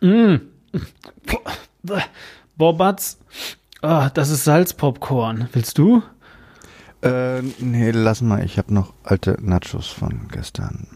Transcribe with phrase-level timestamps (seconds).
[0.00, 0.36] Mm.
[2.56, 3.18] Boah, Batz.
[3.82, 5.48] Oh, das ist Salzpopcorn.
[5.52, 6.02] Willst du?
[7.02, 8.44] Äh, nee, lass mal.
[8.44, 10.88] Ich habe noch alte Nachos von gestern.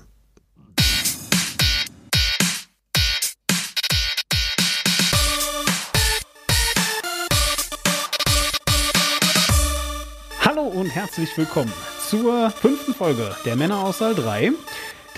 [10.45, 11.73] Hallo und herzlich willkommen
[12.09, 14.53] zur fünften Folge der Männer aus Saal 3.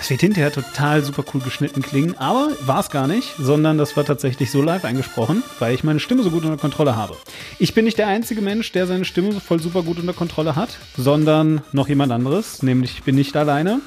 [0.02, 3.96] Das wird hinterher total super cool geschnitten klingen, aber war es gar nicht, sondern das
[3.96, 7.16] war tatsächlich so live eingesprochen, weil ich meine Stimme so gut unter Kontrolle habe.
[7.60, 10.76] Ich bin nicht der einzige Mensch, der seine Stimme voll super gut unter Kontrolle hat,
[10.96, 13.80] sondern noch jemand anderes, nämlich ich bin nicht alleine.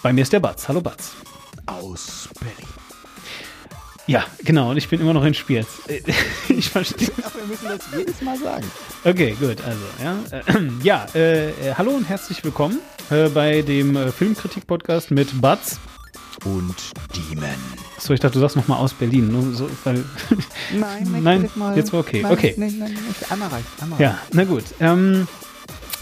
[0.00, 0.68] Bei mir ist der Batz.
[0.68, 1.10] Hallo Batz.
[1.66, 2.81] Aus Berlin.
[4.06, 5.68] Ja, genau, und ich bin immer noch in Spiels.
[6.48, 7.08] Ich verstehe.
[7.24, 8.64] Aber wir müssen das jedes Mal sagen.
[9.04, 10.18] Okay, gut, also, ja.
[10.30, 12.78] Äh, ja, äh, äh, hallo und herzlich willkommen
[13.10, 15.78] äh, bei dem äh, Filmkritik-Podcast mit Batz.
[16.44, 16.74] Und
[17.14, 17.48] Demon.
[17.98, 19.30] So, ich dachte, du sagst nochmal aus Berlin.
[19.30, 20.04] Nur so, weil,
[20.72, 22.22] Nein, Nein, jetzt war okay.
[22.22, 22.54] Nein, Okay.
[22.56, 23.66] Nein, nein, nein, einmal reicht.
[23.80, 24.64] Einmal ja, na gut.
[24.80, 25.28] Ähm,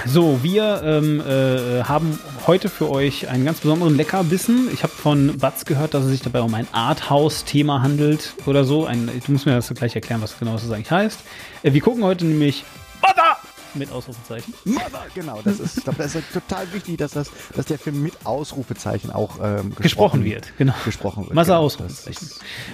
[0.07, 4.69] so, wir ähm, äh, haben heute für euch einen ganz besonderen Leckerbissen.
[4.73, 8.87] Ich habe von Batz gehört, dass es sich dabei um ein Arthouse-Thema handelt oder so.
[8.87, 11.21] Ein, du musst mir das gleich erklären, was genau das eigentlich heißt.
[11.63, 12.65] Äh, wir gucken heute nämlich
[13.03, 13.37] Mother
[13.75, 14.55] mit Ausrufezeichen.
[14.65, 15.41] Mother, genau.
[15.45, 19.11] Das ist, ich glaube, das ist total wichtig, dass, das, dass der Film mit Ausrufezeichen
[19.11, 20.75] auch ähm, Gesprochen wird, genau.
[20.85, 21.35] Gesprochen wird.
[21.35, 21.61] Mother genau.
[21.61, 22.29] Ausrufezeichen.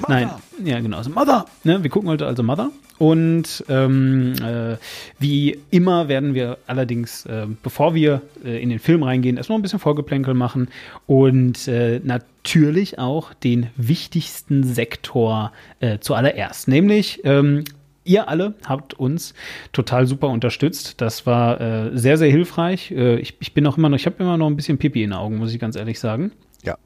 [0.08, 0.30] Nein,
[0.64, 0.98] ja genau.
[0.98, 1.46] Also Mother.
[1.64, 2.70] Ne, wir gucken heute also Mother.
[2.98, 4.76] Und ähm, äh,
[5.18, 9.62] wie immer werden wir allerdings, äh, bevor wir äh, in den Film reingehen, erstmal ein
[9.62, 10.68] bisschen Vorgeplänkel machen
[11.06, 17.64] und äh, natürlich auch den wichtigsten Sektor äh, zuallererst, nämlich ähm,
[18.06, 19.34] Ihr alle habt uns
[19.72, 21.00] total super unterstützt.
[21.00, 22.90] Das war äh, sehr, sehr hilfreich.
[22.90, 25.10] Äh, ich, ich bin auch immer noch, ich habe immer noch ein bisschen Pipi in
[25.10, 26.32] den Augen, muss ich ganz ehrlich sagen.
[26.62, 26.78] Ja.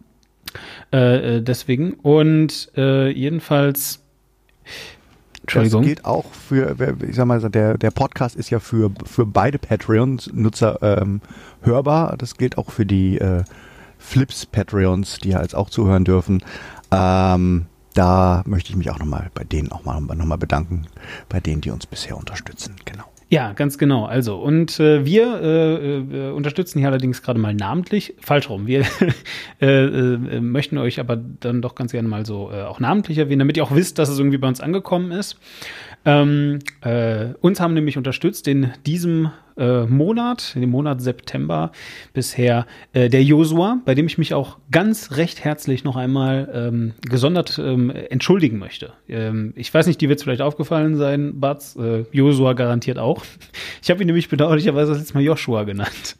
[0.92, 1.94] Äh, äh, deswegen.
[1.94, 4.02] Und äh, jedenfalls.
[5.42, 5.82] Entschuldigung.
[5.82, 9.58] Das gilt auch für, ich sag mal, der, der Podcast ist ja für, für beide
[9.58, 11.20] Patreons-Nutzer ähm,
[11.62, 12.16] hörbar.
[12.16, 13.42] Das gilt auch für die äh,
[13.98, 16.42] Flips-Patreons, die ja jetzt auch zuhören dürfen.
[16.90, 20.86] Ähm, da möchte ich mich auch nochmal bei denen auch mal nochmal bedanken,
[21.28, 22.76] bei denen, die uns bisher unterstützen.
[22.84, 23.04] Genau.
[23.32, 24.06] Ja, ganz genau.
[24.06, 28.66] Also, und äh, wir äh, äh, unterstützen hier allerdings gerade mal namentlich, falsch rum.
[28.66, 28.84] Wir
[29.60, 33.56] äh, äh, möchten euch aber dann doch ganz gerne mal so auch namentlich erwähnen, damit
[33.56, 35.38] ihr auch wisst, dass es irgendwie bei uns angekommen ist.
[36.04, 41.72] Ähm, äh, uns haben nämlich unterstützt in diesem äh, Monat, in dem Monat September
[42.12, 46.92] bisher äh, der Josua, bei dem ich mich auch ganz recht herzlich noch einmal ähm,
[47.02, 48.92] gesondert ähm, entschuldigen möchte.
[49.08, 53.24] Ähm, ich weiß nicht, die wird es vielleicht aufgefallen sein, Batz, äh, Josua garantiert auch.
[53.82, 56.16] Ich habe ihn nämlich bedauerlicherweise das letzte Mal Joshua genannt.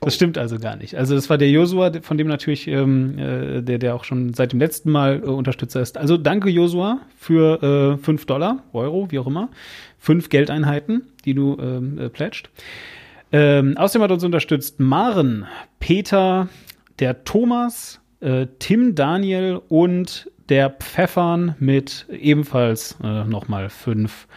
[0.00, 0.96] Das stimmt also gar nicht.
[0.96, 4.52] Also das war der Josua, von dem natürlich, ähm, äh, der, der auch schon seit
[4.52, 5.96] dem letzten Mal äh, Unterstützer ist.
[5.96, 9.48] Also danke Josua für äh, 5 Dollar, Euro, wie auch immer.
[9.98, 12.50] Fünf Geldeinheiten, die du ähm, äh, plätscht.
[13.32, 15.46] Ähm, außerdem hat uns unterstützt Maren,
[15.80, 16.48] Peter,
[16.98, 24.28] der Thomas, äh, Tim Daniel und der Pfeffern mit ebenfalls äh, nochmal fünf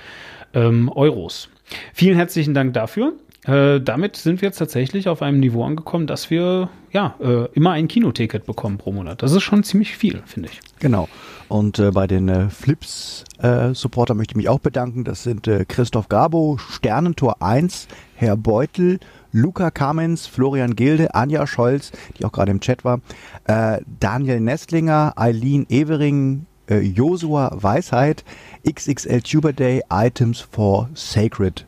[0.53, 1.49] ähm, Euros.
[1.93, 3.13] Vielen herzlichen Dank dafür.
[3.45, 7.71] Äh, damit sind wir jetzt tatsächlich auf einem Niveau angekommen, dass wir ja äh, immer
[7.71, 9.21] ein Kinoticket bekommen pro Monat.
[9.21, 10.59] Das ist schon ziemlich viel, finde ich.
[10.79, 11.07] Genau.
[11.49, 15.03] Und äh, bei den äh, Flips-Supporter möchte ich mich auch bedanken.
[15.03, 18.99] Das sind äh, Christoph Gabo, Sternentor 1, Herr Beutel,
[19.31, 22.99] Luca Kamens, Florian Gilde, Anja Scholz, die auch gerade im Chat war,
[23.45, 28.23] äh, Daniel Nestlinger, Eileen Evering, äh, Josua Weisheit,
[28.67, 31.65] XXL Tuber Day, Items for Sacred.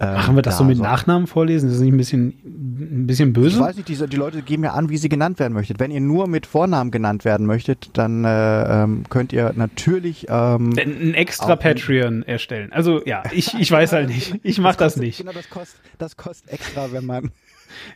[0.00, 1.68] Äh, Machen wir das da so mit so- Nachnamen vorlesen?
[1.68, 3.60] Ist das nicht ein bisschen, ein bisschen Ich böse?
[3.60, 5.78] weiß nicht, die, die Leute geben ja an, wie sie genannt werden möchtet.
[5.78, 10.70] Wenn ihr nur mit Vornamen genannt werden möchtet, dann äh, ähm, könnt ihr natürlich ähm,
[10.76, 10.78] ein
[11.10, 12.72] ein extra Patreon erstellen.
[12.72, 14.40] Also ja, ich, ich weiß halt nicht.
[14.42, 15.18] Ich mach das kostet- nicht.
[15.18, 17.30] Genau, das kostet, das kostet extra, wenn man.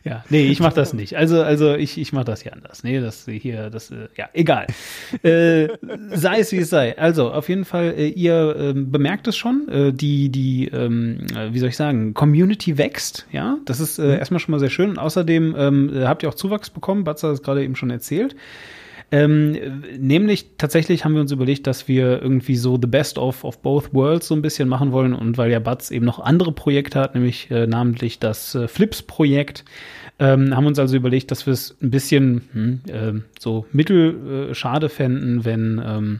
[0.03, 1.15] Ja, nee, ich mach das nicht.
[1.17, 2.83] Also, also ich, ich mach das hier anders.
[2.83, 4.67] Nee, das hier, das, äh, ja, egal.
[5.23, 5.67] äh,
[6.11, 6.97] sei es wie es sei.
[6.97, 11.53] Also, auf jeden Fall, äh, ihr ähm, bemerkt es schon, äh, die, die, ähm, äh,
[11.53, 13.57] wie soll ich sagen, Community wächst, ja.
[13.65, 14.91] Das ist äh, erstmal schon mal sehr schön.
[14.91, 17.89] Und außerdem ähm, äh, habt ihr auch Zuwachs bekommen, Batzer hat es gerade eben schon
[17.89, 18.35] erzählt.
[19.11, 23.59] Ähm, nämlich tatsächlich haben wir uns überlegt, dass wir irgendwie so the best of, of
[23.59, 26.99] both worlds so ein bisschen machen wollen und weil ja Batz eben noch andere Projekte
[26.99, 29.65] hat, nämlich äh, namentlich das äh, Flips-Projekt,
[30.19, 34.53] ähm, haben uns also überlegt, dass wir es ein bisschen hm, äh, so mittel äh,
[34.53, 36.19] schade fänden, wenn ähm,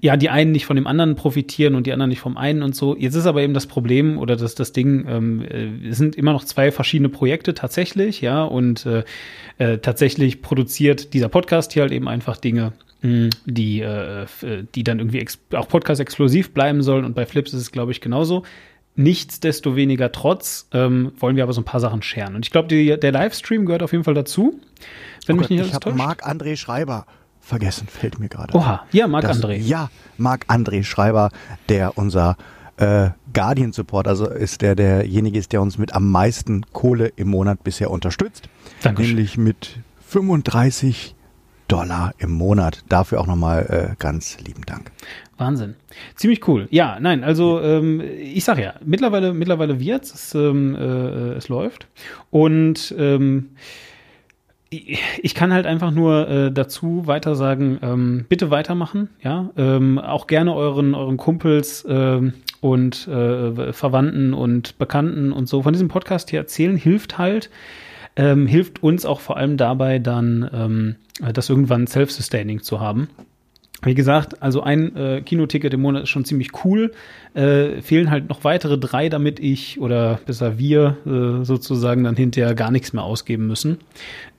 [0.00, 2.74] ja, die einen nicht von dem anderen profitieren und die anderen nicht vom einen und
[2.74, 2.96] so.
[2.96, 6.32] Jetzt ist aber eben das Problem oder das, das Ding, ähm, äh, es sind immer
[6.32, 9.04] noch zwei verschiedene Projekte tatsächlich, ja, und äh,
[9.58, 14.26] äh, tatsächlich produziert dieser Podcast hier halt eben einfach Dinge die, äh,
[14.74, 17.04] die dann irgendwie auch Podcast-exklusiv bleiben sollen.
[17.04, 18.42] Und bei Flips ist es, glaube ich, genauso.
[18.96, 22.34] Nichtsdestoweniger trotz ähm, wollen wir aber so ein paar Sachen scheren.
[22.34, 24.60] Und ich glaube, der Livestream gehört auf jeden Fall dazu.
[25.26, 27.06] Wenn oh mich nicht ich habe Marc-André Schreiber
[27.48, 28.54] vergessen, fällt mir gerade.
[28.54, 29.56] Oha, ja, Marc-André.
[29.56, 31.30] Ja, Marc-André Schreiber,
[31.68, 32.36] der unser
[32.76, 37.28] äh, Guardian Support, also ist der derjenige ist, der uns mit am meisten Kohle im
[37.28, 38.48] Monat bisher unterstützt.
[38.82, 39.16] Dankeschön.
[39.16, 41.14] Nämlich mit 35
[41.66, 42.84] Dollar im Monat.
[42.88, 44.90] Dafür auch nochmal äh, ganz lieben Dank.
[45.36, 45.74] Wahnsinn.
[46.16, 46.66] Ziemlich cool.
[46.70, 51.86] Ja, nein, also ähm, ich sag ja, mittlerweile, mittlerweile wird's, es, ähm, äh, es läuft.
[52.30, 53.50] Und ähm,
[54.70, 59.50] ich kann halt einfach nur äh, dazu weiter sagen, ähm, bitte weitermachen, ja.
[59.56, 65.72] Ähm, auch gerne euren, euren Kumpels ähm, und äh, Verwandten und Bekannten und so von
[65.72, 67.50] diesem Podcast hier erzählen, hilft halt,
[68.16, 70.96] ähm, hilft uns auch vor allem dabei, dann ähm,
[71.32, 73.08] das irgendwann self-sustaining zu haben.
[73.82, 76.90] Wie gesagt, also ein äh, Kinoticket im Monat ist schon ziemlich cool.
[77.34, 82.56] Äh, fehlen halt noch weitere drei, damit ich oder besser wir äh, sozusagen dann hinterher
[82.56, 83.78] gar nichts mehr ausgeben müssen,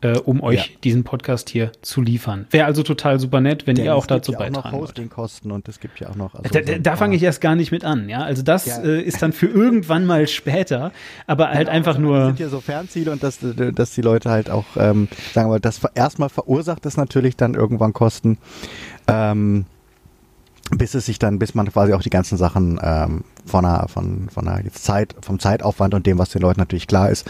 [0.02, 0.78] äh, um euch ja.
[0.84, 2.48] diesen Podcast hier zu liefern.
[2.52, 4.56] Wäre also total super nett, wenn Denn ihr auch dazu beitragen wollt.
[4.58, 6.36] Es gibt ja auch noch Hostingkosten und es gibt ja auch noch.
[6.36, 8.24] Also da, da, da fange ich erst gar nicht mit an, ja.
[8.24, 8.82] Also das ja.
[8.82, 10.92] Äh, ist dann für irgendwann mal später,
[11.28, 12.18] aber halt genau, einfach also nur.
[12.18, 15.62] Das sind ja so Fernziele und dass, dass die Leute halt auch, ähm, sagen wir,
[15.62, 18.38] das erstmal verursacht das natürlich dann irgendwann Kosten.
[19.12, 19.66] Ähm,
[20.72, 24.30] bis es sich dann, bis man quasi auch die ganzen Sachen ähm, von einer, von,
[24.30, 27.30] von einer Zeit, vom Zeitaufwand und dem, was den Leuten natürlich klar ist,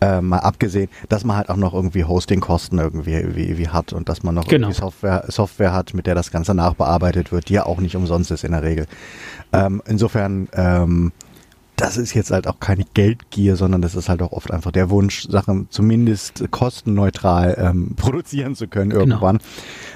[0.00, 4.08] äh, mal abgesehen, dass man halt auch noch irgendwie Hostingkosten irgendwie, irgendwie, wie hat und
[4.08, 4.68] dass man noch genau.
[4.68, 8.30] irgendwie Software, Software hat, mit der das Ganze nachbearbeitet wird, die ja auch nicht umsonst
[8.30, 8.86] ist in der Regel.
[9.52, 11.12] Ähm, insofern ähm,
[11.76, 14.90] das ist jetzt halt auch keine Geldgier, sondern das ist halt auch oft einfach der
[14.90, 19.02] Wunsch, Sachen zumindest kostenneutral ähm, produzieren zu können genau.
[19.02, 19.38] irgendwann,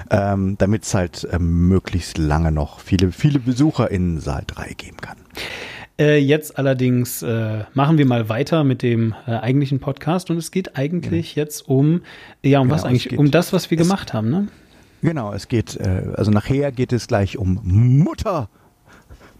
[0.09, 0.33] genau.
[0.33, 4.97] ähm, damit es halt ähm, möglichst lange noch viele, viele Besucher in Saal 3 geben
[4.97, 5.17] kann.
[5.99, 10.51] Äh, jetzt allerdings äh, machen wir mal weiter mit dem äh, eigentlichen Podcast und es
[10.51, 11.43] geht eigentlich ja.
[11.43, 12.01] jetzt um,
[12.43, 13.17] ja, um genau, was eigentlich?
[13.17, 14.47] Um das, was wir gemacht haben, ne?
[15.01, 18.49] Genau, es geht, äh, also nachher geht es gleich um Mutter.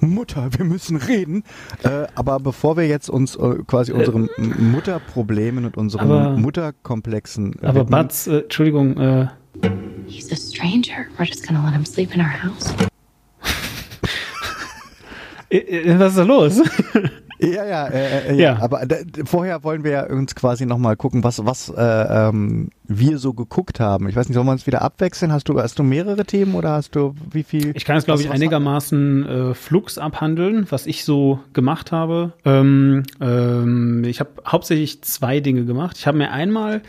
[0.02, 1.44] Mutter, wir müssen reden.
[1.84, 7.56] Äh, aber bevor wir jetzt uns äh, quasi unseren äh, Mutterproblemen und unseren aber, Mutterkomplexen.
[7.62, 8.98] Äh, aber Batz, äh, Entschuldigung.
[8.98, 9.28] Äh,
[10.08, 11.08] He's a stranger.
[11.18, 12.74] We're just gonna let him sleep in our house.
[15.98, 16.62] Was ist da los?
[17.42, 18.54] Ja, ja, äh, äh, ja.
[18.54, 18.62] ja.
[18.62, 18.82] Aber
[19.26, 23.80] vorher wollen wir ja uns quasi nochmal gucken, was, was äh, ähm, wir so geguckt
[23.80, 24.08] haben.
[24.10, 25.32] Ich weiß nicht, sollen wir uns wieder abwechseln?
[25.32, 27.72] Hast du, hast du mehrere Themen oder hast du wie viel?
[27.76, 32.34] Ich kann es, glaube ich, einigermaßen äh, Flux abhandeln, was ich so gemacht habe.
[32.46, 35.98] Ähm, ähm, ich habe hauptsächlich zwei Dinge gemacht.
[35.98, 36.82] Ich habe mir einmal,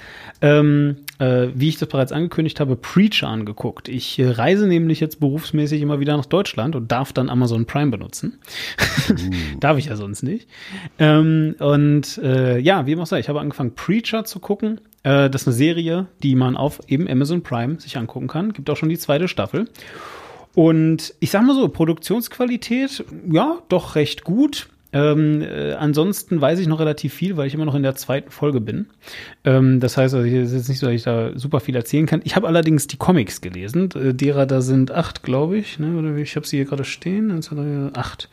[0.43, 3.89] ähm, äh, wie ich das bereits angekündigt habe, Preacher angeguckt.
[3.89, 7.93] Ich äh, reise nämlich jetzt berufsmäßig immer wieder nach Deutschland und darf dann Amazon Prime
[7.93, 8.39] benutzen.
[9.09, 9.15] Uh.
[9.61, 10.49] darf ich ja sonst nicht.
[10.99, 14.81] Ähm, und äh, ja, wie immer auch sei, ich habe angefangen, Preacher zu gucken.
[15.05, 18.53] Äh, das ist eine Serie, die man auf eben Amazon Prime sich angucken kann.
[18.53, 19.69] Gibt auch schon die zweite Staffel.
[20.55, 24.69] Und ich sag mal so, Produktionsqualität, ja, doch recht gut.
[24.93, 28.31] Ähm, äh, ansonsten weiß ich noch relativ viel, weil ich immer noch in der zweiten
[28.31, 28.87] Folge bin.
[29.45, 32.07] Ähm, das heißt, also, es ist jetzt nicht so, dass ich da super viel erzählen
[32.07, 32.21] kann.
[32.25, 35.79] Ich habe allerdings die Comics gelesen, äh, derer da sind acht, glaube ich.
[35.79, 36.21] Ne?
[36.21, 37.41] Ich habe sie hier gerade stehen.
[37.95, 38.29] Acht.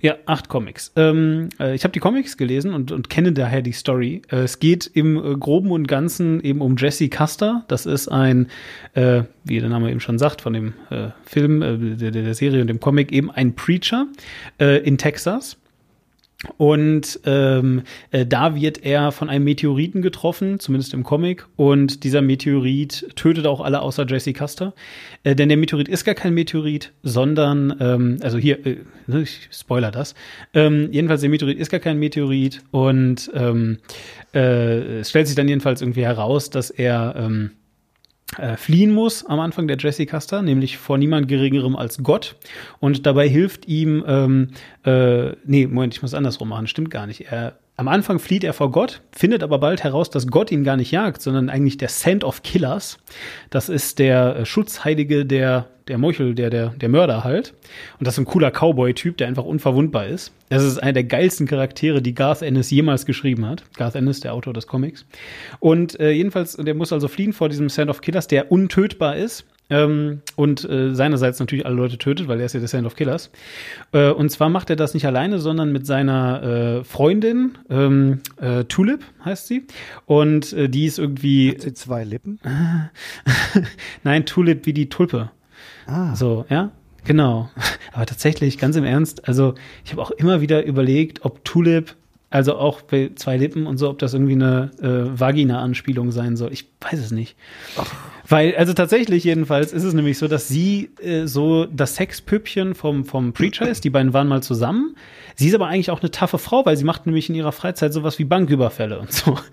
[0.00, 0.92] Ja, acht Comics.
[0.96, 4.22] Ähm, äh, ich habe die Comics gelesen und, und kenne daher die Story.
[4.30, 7.64] Äh, es geht im äh, Groben und Ganzen eben um Jesse Custer.
[7.68, 8.48] Das ist ein,
[8.94, 12.60] äh, wie der Name eben schon sagt, von dem äh, Film, äh, der, der Serie
[12.60, 14.06] und dem Comic, eben ein Preacher
[14.58, 15.56] in Texas
[16.56, 21.46] und ähm, äh, da wird er von einem Meteoriten getroffen, zumindest im Comic.
[21.56, 24.74] Und dieser Meteorit tötet auch alle außer Jesse Custer.
[25.24, 28.76] Äh, denn der Meteorit ist gar kein Meteorit, sondern, ähm, also hier, äh,
[29.08, 30.14] ich spoiler das.
[30.54, 32.62] Ähm, jedenfalls, der Meteorit ist gar kein Meteorit.
[32.70, 33.78] Und ähm,
[34.34, 37.50] äh, es stellt sich dann jedenfalls irgendwie heraus, dass er ähm,
[38.38, 42.36] äh, fliehen muss am Anfang der Jesse Custer, nämlich vor niemand geringerem als Gott.
[42.80, 44.50] Und dabei hilft ihm, ähm,
[44.84, 47.30] äh, nee, Moment, ich muss andersrum machen, stimmt gar nicht.
[47.30, 50.78] Er am Anfang flieht er vor Gott, findet aber bald heraus, dass Gott ihn gar
[50.78, 52.98] nicht jagt, sondern eigentlich der Sand of Killers.
[53.50, 57.52] Das ist der äh, Schutzheilige der, der Meuchel, der, der, der Mörder halt.
[57.98, 60.32] Und das ist ein cooler Cowboy-Typ, der einfach unverwundbar ist.
[60.48, 63.62] Das ist einer der geilsten Charaktere, die Garth Ennis jemals geschrieben hat.
[63.76, 65.04] Garth Ennis, der Autor des Comics.
[65.60, 69.44] Und äh, jedenfalls, der muss also fliehen vor diesem Sand of Killers, der untötbar ist.
[69.68, 72.94] Ähm, und äh, seinerseits natürlich alle Leute tötet, weil er ist ja der Sand of
[72.94, 73.30] Killers.
[73.92, 78.64] Äh, und zwar macht er das nicht alleine, sondern mit seiner äh, Freundin, ähm, äh,
[78.64, 79.66] Tulip heißt sie.
[80.06, 81.50] Und äh, die ist irgendwie.
[81.50, 82.38] Hat sie zwei Lippen?
[84.04, 85.30] Nein, Tulip wie die Tulpe.
[85.86, 86.14] Ah.
[86.14, 86.70] So, ja,
[87.04, 87.50] genau.
[87.92, 89.54] Aber tatsächlich, ganz im Ernst, also
[89.84, 91.94] ich habe auch immer wieder überlegt, ob Tulip,
[92.30, 96.52] also auch bei zwei Lippen und so, ob das irgendwie eine äh, Vagina-Anspielung sein soll.
[96.52, 97.36] Ich weiß es nicht.
[97.76, 97.92] Ach.
[98.28, 103.04] Weil, also tatsächlich jedenfalls ist es nämlich so, dass sie äh, so das Sexpüppchen vom,
[103.04, 103.84] vom Preacher ist.
[103.84, 104.96] Die beiden waren mal zusammen.
[105.36, 107.92] Sie ist aber eigentlich auch eine taffe Frau, weil sie macht nämlich in ihrer Freizeit
[107.92, 109.38] sowas wie Banküberfälle und so.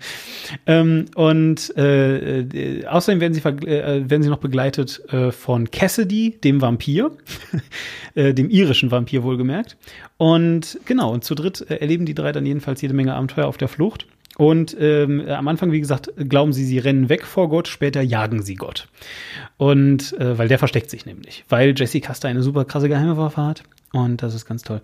[0.66, 6.38] Ähm, und äh, äh, außerdem werden sie, äh, werden sie noch begleitet äh, von Cassidy,
[6.38, 7.12] dem Vampir,
[8.14, 9.78] äh, dem irischen Vampir wohlgemerkt.
[10.18, 13.56] Und genau, und zu dritt äh, erleben die drei dann jedenfalls jede Menge Abenteuer auf
[13.56, 14.06] der Flucht.
[14.36, 18.42] Und ähm, am Anfang, wie gesagt, glauben sie, sie rennen weg vor Gott, später jagen
[18.42, 18.88] sie Gott.
[19.56, 23.62] Und äh, weil der versteckt sich nämlich, weil Jesse Custer eine super krasse Geheimwaffe hat.
[23.92, 24.80] Und das ist ganz toll.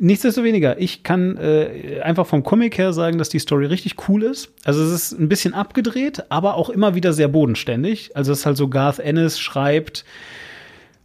[0.00, 4.54] Nichtsdestoweniger, ich kann äh, einfach vom Comic her sagen, dass die Story richtig cool ist.
[4.64, 8.16] Also es ist ein bisschen abgedreht, aber auch immer wieder sehr bodenständig.
[8.16, 10.06] Also es ist halt so, Garth Ennis schreibt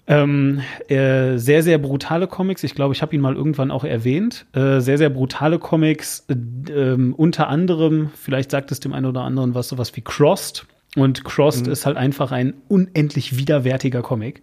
[0.09, 2.63] ähm, äh, sehr, sehr brutale Comics.
[2.63, 4.47] Ich glaube, ich habe ihn mal irgendwann auch erwähnt.
[4.53, 6.25] Äh, sehr, sehr brutale Comics.
[6.27, 6.33] Äh,
[6.73, 10.65] ähm, unter anderem, vielleicht sagt es dem einen oder anderen was, sowas wie Crossed.
[10.95, 11.71] Und Crossed mhm.
[11.71, 14.41] ist halt einfach ein unendlich widerwärtiger Comic.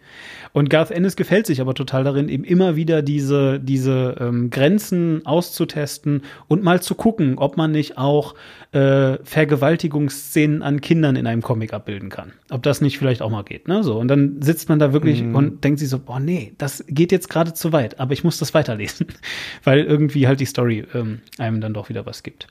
[0.52, 5.26] Und Garth Ennis gefällt sich aber total darin, eben immer wieder diese, diese ähm, Grenzen
[5.26, 8.36] auszutesten und mal zu gucken, ob man nicht auch
[8.70, 12.32] äh, Vergewaltigungsszenen an Kindern in einem Comic abbilden kann.
[12.50, 13.66] Ob das nicht vielleicht auch mal geht.
[13.66, 13.82] Ne?
[13.82, 15.34] So, und dann sitzt man da wirklich mhm.
[15.34, 18.38] und denkt sich so, boah, nee, das geht jetzt gerade zu weit, aber ich muss
[18.38, 19.08] das weiterlesen.
[19.64, 22.46] Weil irgendwie halt die Story ähm, einem dann doch wieder was gibt.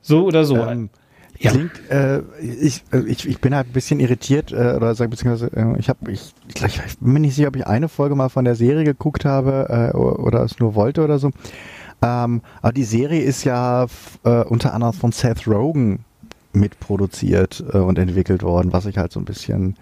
[0.00, 0.56] So oder so.
[0.56, 0.88] Ähm
[1.38, 1.50] ja.
[1.50, 5.50] Klingt, äh, ich, äh, ich, ich bin halt ein bisschen irritiert, äh, oder sag beziehungsweise
[5.54, 8.28] äh, ich habe, ich, ich, ich bin mir nicht sicher, ob ich eine Folge mal
[8.28, 11.30] von der Serie geguckt habe äh, oder es nur wollte oder so.
[12.02, 13.86] Ähm, aber die Serie ist ja
[14.24, 16.04] äh, unter anderem von Seth Rogen
[16.52, 19.76] mitproduziert äh, und entwickelt worden, was ich halt so ein bisschen.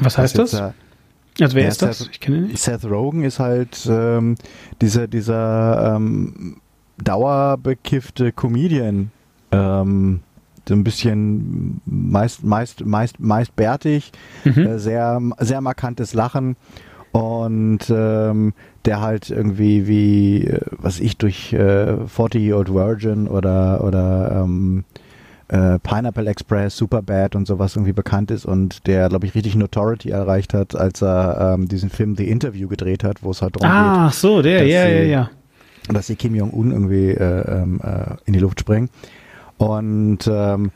[0.00, 0.60] Was heißt was das?
[0.60, 1.98] Äh, also wer ist das?
[1.98, 2.58] Seth, ich kenne ihn nicht.
[2.58, 4.36] Seth Rogen ist halt ähm,
[4.80, 6.60] dieser dieser ähm,
[6.98, 9.10] dauerbekiffte Comedian.
[9.52, 10.20] Ähm,
[10.68, 14.12] so ein bisschen meist, meist, meist, meist bärtig,
[14.44, 14.66] mhm.
[14.66, 16.56] äh, sehr, sehr markantes Lachen
[17.12, 18.52] und ähm,
[18.84, 24.42] der halt irgendwie wie, äh, was ich durch äh, 40 Year Old Virgin oder, oder
[24.44, 24.84] ähm,
[25.48, 30.10] äh, Pineapple Express, Superbad und sowas irgendwie bekannt ist und der, glaube ich, richtig Notoriety
[30.10, 33.68] erreicht hat, als er ähm, diesen Film The Interview gedreht hat, wo es halt darum
[33.68, 34.00] ah, geht.
[34.00, 35.30] Ach so, der, ja, ja, ja.
[35.88, 38.90] Dass sie Kim Jong-un irgendwie äh, ähm, äh, in die Luft springen.
[39.60, 40.70] Und ähm,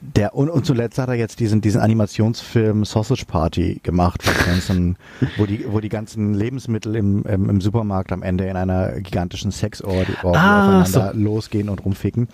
[0.00, 4.50] der und, und zuletzt hat er jetzt diesen diesen Animationsfilm Sausage Party gemacht, wo die
[4.50, 4.96] ganzen,
[5.36, 9.50] wo die, wo die ganzen Lebensmittel im, im, im Supermarkt am Ende in einer gigantischen
[9.50, 11.18] Sexorgie ah, aufeinander so.
[11.20, 12.28] losgehen und rumficken.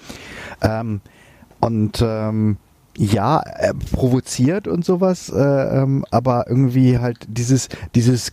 [0.63, 1.01] Ähm,
[1.59, 2.59] und ähm,
[2.97, 5.37] ja, er provoziert und sowas, äh,
[5.83, 8.33] ähm, aber irgendwie halt dieses dieses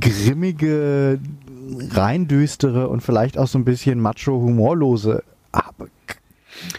[0.00, 1.20] grimmige,
[1.90, 5.22] reindüstere und vielleicht auch so ein bisschen macho humorlose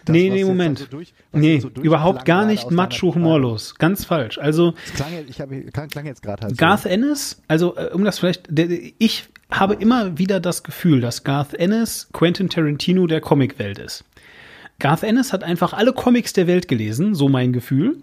[0.06, 0.80] das, nee, nee, Moment.
[0.80, 3.76] So durch, nee, so überhaupt gar nicht macho humorlos.
[3.76, 4.38] Ganz falsch.
[4.38, 5.50] Also, klang, ich hab,
[5.90, 6.90] klang jetzt gerade halt Garth so.
[6.90, 8.68] Ennis, also äh, um das vielleicht, der,
[8.98, 14.04] ich habe immer wieder das Gefühl, dass Garth Ennis Quentin Tarantino der Comicwelt ist.
[14.80, 17.98] Garth Ennis hat einfach alle Comics der Welt gelesen, so mein Gefühl,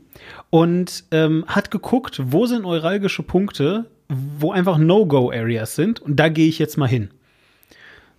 [0.51, 6.49] und ähm, hat geguckt, wo sind neuralgische Punkte, wo einfach No-Go-Areas sind, und da gehe
[6.49, 7.11] ich jetzt mal hin.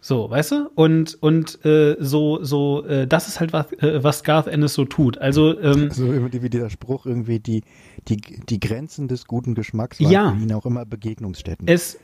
[0.06, 0.70] So, weißt du?
[0.76, 4.84] Und, und äh, so, so, äh, das ist halt was, äh, was Garth Ennis so
[4.84, 5.18] tut.
[5.18, 7.64] Also, ähm, so wie dieser Spruch irgendwie, die,
[8.10, 11.66] die, die Grenzen des guten Geschmacks waren ja, für ihn auch immer Begegnungsstätten.
[11.70, 12.00] Es,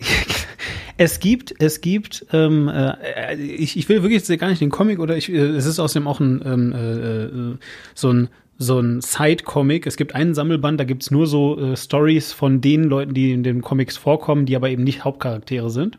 [0.98, 5.18] es gibt, es gibt, ähm, äh, ich, ich will wirklich gar nicht den Comic oder
[5.18, 7.58] ich, äh, es ist außerdem auch ein, ähm, äh, äh,
[7.96, 9.86] so ein, so ein Side-Comic.
[9.86, 13.44] Es gibt einen Sammelband, da gibt's nur so äh, Stories von den Leuten, die in
[13.44, 15.98] den Comics vorkommen, die aber eben nicht Hauptcharaktere sind.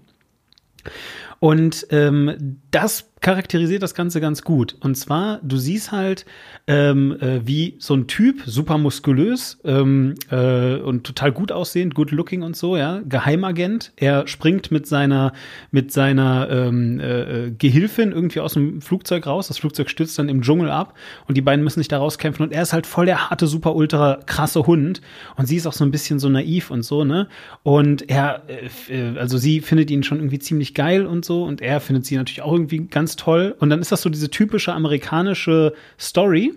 [1.41, 4.77] Und ähm, das charakterisiert das Ganze ganz gut.
[4.81, 6.25] Und zwar, du siehst halt,
[6.67, 12.13] ähm, äh, wie so ein Typ, super muskulös ähm, äh, und total gut aussehend, good
[12.13, 13.93] looking und so, ja, Geheimagent.
[13.97, 15.33] Er springt mit seiner
[15.71, 19.49] mit seiner ähm, äh, Gehilfin irgendwie aus dem Flugzeug raus.
[19.49, 20.95] Das Flugzeug stürzt dann im Dschungel ab
[21.29, 22.47] und die beiden müssen sich da rauskämpfen.
[22.47, 25.03] Und er ist halt voll der harte, super ultra krasse Hund.
[25.37, 27.29] Und sie ist auch so ein bisschen so naiv und so, ne?
[27.63, 31.45] Und er, äh, äh also sie findet ihn schon irgendwie ziemlich geil und so.
[31.45, 33.57] Und er findet sie natürlich auch irgendwie ganz ganz toll.
[33.59, 36.53] Und dann ist das so diese typische amerikanische Story.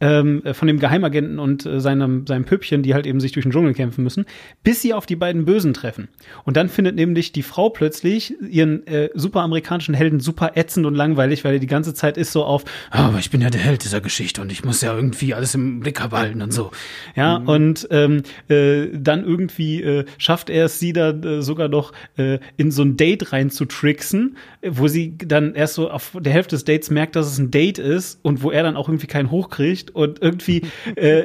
[0.00, 3.52] ähm, von dem Geheimagenten und äh, seinem, seinem Püppchen, die halt eben sich durch den
[3.52, 4.24] Dschungel kämpfen müssen,
[4.64, 6.08] bis sie auf die beiden Bösen treffen.
[6.44, 10.94] Und dann findet nämlich die Frau plötzlich ihren äh, super amerikanischen Helden super ätzend und
[10.94, 13.60] langweilig, weil er die ganze Zeit ist so auf, ah, aber ich bin ja der
[13.60, 16.70] Held dieser Geschichte und ich muss ja irgendwie alles im Blick behalten und so.
[17.14, 17.48] Ja, mhm.
[17.48, 22.38] und ähm, äh, dann irgendwie äh, schafft er es, sie da äh, sogar noch äh,
[22.56, 26.56] in so ein Date rein zu tricksen, wo sie dann erst so auf der Hälfte
[26.56, 29.30] des Dates merkt, dass es ein Date ist und wo er dann auch irgendwie keinen
[29.30, 30.62] hochkriegt und irgendwie
[30.96, 31.24] äh,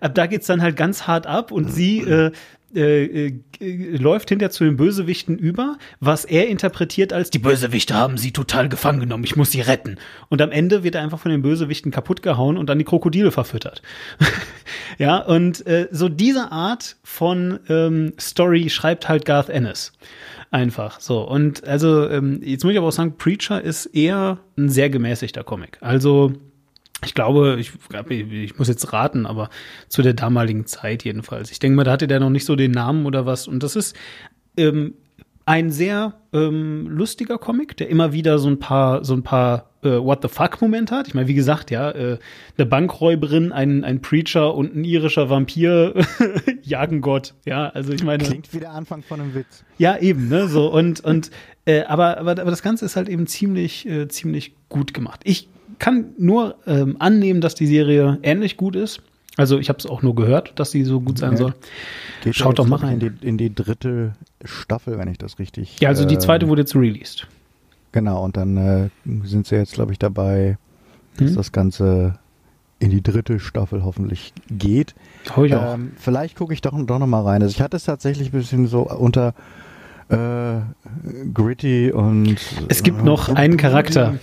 [0.00, 2.32] ab da geht's dann halt ganz hart ab und sie äh,
[2.74, 3.26] äh,
[3.60, 8.32] äh, läuft hinter zu den Bösewichten über, was er interpretiert als die Bösewichte haben sie
[8.32, 9.96] total gefangen genommen, ich muss sie retten.
[10.28, 13.30] Und am Ende wird er einfach von den Bösewichten kaputt gehauen und dann die Krokodile
[13.30, 13.82] verfüttert.
[14.98, 19.92] ja, und äh, so diese Art von ähm, Story schreibt halt Garth Ennis.
[20.54, 21.28] Einfach so.
[21.28, 25.42] Und also, ähm, jetzt muss ich aber auch sagen, Preacher ist eher ein sehr gemäßigter
[25.42, 25.78] Comic.
[25.80, 26.32] Also
[27.04, 27.72] ich glaube, ich,
[28.08, 29.50] ich muss jetzt raten, aber
[29.88, 31.50] zu der damaligen Zeit jedenfalls.
[31.50, 33.48] Ich denke mal, da hatte der noch nicht so den Namen oder was.
[33.48, 33.96] Und das ist
[34.56, 34.94] ähm,
[35.46, 39.88] ein sehr ähm, lustiger Comic, der immer wieder so ein paar, so ein paar äh,
[39.90, 41.06] What the fuck Momente hat.
[41.06, 42.18] Ich meine, wie gesagt, ja, äh,
[42.56, 45.94] eine Bankräuberin, ein, ein Preacher und ein irischer Vampir
[46.62, 47.34] jagen Gott.
[47.44, 48.24] Ja, also ich meine.
[48.24, 49.64] Klingt wie der Anfang von einem Witz.
[49.76, 50.48] Ja, eben, ne?
[50.48, 51.30] So und und
[51.66, 55.20] äh, aber, aber aber das Ganze ist halt eben ziemlich äh, ziemlich gut gemacht.
[55.24, 55.48] Ich
[55.78, 59.02] kann nur ähm, annehmen, dass die Serie ähnlich gut ist.
[59.36, 61.54] Also ich habe es auch nur gehört, dass sie so gut sein ja, soll.
[62.22, 63.00] Geht Schaut doch mal rein.
[63.00, 64.12] In die, in die, dritte
[64.44, 65.80] Staffel, wenn ich das richtig.
[65.80, 67.26] Ja, also die zweite äh, wurde jetzt released.
[67.92, 68.88] Genau, und dann äh,
[69.24, 70.56] sind sie jetzt, glaube ich, dabei,
[71.16, 71.36] dass hm?
[71.36, 72.18] das Ganze
[72.78, 74.94] in die dritte Staffel hoffentlich geht.
[75.36, 75.74] Oh, ich auch.
[75.74, 77.42] Ähm, vielleicht gucke ich doch, doch noch mal rein.
[77.42, 79.34] Also ich hatte es tatsächlich ein bisschen so unter
[80.10, 80.60] äh,
[81.32, 82.36] gritty und.
[82.68, 84.18] Es gibt äh, noch einen Charakter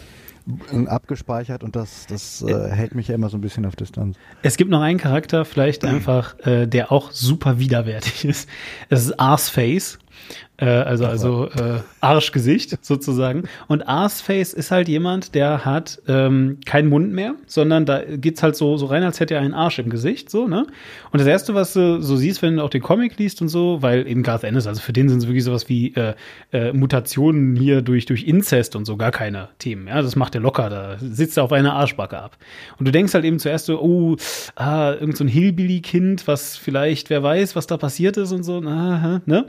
[0.88, 4.18] abgespeichert und das, das äh, hält mich ja immer so ein bisschen auf Distanz.
[4.42, 8.50] Es gibt noch einen Charakter, vielleicht einfach, äh, der auch super widerwärtig ist.
[8.90, 10.00] Es ist Arsface.
[10.62, 13.44] Äh, also also äh, Arschgesicht sozusagen.
[13.68, 18.56] Und Arsface ist halt jemand, der hat ähm, keinen Mund mehr, sondern da geht's halt
[18.56, 20.68] so, so rein, als hätte er einen Arsch im Gesicht, so, ne?
[21.12, 23.82] Und das Erste, was du so siehst, wenn du auch den Comic liest und so,
[23.82, 26.14] weil eben Garth Ennis, also für den sind es wirklich sowas wie äh,
[26.54, 30.02] äh, Mutationen hier durch, durch Inzest und so gar keine Themen, ja?
[30.02, 32.38] Das macht er locker, da sitzt er auf einer Arschbacke ab.
[32.78, 34.16] Und du denkst halt eben zuerst so, oh,
[34.56, 38.62] ah, irgend so ein Hillbilly-Kind, was vielleicht, wer weiß, was da passiert ist und so,
[38.62, 39.48] na, ne?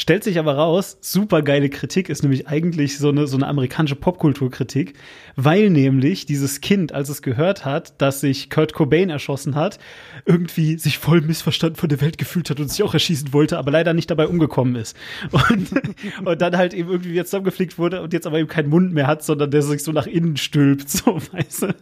[0.00, 3.96] Stellt sich aber raus, super geile Kritik ist nämlich eigentlich so eine, so eine amerikanische
[3.96, 4.94] Popkulturkritik,
[5.36, 9.78] weil nämlich dieses Kind, als es gehört hat, dass sich Kurt Cobain erschossen hat,
[10.26, 13.70] irgendwie sich voll missverstanden von der Welt gefühlt hat und sich auch erschießen wollte, aber
[13.70, 14.96] leider nicht dabei umgekommen ist.
[15.30, 15.70] Und,
[16.24, 19.06] und dann halt eben irgendwie wieder zusammengeflickt wurde und jetzt aber eben keinen Mund mehr
[19.06, 21.74] hat, sondern der sich so nach innen stülpt, so, weißt du?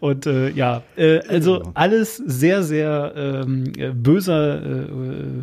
[0.00, 4.86] Und äh, ja, äh, also alles sehr, sehr ähm, äh, böser äh,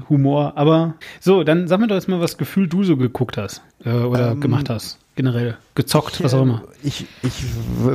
[0.10, 0.54] Humor.
[0.56, 3.92] Aber so, dann sag mir doch jetzt mal, was Gefühl du so geguckt hast äh,
[3.92, 4.98] oder ähm, gemacht hast.
[5.16, 5.58] Generell.
[5.76, 6.64] Gezockt, ich, was auch immer.
[6.84, 7.44] Ich, ich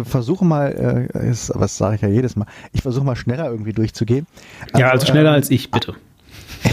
[0.05, 3.73] versuche mal, äh, ist, was sage ich ja jedes Mal, ich versuche mal schneller irgendwie
[3.73, 4.27] durchzugehen.
[4.73, 5.95] Also, ja, also schneller ähm, als ich, bitte.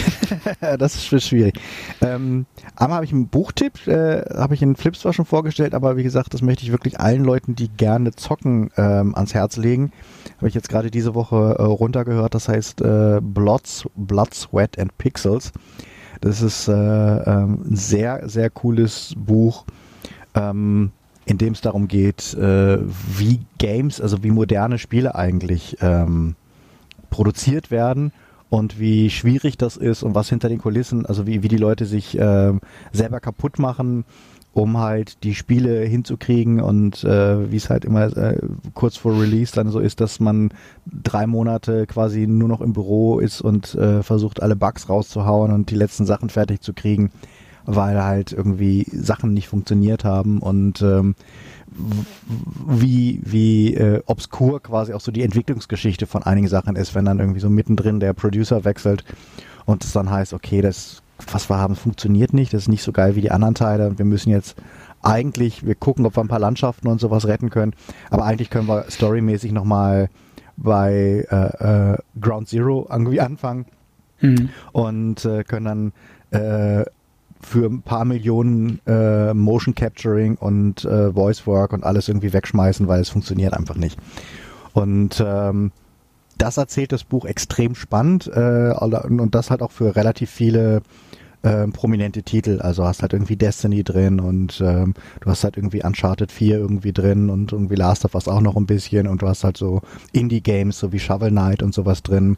[0.79, 1.59] das ist schwierig.
[2.01, 5.97] Ähm, einmal habe ich einen Buchtipp, äh, habe ich in Flips zwar schon vorgestellt, aber
[5.97, 9.91] wie gesagt, das möchte ich wirklich allen Leuten, die gerne zocken, ähm, ans Herz legen.
[10.37, 14.97] Habe ich jetzt gerade diese Woche äh, runtergehört, das heißt äh, Bloods, Blood, Sweat and
[14.97, 15.51] Pixels.
[16.21, 19.65] Das ist äh, ähm, ein sehr, sehr cooles Buch,
[20.35, 20.91] ähm,
[21.25, 22.79] in dem es darum geht, äh,
[23.17, 26.35] wie Games, also wie moderne Spiele eigentlich ähm,
[27.09, 28.11] produziert werden
[28.53, 31.85] und wie schwierig das ist und was hinter den Kulissen, also wie, wie die Leute
[31.85, 32.53] sich äh,
[32.91, 34.05] selber kaputt machen,
[34.53, 38.39] um halt die Spiele hinzukriegen und äh, wie es halt immer äh,
[38.75, 40.51] kurz vor Release dann so ist, dass man
[40.85, 45.71] drei Monate quasi nur noch im Büro ist und äh, versucht alle Bugs rauszuhauen und
[45.71, 47.09] die letzten Sachen fertig zu kriegen,
[47.65, 51.15] weil halt irgendwie Sachen nicht funktioniert haben und ähm,
[52.67, 57.19] wie, wie äh, obskur quasi auch so die Entwicklungsgeschichte von einigen Sachen ist, wenn dann
[57.19, 59.03] irgendwie so mittendrin der Producer wechselt
[59.65, 62.91] und es dann heißt, okay, das, was wir haben, funktioniert nicht, das ist nicht so
[62.91, 64.55] geil wie die anderen Teile und wir müssen jetzt
[65.01, 67.73] eigentlich, wir gucken, ob wir ein paar Landschaften und sowas retten können,
[68.09, 70.09] aber eigentlich können wir storymäßig nochmal
[70.55, 73.65] bei äh, äh, Ground Zero irgendwie anfangen
[74.21, 74.49] mhm.
[74.71, 75.93] und äh, können
[76.31, 76.85] dann äh,
[77.43, 82.87] für ein paar Millionen äh, Motion Capturing und äh, Voice Work und alles irgendwie wegschmeißen,
[82.87, 83.97] weil es funktioniert einfach nicht.
[84.73, 85.71] Und ähm,
[86.37, 90.81] das erzählt das Buch extrem spannend äh, und das halt auch für relativ viele
[91.43, 92.59] ähm, prominente Titel.
[92.61, 96.93] Also hast halt irgendwie Destiny drin und ähm, du hast halt irgendwie Uncharted 4 irgendwie
[96.93, 99.81] drin und irgendwie Last of Us auch noch ein bisschen und du hast halt so
[100.13, 102.37] Indie-Games, so wie Shovel Knight und sowas drin.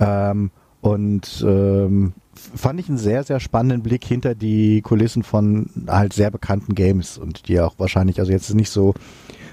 [0.00, 6.12] Ähm, und ähm, fand ich einen sehr, sehr spannenden Blick hinter die Kulissen von halt
[6.12, 8.94] sehr bekannten Games und die auch wahrscheinlich, also jetzt ist nicht so,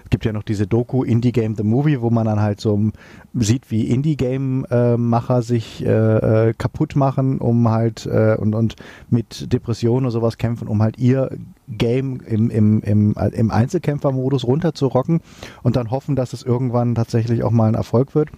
[0.05, 2.91] es gibt ja noch diese Doku Indie Game The Movie, wo man dann halt so
[3.33, 4.65] sieht, wie Indie Game
[4.97, 8.75] Macher sich äh, äh, kaputt machen, um halt äh, und, und
[9.09, 11.35] mit Depressionen oder sowas kämpfen, um halt ihr
[11.67, 15.21] Game im, im, im, im Einzelkämpfermodus runterzurocken
[15.63, 18.29] und dann hoffen, dass es irgendwann tatsächlich auch mal ein Erfolg wird.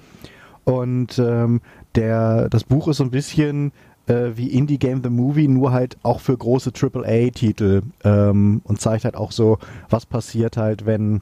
[0.64, 1.62] Und ähm,
[1.96, 3.72] der, das Buch ist so ein bisschen
[4.08, 9.06] äh, wie Indie Game The Movie, nur halt auch für große AAA-Titel ähm, und zeigt
[9.06, 11.22] halt auch so, was passiert halt, wenn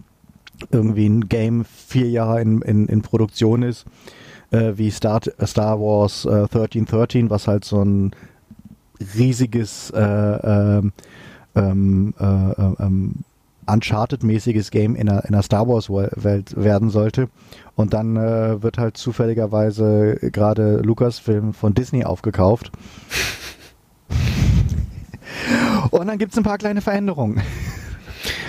[0.71, 3.85] irgendwie ein Game vier Jahre in, in, in Produktion ist,
[4.51, 8.11] äh, wie Star, Star Wars äh, 1313, was halt so ein
[9.17, 10.93] riesiges äh, ähm,
[11.55, 13.15] ähm, äh, ähm,
[13.67, 17.29] Uncharted-mäßiges Game in einer, in einer Star Wars-Welt werden sollte.
[17.75, 22.71] Und dann äh, wird halt zufälligerweise gerade Lucasfilm von Disney aufgekauft.
[25.91, 27.41] Und dann gibt es ein paar kleine Veränderungen.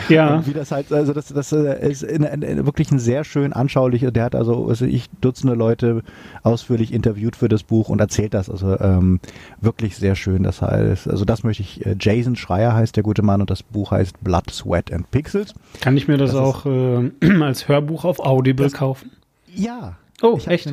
[0.08, 0.36] Ja.
[0.36, 3.24] Und wie das halt, also das, das äh, ist in, in, in wirklich ein sehr
[3.24, 4.06] schön anschaulich.
[4.10, 6.02] Der hat also, also ich Dutzende Leute
[6.42, 8.50] ausführlich interviewt für das Buch und erzählt das.
[8.50, 9.20] Also ähm,
[9.60, 10.42] wirklich sehr schön.
[10.42, 11.84] Das heißt, also das möchte ich.
[11.84, 15.54] Äh, Jason Schreier heißt der gute Mann und das Buch heißt Blood, Sweat and Pixels.
[15.80, 17.10] Kann ich mir das, das auch äh,
[17.42, 19.10] als Hörbuch auf Audible kaufen?
[19.54, 20.66] Ja, Oh, ich echt?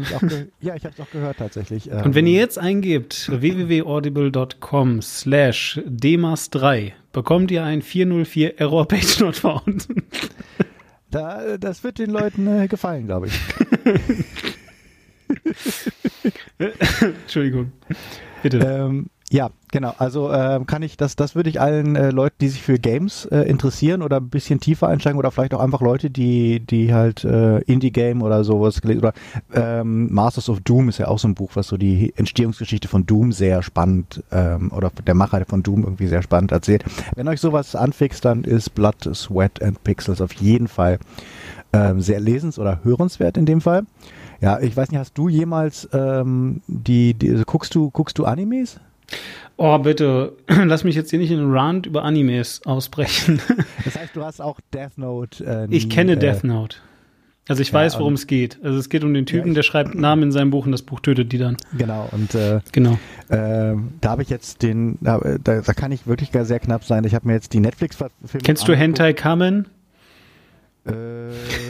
[0.61, 1.91] ja, ich habe es auch gehört tatsächlich.
[1.91, 9.35] Und wenn ihr jetzt eingebt www.audible.com slash demas3, bekommt ihr ein 404 Error Page Not
[9.37, 9.87] Found.
[11.11, 13.39] Da, das wird den Leuten äh, gefallen, glaube ich.
[16.99, 17.71] Entschuldigung.
[18.41, 18.57] Bitte.
[18.57, 19.93] Ähm, ja, genau.
[19.97, 23.25] Also äh, kann ich, das, das würde ich allen äh, Leuten, die sich für Games
[23.25, 27.23] äh, interessieren oder ein bisschen tiefer einsteigen oder vielleicht auch einfach Leute, die, die halt
[27.23, 29.13] äh, Indie-Game oder sowas gelesen oder
[29.53, 33.05] ähm, Masters of Doom ist ja auch so ein Buch, was so die Entstehungsgeschichte von
[33.05, 36.83] Doom sehr spannend ähm, oder der Macher von Doom irgendwie sehr spannend erzählt.
[37.15, 40.99] Wenn euch sowas anfixt, dann ist Blood, Sweat and Pixels auf jeden Fall
[41.71, 43.85] ähm, sehr lesens- oder hörenswert in dem Fall.
[44.41, 48.25] Ja, ich weiß nicht, hast du jemals ähm, die, die also guckst du guckst du
[48.25, 48.79] Animes?
[49.57, 53.39] Oh, bitte, lass mich jetzt hier nicht in einen Rant über Animes ausbrechen.
[53.85, 55.43] Das heißt, du hast auch Death Note.
[55.43, 56.77] Äh, nie, ich kenne äh, Death Note.
[57.49, 58.57] Also ich ja, weiß, worum es geht.
[58.63, 60.81] Also es geht um den Typen, ja, der schreibt Namen in seinem Buch und das
[60.81, 61.57] Buch tötet die dann.
[61.77, 62.93] Genau, und äh, genau.
[63.27, 67.03] Äh, da habe ich jetzt den, da, da, da, kann ich wirklich sehr knapp sein.
[67.03, 68.11] Ich habe mir jetzt die Netflix-Filme
[68.43, 69.67] Kennst du Hentai Kamen?
[70.85, 70.91] Äh,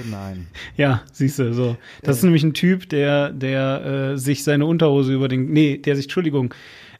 [0.09, 0.47] nein.
[0.77, 1.75] ja, siehst du, so.
[2.03, 2.19] Das äh.
[2.19, 6.05] ist nämlich ein Typ, der, der äh, sich seine Unterhose über den, nee, der sich,
[6.05, 6.53] Entschuldigung,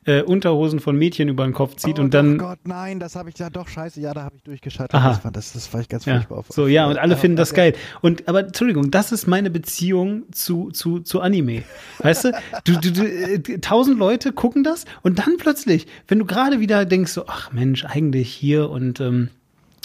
[0.05, 2.35] äh, Unterhosen von Mädchen über den Kopf zieht oh, und dann.
[2.35, 4.93] Oh Gott, nein, das habe ich ja doch scheiße, ja, da habe ich durchgeschaltet.
[4.95, 5.09] Aha.
[5.09, 6.15] Das, war, das, das war ich ganz ja.
[6.15, 6.39] furchtbar.
[6.39, 7.73] Auf, so, ja, und alle finden das geil.
[8.01, 11.63] Und aber Entschuldigung, das ist meine Beziehung zu zu zu Anime.
[11.99, 12.31] Weißt du,
[12.65, 16.85] du, du, du äh, tausend Leute gucken das und dann plötzlich, wenn du gerade wieder
[16.85, 19.29] denkst so, ach Mensch, eigentlich hier und ähm,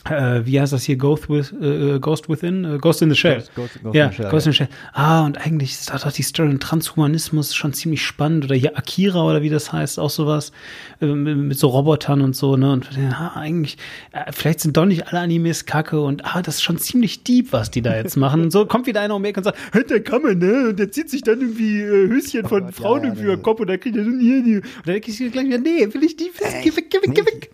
[0.04, 0.96] äh, wie heißt das hier?
[0.96, 2.64] Ghost, with, äh, Ghost Within?
[2.64, 3.36] Äh, Ghost in the Shell.
[3.36, 4.68] Ghost, Ghost, Ghost ja, in the Shell, Ghost in the Shell.
[4.92, 8.44] Ah, und eigentlich ist doch die Story und Transhumanismus schon ziemlich spannend.
[8.44, 10.52] Oder hier Akira oder wie das heißt, auch sowas.
[11.00, 12.72] Äh, mit, mit, so Robotern und so, ne?
[12.72, 13.76] Und ah, eigentlich,
[14.12, 17.52] äh, vielleicht sind doch nicht alle Animes kacke und ah, das ist schon ziemlich deep,
[17.52, 18.42] was die da jetzt machen.
[18.42, 20.68] Und so kommt wieder einer um Eck und sagt, hey, der kann man, ne?
[20.70, 23.28] Und der zieht sich dann irgendwie äh, Höschen oh von Gott, Frauen ja, irgendwie ja,
[23.28, 24.56] über den Kopf und da kriegt er so hier, hier.
[24.56, 26.30] Und dann denke ich gleich wieder, nee, will ich die,
[26.62, 27.50] geh weg, geh weg, geh weg.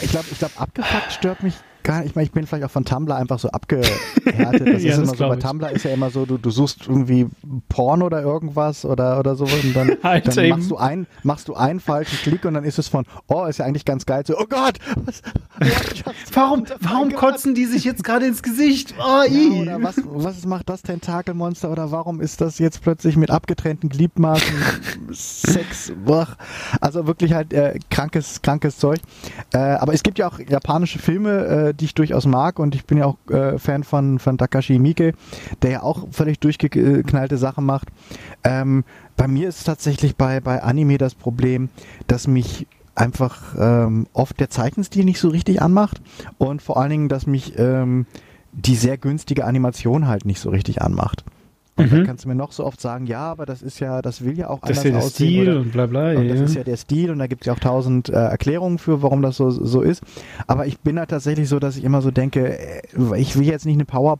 [0.00, 2.84] Ich glaube, ich glaube, abgefuckt stört mich gar ich meine, ich bin vielleicht auch von
[2.84, 3.98] Tumblr einfach so abgehärtet.
[4.28, 7.26] Das ja, ist immer so, bei Tumblr ist ja immer so, du, du suchst irgendwie
[7.68, 11.80] Porn oder irgendwas oder, oder sowas und dann, dann machst, du ein, machst du einen
[11.80, 14.46] falschen Klick und dann ist es von, oh, ist ja eigentlich ganz geil, so, oh
[14.48, 15.22] Gott, was,
[16.32, 18.94] warum, warum kotzen die sich jetzt gerade ins Gesicht?
[18.98, 23.30] Oh, ja, oder was, was macht das Tentakelmonster oder warum ist das jetzt plötzlich mit
[23.30, 24.54] abgetrennten Gliedmaßen
[25.12, 25.92] Sex?
[26.04, 26.28] Boah.
[26.80, 29.00] Also wirklich halt äh, krankes, krankes Zeug.
[29.52, 32.84] Äh, aber es gibt ja auch japanische Filme, äh, die ich durchaus mag und ich
[32.84, 35.14] bin ja auch äh, Fan von, von Takashi Miike,
[35.62, 37.88] der ja auch völlig durchgeknallte Sachen macht.
[38.44, 38.84] Ähm,
[39.16, 41.68] bei mir ist tatsächlich bei, bei Anime das Problem,
[42.06, 46.00] dass mich einfach ähm, oft der Zeichenstil nicht so richtig anmacht
[46.36, 48.06] und vor allen Dingen, dass mich ähm,
[48.52, 51.24] die sehr günstige Animation halt nicht so richtig anmacht.
[51.78, 51.96] Und mhm.
[51.96, 54.36] dann kannst du mir noch so oft sagen, ja, aber das ist ja, das will
[54.36, 55.28] ja auch das anders ist ja der aussehen.
[55.28, 56.10] Stil oder, und bla bla.
[56.10, 56.34] Und ja.
[56.34, 59.02] das ist ja der Stil und da gibt es ja auch tausend äh, Erklärungen für,
[59.02, 60.02] warum das so, so ist.
[60.48, 62.82] Aber ich bin halt tatsächlich so, dass ich immer so denke, äh,
[63.16, 64.18] ich will jetzt nicht eine Power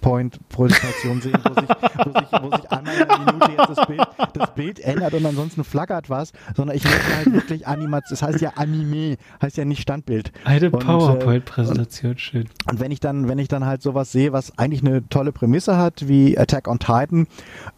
[0.00, 4.00] PowerPoint-Präsentation sehen, wo sich, wo, sich, wo sich einmal in einer Minute jetzt das Bild,
[4.32, 8.40] das Bild ändert und ansonsten flackert was, sondern ich möchte halt wirklich Animation, das heißt
[8.40, 10.32] ja Anime, heißt ja nicht Standbild.
[10.44, 12.48] Eine PowerPoint-Präsentation, schön.
[12.70, 15.76] Und wenn ich dann, wenn ich dann halt sowas sehe, was eigentlich eine tolle Prämisse
[15.76, 17.26] hat, wie Attack on Titan,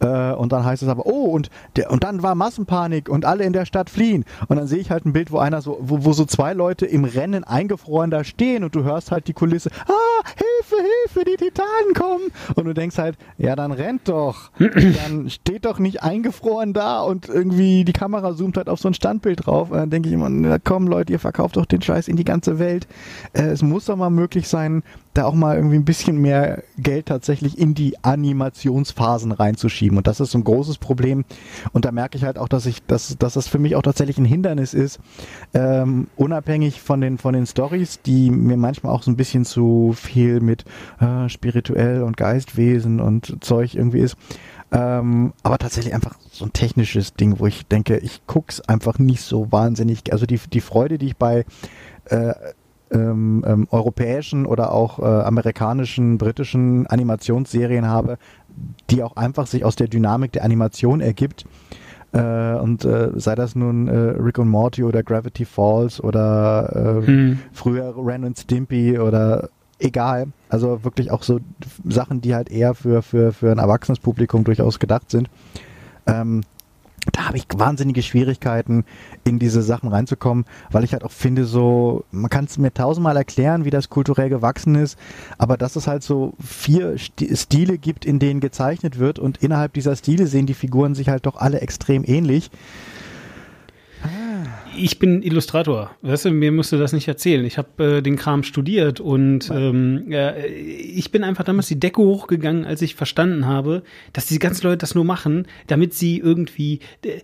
[0.01, 3.45] äh, und dann heißt es aber, oh, und der, und dann war Massenpanik und alle
[3.45, 4.25] in der Stadt fliehen.
[4.49, 6.87] Und dann sehe ich halt ein Bild, wo einer so, wo, wo so zwei Leute
[6.87, 11.37] im Rennen eingefroren da stehen und du hörst halt die Kulisse, ah, Hilfe, Hilfe, die
[11.37, 12.06] Titanen kommen.
[12.55, 14.51] Und du denkst halt, ja, dann rennt doch.
[14.59, 18.95] dann steht doch nicht eingefroren da und irgendwie die Kamera zoomt halt auf so ein
[18.95, 19.71] Standbild drauf.
[19.71, 22.25] Und dann denke ich immer, na komm Leute, ihr verkauft doch den Scheiß in die
[22.25, 22.87] ganze Welt.
[23.33, 24.83] Äh, es muss doch mal möglich sein,
[25.17, 29.99] da auch mal irgendwie ein bisschen mehr Geld tatsächlich in die Animationsphasen reinzuschieben.
[29.99, 31.25] Und das ist so ein großes Problem.
[31.73, 34.19] Und da merke ich halt auch, dass ich, dass, dass das für mich auch tatsächlich
[34.19, 35.01] ein Hindernis ist,
[35.55, 39.95] ähm, unabhängig von den, von den Stories, die mir manchmal auch so ein bisschen zu
[39.97, 40.65] viel mit
[41.01, 44.17] äh, spirituell und Geistwesen und Zeug irgendwie ist.
[44.73, 49.23] Ähm, aber tatsächlich einfach so ein technisches Ding, wo ich denke, ich guck's einfach nicht
[49.23, 50.13] so wahnsinnig.
[50.13, 51.45] Also die, die Freude, die ich bei
[52.07, 52.35] äh,
[52.91, 58.19] ähm, ähm, europäischen oder auch äh, amerikanischen, britischen Animationsserien habe,
[58.91, 61.45] die auch einfach sich aus der Dynamik der Animation ergibt.
[62.13, 67.07] Äh, und äh, sei das nun äh, Rick und Morty oder Gravity Falls oder äh,
[67.07, 67.39] hm.
[67.53, 70.29] früher Ren und Stimpy oder egal.
[70.49, 71.41] Also wirklich auch so
[71.85, 75.29] Sachen, die halt eher für, für, für ein erwachsenes Publikum durchaus gedacht sind.
[76.07, 76.43] Ähm,
[77.17, 78.85] da habe ich wahnsinnige Schwierigkeiten,
[79.25, 83.17] in diese Sachen reinzukommen, weil ich halt auch finde, so, man kann es mir tausendmal
[83.17, 84.99] erklären, wie das kulturell gewachsen ist,
[85.39, 89.97] aber dass es halt so vier Stile gibt, in denen gezeichnet wird und innerhalb dieser
[89.97, 92.51] Stile sehen die Figuren sich halt doch alle extrem ähnlich
[94.77, 95.91] ich bin Illustrator.
[96.03, 97.45] Weißt du, mir musst du das nicht erzählen.
[97.45, 102.01] Ich habe äh, den Kram studiert und ähm, äh, ich bin einfach damals die Decke
[102.01, 106.81] hochgegangen, als ich verstanden habe, dass diese ganzen Leute das nur machen, damit sie irgendwie
[107.05, 107.21] äh,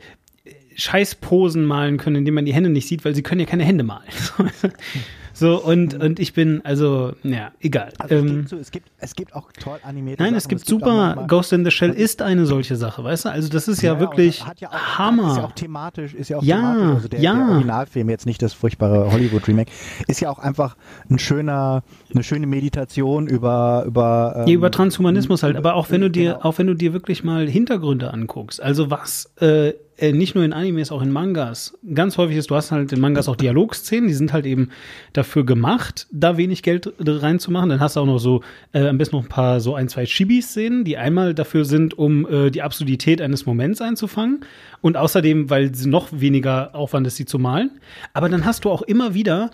[0.75, 3.85] Scheißposen malen können, indem man die Hände nicht sieht, weil sie können ja keine Hände
[3.85, 4.09] malen.
[5.35, 7.93] So, und, und ich bin, also, ja, egal.
[7.99, 10.81] Also ähm, so, es, gibt, es gibt auch toll animierte Nein, es gibt, es gibt
[10.81, 13.29] super, Ghost in the Shell ist eine solche Sache, weißt du?
[13.31, 15.31] Also das ist ja, ja wirklich ja auch, Hammer.
[15.31, 16.95] Ist ja auch thematisch, ist ja auch ja, thematisch.
[16.97, 17.35] Also der, ja.
[17.35, 19.71] der Originalfilm, jetzt nicht das furchtbare Hollywood-Remake,
[20.07, 20.77] ist ja auch einfach
[21.11, 26.03] ein schöner, eine schöne Meditation über, über, ähm, ja, über Transhumanismus halt, aber auch wenn
[26.03, 26.45] du dir, genau.
[26.45, 30.53] auch wenn du dir wirklich mal Hintergründe anguckst, also was, äh, äh, nicht nur in
[30.53, 31.79] Animes, auch in Mangas.
[31.95, 34.71] Ganz häufig ist, du hast halt in Mangas auch Dialogszenen, die sind halt eben
[35.13, 37.69] dafür gemacht, da wenig Geld reinzumachen.
[37.69, 40.05] Dann hast du auch noch so äh, am besten noch ein paar, so ein, zwei
[40.05, 44.41] Chibi-Szenen, die einmal dafür sind, um äh, die Absurdität eines Moments einzufangen
[44.81, 47.71] und außerdem, weil sie noch weniger Aufwand ist, sie zu malen.
[48.13, 49.51] Aber dann hast du auch immer wieder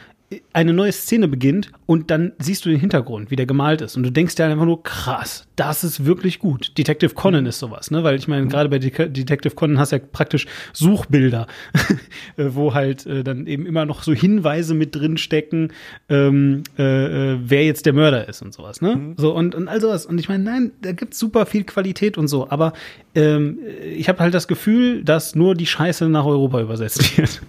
[0.53, 3.97] eine neue Szene beginnt und dann siehst du den Hintergrund, wie der gemalt ist.
[3.97, 6.77] Und du denkst dir einfach nur, krass, das ist wirklich gut.
[6.77, 8.05] Detective Conan ist sowas, ne?
[8.05, 11.47] Weil ich meine, gerade bei De Detective Conan hast du ja praktisch Suchbilder,
[12.37, 15.73] äh, wo halt äh, dann eben immer noch so Hinweise mit drin stecken,
[16.11, 18.97] ähm, äh, äh, wer jetzt der Mörder ist und sowas, ne?
[18.97, 19.14] Mhm.
[19.17, 20.05] So und, und all sowas.
[20.05, 22.75] Und ich meine, nein, da gibt's super viel Qualität und so, aber
[23.14, 27.41] ähm, ich habe halt das Gefühl, dass nur die Scheiße nach Europa übersetzt wird.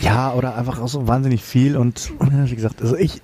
[0.00, 3.22] Ja, oder einfach auch so wahnsinnig viel und wie gesagt, also ich,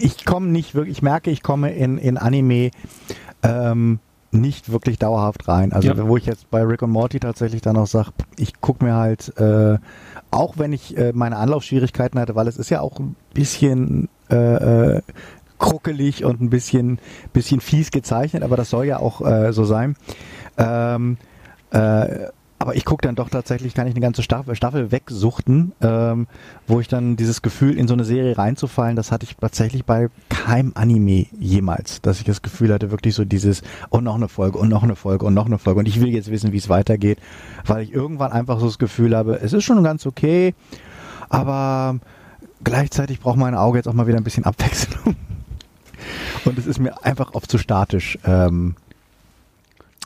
[0.00, 2.70] ich komme nicht wirklich, ich merke, ich komme in, in Anime
[3.42, 4.00] ähm,
[4.32, 5.72] nicht wirklich dauerhaft rein.
[5.72, 6.08] Also ja.
[6.08, 9.36] wo ich jetzt bei Rick und Morty tatsächlich dann auch sage, ich gucke mir halt,
[9.38, 9.78] äh,
[10.30, 14.96] auch wenn ich äh, meine Anlaufschwierigkeiten hatte, weil es ist ja auch ein bisschen äh,
[14.96, 15.02] äh,
[15.58, 16.98] kruckelig und ein bisschen,
[17.32, 19.96] bisschen fies gezeichnet, aber das soll ja auch äh, so sein.
[20.58, 21.16] Ähm,
[21.70, 22.26] äh,
[22.58, 26.26] aber ich gucke dann doch tatsächlich, kann ich eine ganze Staffel, Staffel wegsuchten, ähm,
[26.66, 30.08] wo ich dann dieses Gefühl, in so eine Serie reinzufallen, das hatte ich tatsächlich bei
[30.30, 34.58] keinem Anime jemals, dass ich das Gefühl hatte, wirklich so dieses, und noch eine Folge,
[34.58, 36.68] und noch eine Folge, und noch eine Folge, und ich will jetzt wissen, wie es
[36.68, 37.18] weitergeht,
[37.66, 40.54] weil ich irgendwann einfach so das Gefühl habe, es ist schon ganz okay,
[41.28, 41.98] aber
[42.64, 45.14] gleichzeitig braucht mein Auge jetzt auch mal wieder ein bisschen Abwechslung.
[46.44, 48.18] Und es ist mir einfach oft zu statisch.
[48.24, 48.76] Ähm,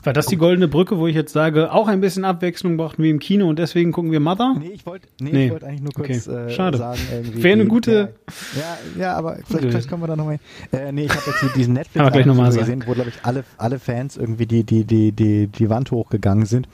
[0.03, 3.11] war das die goldene Brücke, wo ich jetzt sage, auch ein bisschen Abwechslung brauchten wir
[3.11, 4.55] im Kino und deswegen gucken wir Mother?
[4.59, 5.51] Nee, ich wollte nee, nee.
[5.51, 6.45] wollt eigentlich nur kurz okay.
[6.45, 6.77] äh, Schade.
[6.77, 6.99] sagen.
[7.33, 8.13] Wäre eine gute.
[8.55, 10.39] Ja, ja, aber vielleicht, vielleicht kommen wir da nochmal
[10.71, 13.79] äh, Nee, ich habe jetzt diesen Netflix noch mal gesehen, wo, glaube ich, alle, alle
[13.79, 16.67] Fans irgendwie die, die, die, die, die Wand hochgegangen sind.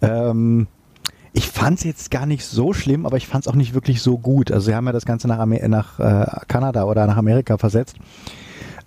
[0.00, 0.66] Ähm,
[1.34, 4.00] ich fand es jetzt gar nicht so schlimm, aber ich fand es auch nicht wirklich
[4.00, 4.52] so gut.
[4.52, 7.96] Also sie haben ja das Ganze nach, Amer nach äh, Kanada oder nach Amerika versetzt.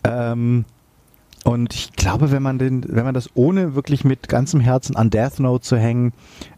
[0.04, 0.66] Ähm,
[1.48, 5.10] und ich glaube, wenn man den, wenn man das ohne wirklich mit ganzem Herzen an
[5.10, 6.12] Death Note zu hängen,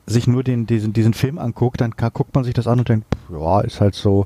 [0.07, 3.05] sich nur den, diesen, diesen Film anguckt, dann guckt man sich das an und denkt,
[3.31, 4.25] ja, ist halt so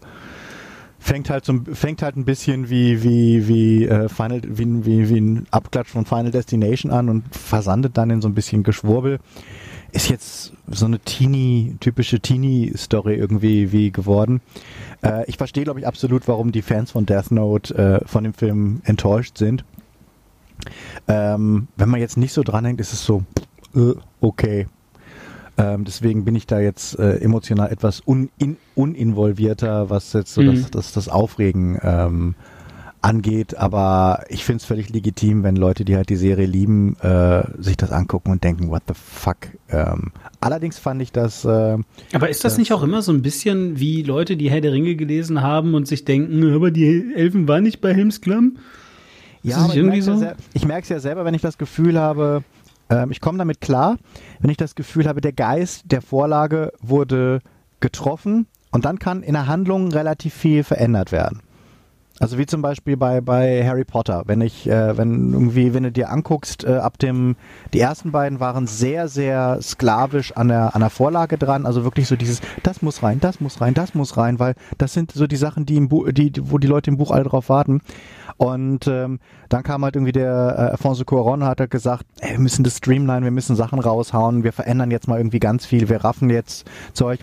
[1.00, 5.20] fängt halt so, fängt halt ein bisschen wie wie wie äh, Final wie, wie wie
[5.20, 9.20] ein Abklatsch von Final Destination an und versandet dann in so ein bisschen Geschwurbel.
[9.92, 14.40] Ist jetzt so eine Teenie typische Teenie Story irgendwie wie geworden.
[15.02, 18.34] Äh, ich verstehe glaube ich absolut, warum die Fans von Death Note äh, von dem
[18.34, 19.66] Film enttäuscht sind.
[21.08, 23.24] Ähm, wenn man jetzt nicht so dranhängt, ist es so
[23.76, 24.68] äh, okay.
[25.58, 30.42] Ähm, deswegen bin ich da jetzt äh, emotional etwas un, in, uninvolvierter, was jetzt so
[30.42, 30.56] mhm.
[30.56, 32.36] das, das, das Aufregen ähm,
[33.04, 33.56] angeht.
[33.58, 37.78] Aber ich finde es völlig legitim, wenn Leute, die halt die Serie lieben, äh, sich
[37.78, 39.38] das angucken und denken, what the fuck.
[39.70, 41.46] Ähm, allerdings fand ich das.
[41.46, 41.78] Äh,
[42.14, 44.72] aber ist das, das nicht auch immer so ein bisschen wie Leute, die Herr der
[44.72, 48.58] Ringe gelesen haben und sich denken, aber die Elfen waren nicht bei Helmsklamm?
[49.44, 50.24] Ja, ich merke es so?
[50.94, 52.44] ja, ja selber, wenn ich das Gefühl habe,
[52.90, 53.98] ähm, ich komme damit klar,
[54.40, 57.42] wenn ich das Gefühl habe, der Geist der Vorlage wurde
[57.80, 61.42] getroffen und dann kann in der Handlung relativ viel verändert werden.
[62.20, 65.92] Also wie zum Beispiel bei, bei Harry Potter, wenn ich, äh, wenn irgendwie, wenn du
[65.92, 67.36] dir anguckst, äh, ab dem,
[67.74, 72.08] die ersten beiden waren sehr, sehr sklavisch an der, an der Vorlage dran, also wirklich
[72.08, 75.26] so dieses, das muss rein, das muss rein, das muss rein, weil das sind so
[75.26, 77.82] die Sachen, die im Buch, die, wo die Leute im Buch alle drauf warten.
[78.38, 79.20] Und ähm,
[79.50, 82.78] dann kam halt irgendwie der äh, Alfonso Cuaron hat halt gesagt, ey, wir müssen das
[82.78, 86.70] streamline, wir müssen Sachen raushauen, wir verändern jetzt mal irgendwie ganz viel, wir raffen jetzt
[86.94, 87.20] Zeug.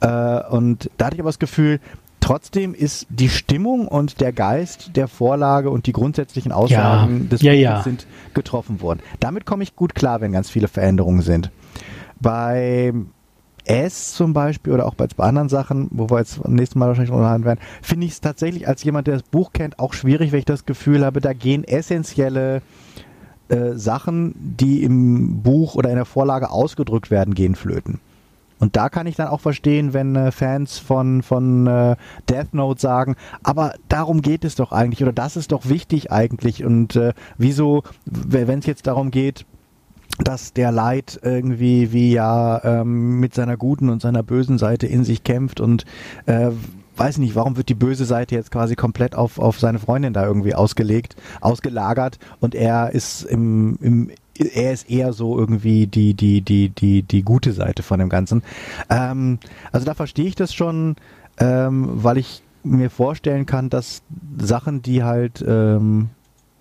[0.00, 1.80] Äh, und da hatte ich aber das Gefühl,
[2.20, 7.28] Trotzdem ist die Stimmung und der Geist der Vorlage und die grundsätzlichen Aussagen ja.
[7.28, 7.82] des ja, ja.
[7.82, 9.00] sind getroffen worden.
[9.20, 11.50] Damit komme ich gut klar, wenn ganz viele Veränderungen sind.
[12.20, 12.92] Bei
[13.68, 16.88] S zum Beispiel oder auch bei, bei anderen Sachen, wo wir jetzt beim nächsten Mal
[16.88, 20.32] wahrscheinlich unterhalten werden, finde ich es tatsächlich als jemand, der das Buch kennt, auch schwierig,
[20.32, 22.62] wenn ich das Gefühl habe, da gehen essentielle
[23.48, 28.00] äh, Sachen, die im Buch oder in der Vorlage ausgedrückt werden, gehen flöten.
[28.58, 31.96] Und da kann ich dann auch verstehen, wenn äh, Fans von, von äh,
[32.28, 36.64] Death Note sagen, aber darum geht es doch eigentlich oder das ist doch wichtig eigentlich.
[36.64, 39.46] Und äh, wieso, wenn es jetzt darum geht,
[40.18, 45.04] dass der Leid irgendwie wie ja ähm, mit seiner guten und seiner bösen Seite in
[45.04, 45.84] sich kämpft und
[46.26, 46.50] äh,
[46.96, 50.26] weiß nicht, warum wird die böse Seite jetzt quasi komplett auf, auf seine Freundin da
[50.26, 56.42] irgendwie ausgelegt, ausgelagert und er ist im, im er ist eher so irgendwie die, die,
[56.42, 58.42] die, die, die gute Seite von dem Ganzen.
[58.88, 59.38] Ähm,
[59.72, 60.94] also da verstehe ich das schon,
[61.38, 64.02] ähm, weil ich mir vorstellen kann, dass
[64.38, 66.10] Sachen, die halt ähm,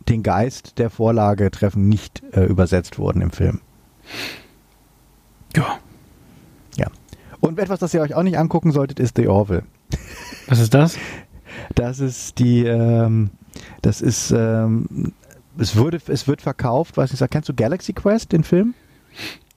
[0.10, 3.62] den Geist der Vorlage treffen, nicht äh, übersetzt wurden im Film.
[5.56, 5.80] Ja.
[6.76, 6.88] Ja.
[7.40, 9.64] Und etwas, das ihr euch auch nicht angucken solltet, ist The Orville.
[10.48, 10.98] Was ist das?
[11.76, 13.32] Das ist die, ähm,
[13.82, 15.14] das ist ähm,
[15.60, 18.74] es wurde, es wird verkauft, weiß nicht, kennst du Galaxy Quest, den Film?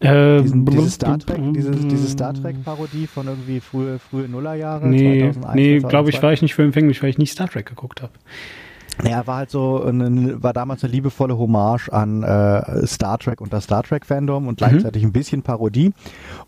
[0.00, 4.88] Ähm, Diesen, diese Star Trek, diese, diese Star Trek Parodie von irgendwie frühe, frühe Nullerjahre.
[4.88, 7.66] Nee, 2001, nee, glaube ich, war ich nicht für empfänglich, weil ich nicht Star Trek
[7.66, 8.12] geguckt habe.
[9.02, 13.52] Naja, war halt so, eine, war damals eine liebevolle Hommage an äh, Star Trek und
[13.52, 15.08] das Star Trek Fandom und gleichzeitig mhm.
[15.08, 15.92] ein bisschen Parodie.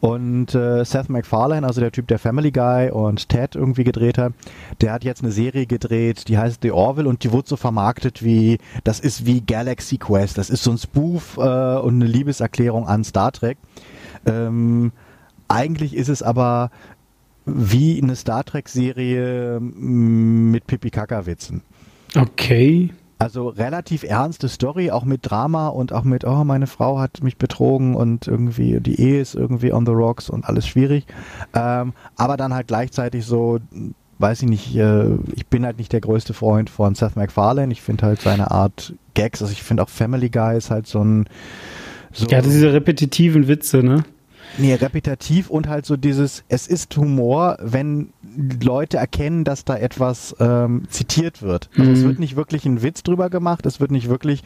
[0.00, 4.34] Und äh, Seth MacFarlane, also der Typ, der Family Guy und Ted irgendwie gedreht hat,
[4.80, 8.22] der hat jetzt eine Serie gedreht, die heißt The Orville und die wurde so vermarktet
[8.22, 12.86] wie, das ist wie Galaxy Quest, das ist so ein Spoof äh, und eine Liebeserklärung
[12.86, 13.56] an Star Trek.
[14.26, 14.92] Ähm,
[15.48, 16.70] eigentlich ist es aber
[17.44, 21.62] wie eine Star Trek Serie mit Pipi Kaka Witzen.
[22.16, 22.90] Okay.
[23.18, 27.36] Also relativ ernste Story, auch mit Drama und auch mit, oh, meine Frau hat mich
[27.36, 31.06] betrogen und irgendwie die Ehe ist irgendwie on the rocks und alles schwierig.
[31.54, 33.60] Ähm, aber dann halt gleichzeitig so,
[34.18, 37.72] weiß ich nicht, äh, ich bin halt nicht der größte Freund von Seth MacFarlane.
[37.72, 41.04] Ich finde halt seine Art Gags, also ich finde auch Family Guy ist halt so
[41.04, 41.28] ein.
[42.12, 44.04] So ja, diese repetitiven Witze, ne?
[44.58, 48.12] Nee, repetitiv und halt so dieses, es ist Humor, wenn
[48.62, 51.70] Leute erkennen, dass da etwas ähm, zitiert wird.
[51.76, 51.96] Also mhm.
[51.96, 54.42] es wird nicht wirklich ein Witz drüber gemacht, es wird nicht wirklich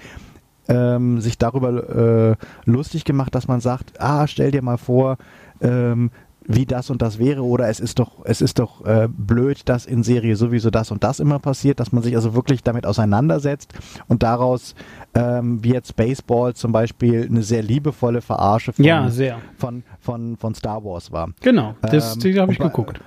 [0.69, 5.19] ähm, sich darüber äh, lustig gemacht, dass man sagt, ah, stell dir mal vor,
[5.61, 6.11] ähm,
[6.49, 9.87] wie das und das wäre oder es ist doch, es ist doch äh, blöd, dass
[9.87, 13.73] in Serie sowieso das und das immer passiert, dass man sich also wirklich damit auseinandersetzt
[14.09, 14.75] und daraus,
[15.15, 19.09] ähm, wie jetzt Baseball zum Beispiel, eine sehr liebevolle Verarsche von, ja,
[19.57, 21.31] von, von, von Star Wars war.
[21.41, 23.01] Genau, das, ähm, habe ich geguckt.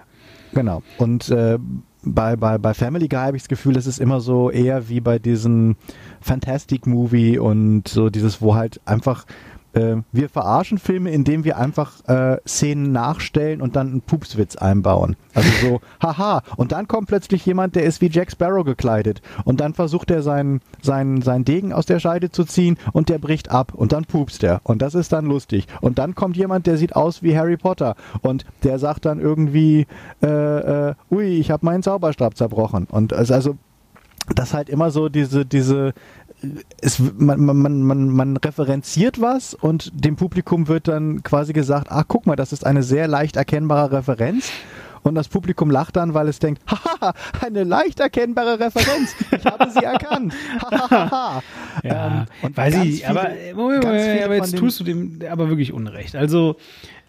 [0.54, 0.82] Genau.
[0.98, 1.60] Und äh,
[2.04, 5.02] bei, bei, bei Family Guy habe ich das Gefühl, es ist immer so eher wie
[5.02, 5.76] bei diesem
[6.22, 9.26] Fantastic Movie und so dieses, wo halt einfach
[9.74, 15.16] äh, wir verarschen Filme, indem wir einfach äh, Szenen nachstellen und dann einen Pupswitz einbauen.
[15.34, 16.42] Also so, haha.
[16.58, 19.22] Und dann kommt plötzlich jemand, der ist wie Jack Sparrow gekleidet.
[19.46, 23.20] Und dann versucht er seinen, seinen, seinen Degen aus der Scheide zu ziehen und der
[23.20, 23.74] bricht ab.
[23.74, 24.62] Und dann pupst er.
[24.64, 25.68] Und das ist dann lustig.
[25.82, 27.96] Und dann kommt jemand, der sieht aus wie Harry Potter.
[28.22, 29.88] Und der sagt dann irgendwie,
[30.22, 30.28] äh,
[30.90, 32.88] äh, ui, ich habe meinen Zauberstab zerbrochen.
[32.90, 33.58] Und also, also
[34.36, 35.94] das halt immer so diese, diese,
[36.82, 42.06] es, man, man, man, man referenziert was und dem Publikum wird dann quasi gesagt, ach
[42.08, 44.52] guck mal, das ist eine sehr leicht erkennbare Referenz.
[45.02, 49.16] Und das Publikum lacht dann, weil es denkt, haha, eine leicht erkennbare Referenz.
[49.32, 50.34] Ich habe sie erkannt.
[50.92, 51.42] ja,
[51.84, 55.72] ähm, und weiß ich, viele, aber, Moment, Moment, aber jetzt tust du dem aber wirklich
[55.72, 56.18] Unrecht.
[56.18, 56.58] Also,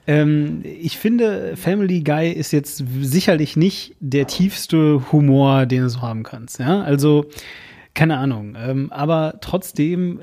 [0.07, 6.01] ähm, ich finde, Family Guy ist jetzt sicherlich nicht der tiefste Humor, den du so
[6.01, 6.61] haben kannst.
[6.61, 7.26] Ja, also,
[7.95, 8.57] keine Ahnung.
[8.57, 10.20] Ähm, aber trotzdem,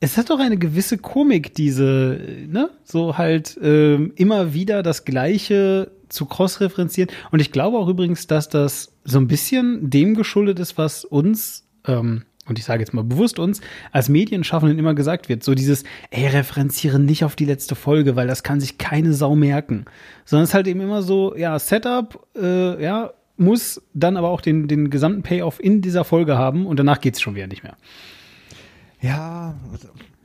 [0.00, 5.90] es hat doch eine gewisse Komik, diese, ne, so halt ähm, immer wieder das Gleiche
[6.08, 7.10] zu cross-referenzieren.
[7.30, 11.66] Und ich glaube auch übrigens, dass das so ein bisschen dem geschuldet ist, was uns,
[11.86, 13.60] ähm, und ich sage jetzt mal bewusst uns,
[13.90, 15.42] als Medienschaffenden immer gesagt wird.
[15.42, 19.34] So dieses, ey, referenziere nicht auf die letzte Folge, weil das kann sich keine Sau
[19.34, 19.86] merken.
[20.24, 24.40] Sondern es ist halt eben immer so, ja, Setup, äh, ja, muss dann aber auch
[24.40, 27.76] den, den gesamten Payoff in dieser Folge haben und danach geht's schon wieder nicht mehr.
[29.00, 29.54] Ja,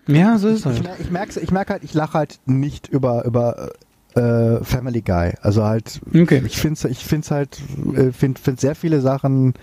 [0.08, 0.82] ja, so ist es halt.
[1.00, 3.72] Ich, ich merke ich merk halt, ich lache halt nicht über, über
[4.16, 5.34] äh, Family Guy.
[5.42, 6.42] Also halt, okay.
[6.46, 7.60] ich finde ich find's halt,
[7.96, 9.54] äh, finde find sehr viele Sachen,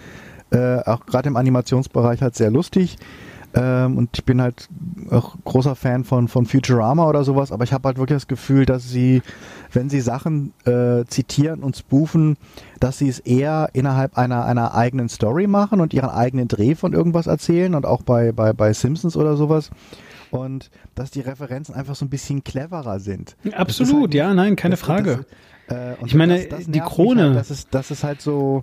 [0.51, 2.97] äh, auch gerade im Animationsbereich halt sehr lustig.
[3.59, 4.69] Ähm, und ich bin halt
[5.11, 8.67] auch großer Fan von, von Futurama oder sowas, aber ich habe halt wirklich das Gefühl,
[8.67, 9.21] dass sie,
[9.73, 12.37] wenn sie Sachen äh, zitieren und spoofen,
[12.79, 16.93] dass sie es eher innerhalb einer, einer eigenen Story machen und ihren eigenen Dreh von
[16.93, 19.71] irgendwas erzählen und auch bei, bei, bei Simpsons oder sowas.
[20.31, 23.37] Und dass die Referenzen einfach so ein bisschen cleverer sind.
[23.57, 25.25] Absolut, halt, ja, nein, keine Frage.
[25.67, 27.25] Das, äh, ich meine, das, das die Krone.
[27.25, 28.63] Halt, das, ist, das ist halt so,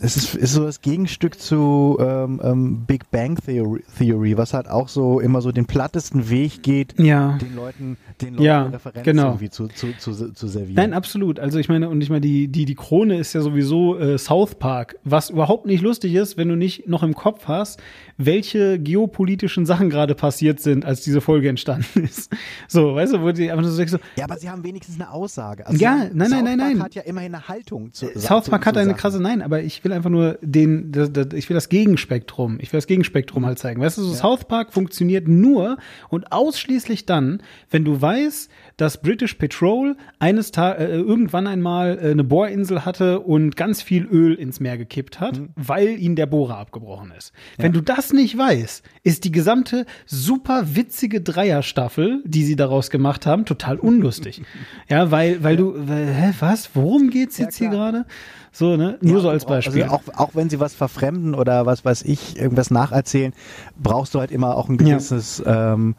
[0.00, 4.68] es ist, ist so das Gegenstück zu ähm, ähm, Big Bang Theory, Theory, was halt
[4.68, 7.38] auch so immer so den plattesten Weg geht, ja.
[7.38, 9.26] den Leuten, den Leuten ja, Referenzen genau.
[9.28, 10.76] irgendwie zu, zu, zu, zu servieren.
[10.76, 11.40] Nein, absolut.
[11.40, 14.56] Also ich meine, und ich meine, die, die, die Krone ist ja sowieso äh, South
[14.56, 17.80] Park, was überhaupt nicht lustig ist, wenn du nicht noch im Kopf hast,
[18.18, 22.30] welche geopolitischen Sachen gerade passiert sind, als diese Folge entstanden ist.
[22.66, 25.66] So, weißt du, wo die einfach so, so Ja, aber sie haben wenigstens eine Aussage.
[25.66, 26.78] Also ja, nein, nein, South nein, nein.
[26.78, 29.62] Park hat ja immerhin eine Haltung zu South Park zu, hat eine krasse, nein, aber
[29.62, 33.46] ich will einfach nur den, das, das, ich will das Gegenspektrum, ich will das Gegenspektrum
[33.46, 33.80] halt zeigen.
[33.80, 34.18] Weißt du, so ja.
[34.18, 37.40] South Park funktioniert nur und ausschließlich dann,
[37.70, 43.20] wenn du weißt, dass British Petrol eines Tages äh, irgendwann einmal äh, eine Bohrinsel hatte
[43.20, 45.48] und ganz viel Öl ins Meer gekippt hat, mhm.
[45.56, 47.32] weil ihnen der Bohrer abgebrochen ist.
[47.58, 47.64] Ja.
[47.64, 53.26] Wenn du das nicht weißt, ist die gesamte super witzige Dreierstaffel, die sie daraus gemacht
[53.26, 54.42] haben, total unlustig.
[54.88, 56.70] ja, weil weil du weil, hä, was?
[56.74, 58.06] Worum geht's jetzt ja, hier gerade?
[58.52, 58.98] So, ne?
[59.02, 59.82] Nur ja, so als Beispiel.
[59.82, 63.32] Also auch, auch wenn sie was verfremden oder was weiß ich, irgendwas nacherzählen,
[63.76, 65.96] brauchst du halt immer auch ein gewisses äh, ähm,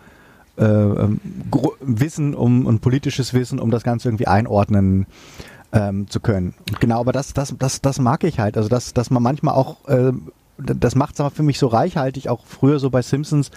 [0.60, 5.06] Wissen um und politisches Wissen, um das Ganze irgendwie einordnen
[5.72, 6.54] ähm, zu können.
[6.80, 8.58] genau, aber das, das, das, das mag ich halt.
[8.58, 10.12] Also dass, dass man manchmal auch, äh,
[10.58, 13.52] das macht es aber für mich so reichhaltig, auch früher so bei Simpsons,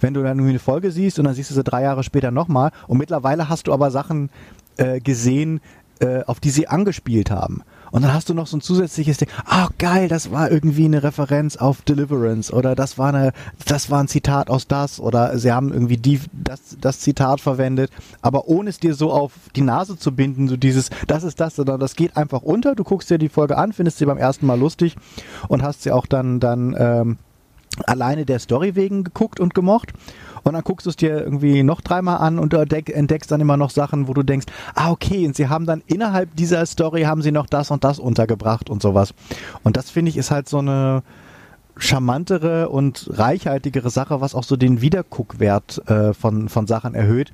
[0.00, 2.30] wenn du dann irgendwie eine Folge siehst und dann siehst du sie drei Jahre später
[2.30, 4.30] nochmal und mittlerweile hast du aber Sachen
[4.76, 5.60] äh, gesehen,
[6.00, 7.62] äh, auf die sie angespielt haben.
[7.90, 9.28] Und dann hast du noch so ein zusätzliches Ding.
[9.44, 13.32] Ah, oh, geil, das war irgendwie eine Referenz auf Deliverance oder das war eine,
[13.66, 17.90] das war ein Zitat aus das oder sie haben irgendwie die, das, das Zitat verwendet,
[18.22, 21.56] aber ohne es dir so auf die Nase zu binden, so dieses, das ist das,
[21.56, 22.74] sondern das geht einfach unter.
[22.74, 24.96] Du guckst dir die Folge an, findest sie beim ersten Mal lustig
[25.48, 27.18] und hast sie auch dann, dann, ähm,
[27.86, 29.92] alleine der Story wegen geguckt und gemocht.
[30.44, 33.70] Und dann guckst du es dir irgendwie noch dreimal an und entdeckst dann immer noch
[33.70, 37.32] Sachen, wo du denkst, ah, okay, und sie haben dann innerhalb dieser Story haben sie
[37.32, 39.14] noch das und das untergebracht und sowas.
[39.62, 41.02] Und das finde ich ist halt so eine
[41.76, 47.32] charmantere und reichhaltigere Sache, was auch so den Wiederguckwert äh, von, von Sachen erhöht.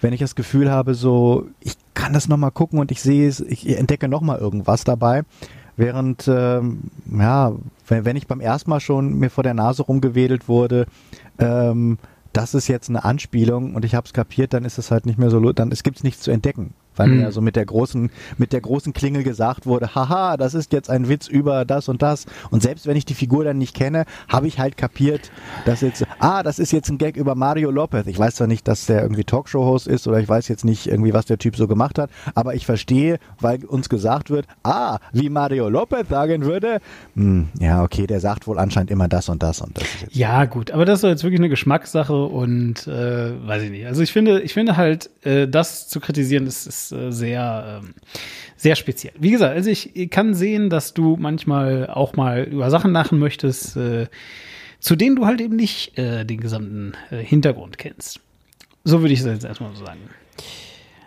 [0.00, 3.40] Wenn ich das Gefühl habe, so, ich kann das nochmal gucken und ich sehe es,
[3.40, 5.22] ich entdecke nochmal irgendwas dabei.
[5.76, 7.52] Während, ähm, ja,
[7.88, 10.86] wenn, wenn ich beim ersten Mal schon mir vor der Nase rumgewedelt wurde,
[11.38, 11.98] ähm,
[12.34, 15.18] das ist jetzt eine Anspielung und ich habe es kapiert, dann ist es halt nicht
[15.18, 16.74] mehr so, dann es gibt nichts zu entdecken.
[16.96, 20.54] Weil mir ja so mit der großen, mit der großen Klingel gesagt wurde, haha, das
[20.54, 22.26] ist jetzt ein Witz über das und das.
[22.50, 25.30] Und selbst wenn ich die Figur dann nicht kenne, habe ich halt kapiert,
[25.64, 28.06] dass jetzt, ah, das ist jetzt ein Gag über Mario Lopez.
[28.06, 31.12] Ich weiß zwar nicht, dass der irgendwie Talkshow-Host ist oder ich weiß jetzt nicht irgendwie,
[31.12, 35.28] was der Typ so gemacht hat, aber ich verstehe, weil uns gesagt wird, ah, wie
[35.28, 36.80] Mario Lopez sagen würde,
[37.14, 39.84] hm, ja, okay, der sagt wohl anscheinend immer das und das und das.
[40.10, 43.86] ja, gut, aber das ist jetzt wirklich eine Geschmackssache und äh, weiß ich nicht.
[43.86, 47.94] Also ich finde, ich finde halt, äh, das zu kritisieren, ist, ist äh, sehr, ähm,
[48.56, 49.14] sehr speziell.
[49.18, 53.76] Wie gesagt, also ich kann sehen, dass du manchmal auch mal über Sachen lachen möchtest,
[53.76, 54.06] äh,
[54.80, 58.20] zu denen du halt eben nicht äh, den gesamten Hintergrund kennst.
[58.84, 60.00] So würde ich es jetzt erstmal so sagen.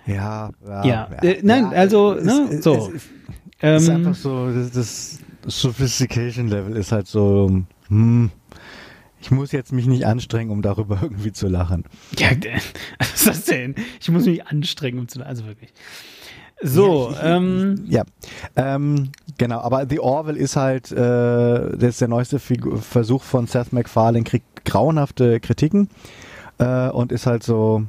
[0.07, 0.85] Ja, ja.
[0.85, 1.09] ja.
[1.21, 2.91] Äh, nein, ja, also, es, ne, es, so.
[2.93, 3.03] Es,
[3.59, 8.31] es ist ähm, einfach so, das, das Sophistication Level ist halt so, hm,
[9.27, 11.83] ich muss jetzt mich nicht anstrengen, um darüber irgendwie zu lachen.
[12.17, 12.29] Ja,
[12.97, 13.75] was ist das denn?
[13.99, 15.29] Ich muss mich anstrengen, um zu lachen.
[15.29, 15.73] Also wirklich.
[16.61, 18.03] So, ja, ähm, ja,
[18.55, 23.47] ähm, genau, aber The Orville ist halt, äh, das ist der neueste Figur Versuch von
[23.47, 25.89] Seth MacFarlane, kriegt grauenhafte Kritiken
[26.57, 27.85] äh, und ist halt so,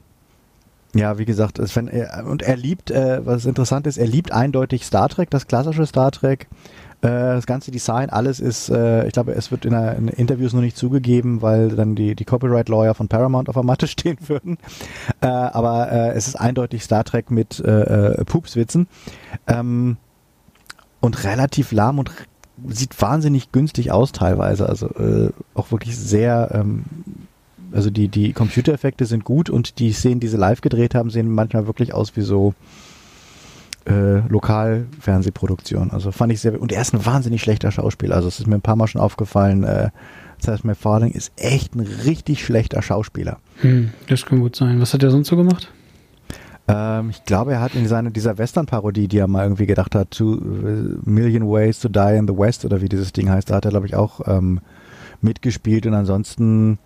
[0.94, 4.32] ja, wie gesagt, es, wenn er, und er liebt, äh, was interessant ist, er liebt
[4.32, 6.46] eindeutig Star Trek, das klassische Star Trek.
[7.00, 10.52] Äh, das ganze Design, alles ist, äh, ich glaube, es wird in, einer, in, Interviews
[10.52, 14.56] noch nicht zugegeben, weil dann die, die Copyright-Lawyer von Paramount auf der Matte stehen würden.
[15.20, 18.88] Äh, aber äh, es ist eindeutig Star Trek mit äh, äh, Pupswitzen.
[19.46, 19.98] Ähm,
[21.00, 22.10] und relativ lahm und
[22.66, 24.68] sieht wahnsinnig günstig aus teilweise.
[24.68, 24.90] Also
[25.54, 26.84] auch wirklich sehr ähm,
[27.72, 31.30] also die, die Computereffekte sind gut und die Szenen, die sie live gedreht haben, sehen
[31.30, 32.54] manchmal wirklich aus wie so
[33.86, 35.90] äh, Lokalfernsehproduktion.
[35.90, 38.16] Also fand ich sehr, und er ist ein wahnsinnig schlechter Schauspieler.
[38.16, 39.90] Also es ist mir ein paar Mal schon aufgefallen, äh,
[40.40, 43.38] Seth MacFarlane ist echt ein richtig schlechter Schauspieler.
[43.60, 44.80] Hm, das kann gut sein.
[44.80, 45.72] Was hat er sonst so gemacht?
[46.68, 50.12] Ähm, ich glaube, er hat in seiner, dieser Western-Parodie, die er mal irgendwie gedacht hat,
[50.12, 53.56] Two uh, Million Ways to Die in the West oder wie dieses Ding heißt, da
[53.56, 54.60] hat er, glaube ich, auch ähm,
[55.20, 56.78] mitgespielt und ansonsten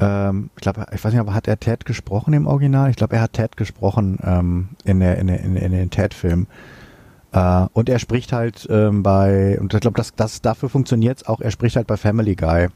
[0.00, 2.90] ähm, ich glaube, ich weiß nicht, aber hat er Ted gesprochen im Original?
[2.90, 6.46] Ich glaube, er hat Ted gesprochen ähm, in, der, in, der, in, in den Ted-Filmen.
[7.32, 11.26] Äh, und er spricht halt ähm, bei, und ich glaube, das, das, dafür funktioniert es
[11.26, 12.68] auch, er spricht halt bei Family Guy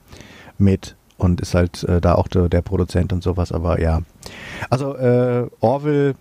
[0.59, 4.01] mit und ist halt äh, da auch der, der Produzent und sowas, aber ja.
[4.71, 6.15] Also äh, Orville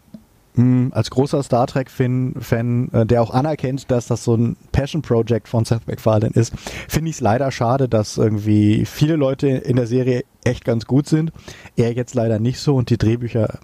[0.60, 5.47] hm, als großer Star Trek-Fan, Fan, äh, der auch anerkennt, dass das so ein Passion-Project
[5.47, 6.53] von Seth MacFarlane ist,
[6.89, 11.07] finde ich es leider schade, dass irgendwie viele Leute in der Serie echt ganz gut
[11.07, 11.32] sind.
[11.78, 13.60] Er jetzt leider nicht so und die Drehbücher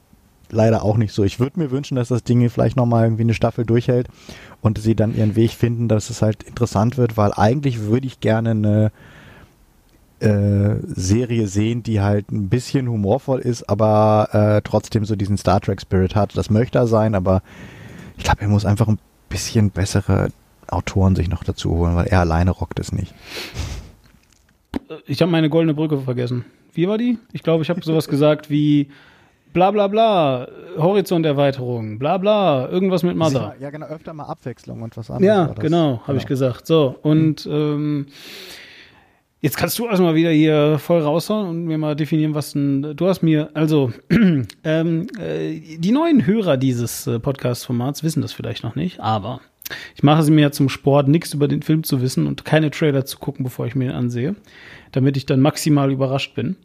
[0.50, 1.26] leider auch nicht so.
[1.26, 4.08] Ich würde mir wünschen, dass das Ding vielleicht nochmal irgendwie eine Staffel durchhält
[4.62, 8.22] und sie dann ihren Weg finden, dass es halt interessant wird, weil eigentlich würde ich
[8.22, 8.91] gerne eine
[10.20, 15.59] äh, Serie sehen, die halt ein bisschen humorvoll ist, aber äh, trotzdem so diesen Star
[15.61, 16.38] Trek Spirit hat.
[16.38, 17.41] Das möchte er sein, aber
[18.18, 18.99] ich glaube, er muss einfach ein
[19.30, 20.30] bisschen bessere
[20.68, 23.13] Autoren sich noch dazu holen, weil er alleine rockt es nicht.
[25.05, 26.45] Ich habe meine goldene Brücke vergessen.
[26.74, 27.18] Wie war die?
[27.32, 28.89] Ich glaube, ich habe sowas gesagt wie
[29.55, 30.47] bla bla bla,
[30.78, 33.55] Horizonterweiterung, bla bla, irgendwas mit Mother.
[33.59, 35.26] Ja, genau, öfter mal Abwechslung und was anderes.
[35.26, 36.18] Ja, genau, habe genau.
[36.18, 36.68] ich gesagt.
[36.68, 38.07] So, und ähm,
[39.41, 42.95] Jetzt kannst du erstmal wieder hier voll raushauen und mir mal definieren, was ein.
[42.95, 43.91] Du hast mir, also,
[44.63, 49.41] ähm, äh, die neuen Hörer dieses äh, Podcast-Formats wissen das vielleicht noch nicht, aber
[49.95, 52.71] ich mache es mir ja zum Sport, nichts über den Film zu wissen und keine
[52.71, 54.36] Trailer zu gucken, bevor ich mir ihn ansehe,
[54.91, 56.55] damit ich dann maximal überrascht bin.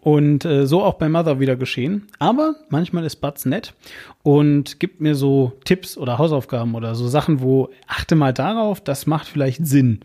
[0.00, 2.06] Und äh, so auch bei Mother wieder geschehen.
[2.18, 3.72] Aber manchmal ist Butz nett
[4.22, 9.06] und gibt mir so Tipps oder Hausaufgaben oder so Sachen, wo achte mal darauf, das
[9.06, 10.00] macht vielleicht Sinn.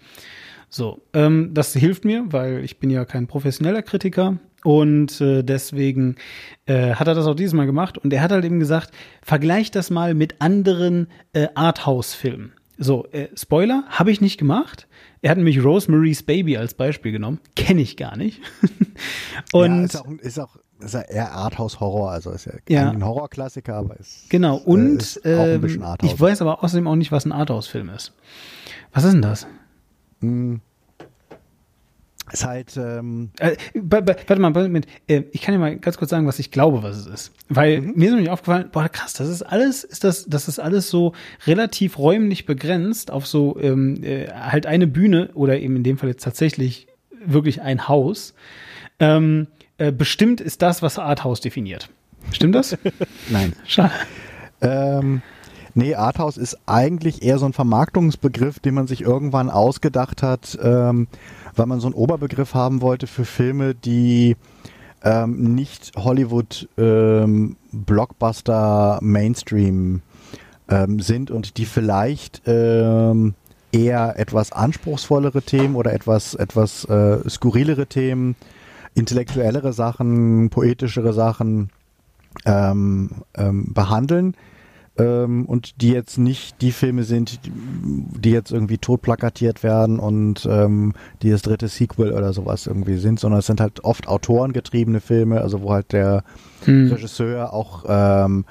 [0.76, 6.18] So, ähm, das hilft mir, weil ich bin ja kein professioneller Kritiker und äh, deswegen
[6.66, 9.72] äh, hat er das auch dieses Mal gemacht und er hat halt eben gesagt, vergleich
[9.72, 12.52] das mal mit anderen äh, Arthouse-Filmen.
[12.78, 14.90] So, äh, Spoiler, habe ich nicht gemacht.
[15.22, 17.40] Er hat nämlich Rosemary's Baby als Beispiel genommen.
[17.56, 18.42] Kenne ich gar nicht.
[19.54, 22.90] und ja, ist auch, ist auch ist ja eher Arthouse-Horror, also ist ja, ja.
[22.90, 26.12] ein Horrorklassiker, aber ist genau und äh, ist auch ein bisschen ähm, Arthouse.
[26.12, 28.12] ich weiß aber außerdem auch nicht, was ein Arthouse-Film ist.
[28.92, 29.48] Was ist denn das?
[30.22, 30.62] Hm.
[32.32, 32.76] Ist halt.
[32.78, 34.88] Ähm äh, warte mal, Moment.
[35.08, 37.32] Äh, ich kann dir mal ganz kurz sagen, was ich glaube, was es ist.
[37.50, 37.94] Weil mhm.
[37.96, 41.14] mir ist nämlich aufgefallen, boah, krass, das ist alles, ist das, das ist alles so
[41.46, 46.10] relativ räumlich begrenzt auf so ähm, äh, halt eine Bühne oder eben in dem Fall
[46.10, 46.88] jetzt tatsächlich
[47.24, 48.34] wirklich ein Haus.
[49.00, 49.48] Ähm,
[49.78, 51.90] äh, bestimmt ist das, was Arthouse definiert.
[52.32, 52.76] Stimmt das?
[53.30, 53.54] Nein.
[53.68, 53.94] Schade.
[54.62, 55.22] Ähm,
[55.78, 61.08] Nee, Arthouse ist eigentlich eher so ein Vermarktungsbegriff, den man sich irgendwann ausgedacht hat, ähm,
[61.54, 64.38] weil man so einen Oberbegriff haben wollte für Filme, die
[65.04, 70.02] ähm, nicht Hollywood ähm, Blockbuster Mainstream
[70.70, 73.34] ähm, sind und die vielleicht ähm,
[73.74, 78.38] eher etwas anspruchsvollere Themen oder etwas, etwas äh, skurrilere Themen,
[78.94, 81.70] intellektuellere Sachen, poetischere Sachen
[82.46, 84.38] ähm, ähm, behandeln
[84.98, 90.94] ähm, und die jetzt nicht die Filme sind, die jetzt irgendwie totplakatiert werden und ähm,
[91.22, 95.42] die das dritte Sequel oder sowas irgendwie sind, sondern es sind halt oft autorengetriebene Filme,
[95.42, 96.24] also wo halt der
[96.64, 96.92] Hm.
[96.92, 98.46] Regisseur auch ähm,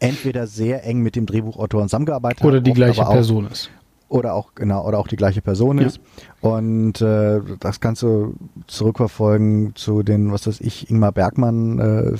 [0.00, 3.70] entweder sehr eng mit dem Drehbuchautor zusammengearbeitet Oder hat, die oft gleiche auch, Person ist.
[4.08, 5.86] oder auch genau oder auch die gleiche Person Ja.
[5.86, 6.00] ist
[6.40, 8.32] und äh, das Ganze
[8.66, 12.16] zurückverfolgen zu den was weiß ich Ingmar Bergmann äh,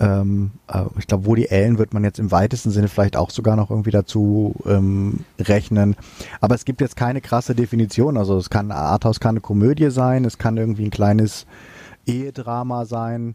[0.00, 3.56] ähm, äh, ich glaube Woody Allen wird man jetzt im weitesten Sinne vielleicht auch sogar
[3.56, 5.96] noch irgendwie dazu ähm, rechnen
[6.40, 10.24] aber es gibt jetzt keine krasse Definition also es kann Arthouse kann eine Komödie sein
[10.24, 11.46] es kann irgendwie ein kleines
[12.06, 13.34] Ehedrama sein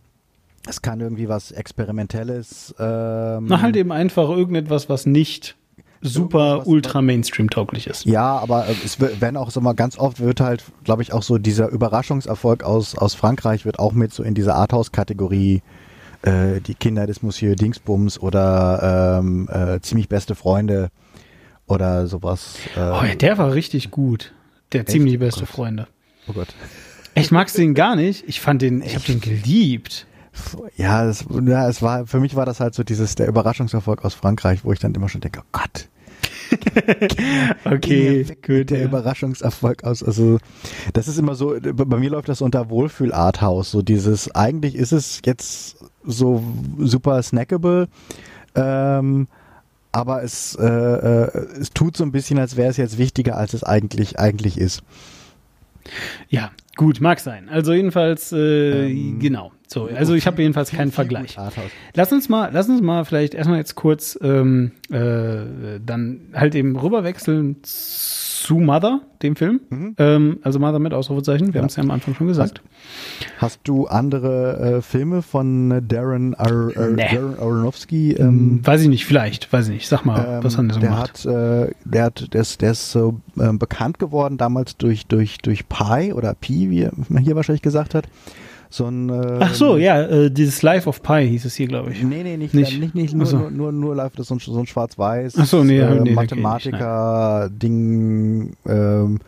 [0.67, 5.57] es kann irgendwie was Experimentelles ähm, Na, halt eben einfach irgendetwas, was nicht
[6.01, 8.05] super was- ultra Mainstream-tauglich ist.
[8.05, 11.11] Ja, aber äh, es wird- werden auch so mal ganz oft wird halt, glaube ich,
[11.11, 15.61] auch so dieser Überraschungserfolg aus, aus Frankreich wird auch mit so in diese Arthouse-Kategorie äh,
[16.25, 20.89] die Kinder des Monsieur Dingsbums oder ähm, äh, ziemlich beste Freunde
[21.67, 22.55] oder sowas.
[22.75, 24.33] Äh, Oh, ja, der war richtig gut.
[24.71, 25.49] Der ziemlich Oh beste Gott.
[25.49, 25.87] Freunde.
[26.29, 26.47] oh Gott.
[27.15, 28.23] Ich mag's den gar nicht.
[28.27, 30.07] Ich fand den, ich habe den geliebt.
[30.77, 34.13] Ja, es, ja, es war für mich war das halt so dieses der Überraschungserfolg aus
[34.15, 35.89] Frankreich, wo ich dann immer schon denke, oh Gott,
[37.65, 38.69] Okay, gut.
[38.69, 38.85] der Ja.
[38.85, 40.03] Überraschungserfolg aus.
[40.03, 40.39] Also
[40.93, 43.71] das ist immer so, bei mir läuft das unter Wohlfühl-Arthouse.
[43.71, 46.43] So dieses, eigentlich ist es jetzt so
[46.79, 47.87] super snackable,
[48.55, 49.27] ähm,
[49.91, 53.53] aber es, äh, äh, es tut so ein bisschen, als wäre es jetzt wichtiger, als
[53.53, 54.81] es eigentlich, eigentlich ist.
[56.29, 57.49] ja, gut, mag sein.
[57.49, 59.51] Also jedenfalls, äh, Ähm, genau.
[59.67, 61.35] So, also ich habe jedenfalls keinen Vergleich.
[61.95, 66.75] Lass uns mal, lass uns mal vielleicht erstmal jetzt kurz ähm, äh, dann halt eben
[66.75, 69.61] rüberwechseln zu Mother, dem Film.
[69.69, 69.95] Mhm.
[69.97, 71.53] Ähm, also Mother mit Ausrufezeichen.
[71.53, 72.61] Wir haben es ja am Anfang schon gesagt.
[73.37, 77.07] Hast du andere äh, Filme von Darren, Ar Ar Nee.
[77.11, 78.13] Darren Aronofsky?
[78.13, 79.87] Ähm, Ähm, weiß ich nicht, vielleicht, weiß ich nicht.
[79.87, 81.25] Sag mal, Ähm, was hat er so der gemacht?
[81.25, 85.37] Hat, äh, der hat, der ist, der ist so ähm, bekannt geworden damals durch durch
[85.39, 88.05] durch Pi oder Pi, wie man hier wahrscheinlich gesagt hat.
[88.73, 89.09] So ein.
[89.09, 92.01] Ähm, Ach so, ja, äh, dieses Life of Pi hieß es hier, glaube ich.
[92.01, 92.79] Nee, nee, nicht, Nicht?
[92.79, 93.37] nicht, nicht, nur, so.
[93.37, 96.13] nur, nur, nur live, das ist so ein, so ein schwarz-weiß so, nee, äh, nee,
[96.13, 99.19] Mathematiker-Ding, ähm,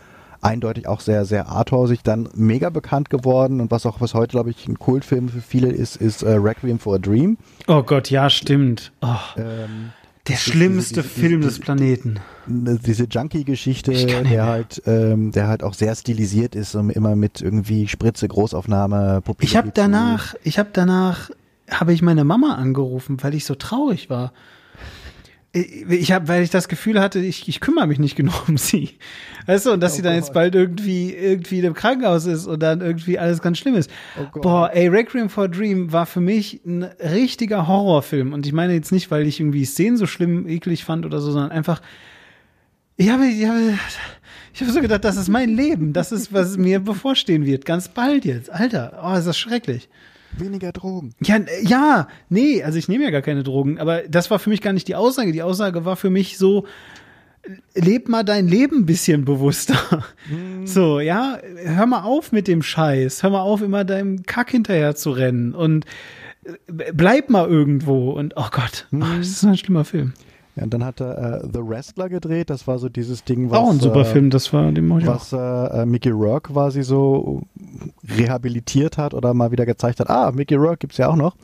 [0.42, 4.50] eindeutig auch sehr, sehr arthausig, dann mega bekannt geworden und was auch was heute, glaube
[4.50, 7.38] ich, ein Kultfilm für viele ist, ist äh, Requiem for a Dream.
[7.68, 8.94] Oh Gott, ja, stimmt.
[9.04, 9.92] Oh, Ähm,
[10.28, 12.20] der schlimmste diese- diese- Film diese- des Planeten.
[12.48, 17.88] diese Junkie-Geschichte, der halt, ähm, der halt auch sehr stilisiert ist und immer mit irgendwie
[17.88, 19.48] Spritze, Großaufnahme, Pupille.
[19.50, 21.30] Ich habe danach, ich habe danach,
[21.70, 24.32] habe ich meine Mama angerufen, weil ich so traurig war.
[25.56, 28.58] Ich ich habe, weil ich das Gefühl hatte, ich, ich kümmere mich nicht genug um
[28.58, 28.98] sie.
[29.46, 30.34] Weißt du, und dass Oh sie dann jetzt Gott.
[30.34, 33.90] bald irgendwie, irgendwie im Krankenhaus ist und dann irgendwie alles ganz schlimm ist.
[34.20, 34.40] Oh.
[34.42, 38.34] Boah, ey, Requiem for a Dream war für mich ein richtiger Horrorfilm.
[38.34, 41.32] Und ich meine jetzt nicht, weil ich irgendwie Szenen so schlimm, eklig fand oder so,
[41.32, 41.82] sondern einfach,
[42.98, 43.78] ich habe, ich habe,
[44.54, 45.94] ich habe so gedacht, das ist mein Leben.
[45.94, 47.66] Das ist, was mir bevorstehen wird.
[47.66, 48.50] Ganz bald jetzt.
[48.50, 49.88] Alter, oh, ist das schrecklich.
[50.38, 51.14] Weniger Drogen.
[51.24, 54.50] Ja, n- ja, nee, also ich nehme ja gar keine Drogen, aber das war für
[54.50, 55.32] mich gar nicht die Aussage.
[55.32, 56.66] Die Aussage war für mich so,
[57.76, 60.04] leb mal dein Leben ein bisschen bewusster.
[60.66, 63.22] So, ja, hör mal auf mit dem Scheiß.
[63.24, 65.86] Hör mal auf, immer deinem Kack hinterher zu rennen und
[66.44, 68.12] äh, bleib mal irgendwo.
[68.12, 70.14] Und oh Gott, oh, das ist ein schlimmer Film.
[70.56, 73.60] Ja, und dann hat er äh, The Wrestler gedreht, das war so dieses Ding, was,
[73.60, 75.06] Auch ein super äh, Film, das war, auch.
[75.06, 77.44] was äh, äh, Mickey Rourke quasi so
[78.18, 81.36] rehabilitiert hat oder mal wieder gezeigt hat, ah, Mickey Rourke gibt's ja auch noch.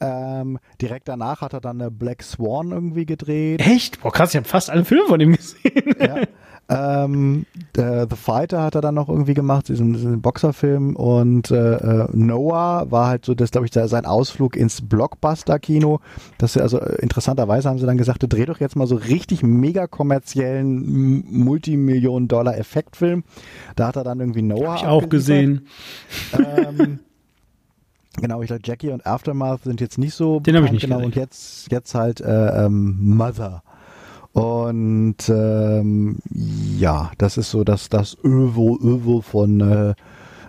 [0.00, 3.60] Ähm, direkt danach hat er dann eine Black Swan irgendwie gedreht.
[3.60, 4.00] Echt?
[4.00, 5.94] Boah, krass, ich habe fast alle Filme von ihm gesehen.
[6.00, 6.16] ja.
[6.70, 7.46] ähm,
[7.76, 10.96] der, The Fighter hat er dann noch irgendwie gemacht, diesen, diesen Boxerfilm.
[10.96, 16.00] Und äh, äh, Noah war halt so, das glaube ich, sein Ausflug ins Blockbuster-Kino.
[16.36, 19.42] Das ist also äh, interessanterweise haben sie dann gesagt, dreh doch jetzt mal so richtig
[19.42, 23.24] mega kommerziellen Multimillionen-Dollar-Effektfilm.
[23.74, 25.68] Da hat er dann irgendwie Noah Hab ich auch gesehen.
[26.38, 26.98] Ähm,
[28.20, 30.40] genau, ich glaube, Jackie und Aftermath sind jetzt nicht so.
[30.40, 31.06] Den hab ich nicht genau, gesehen.
[31.06, 33.62] Und jetzt, jetzt halt äh, ähm, Mother.
[34.38, 36.18] Und ähm,
[36.78, 39.94] ja, das ist so das, das Övo, Övo von äh,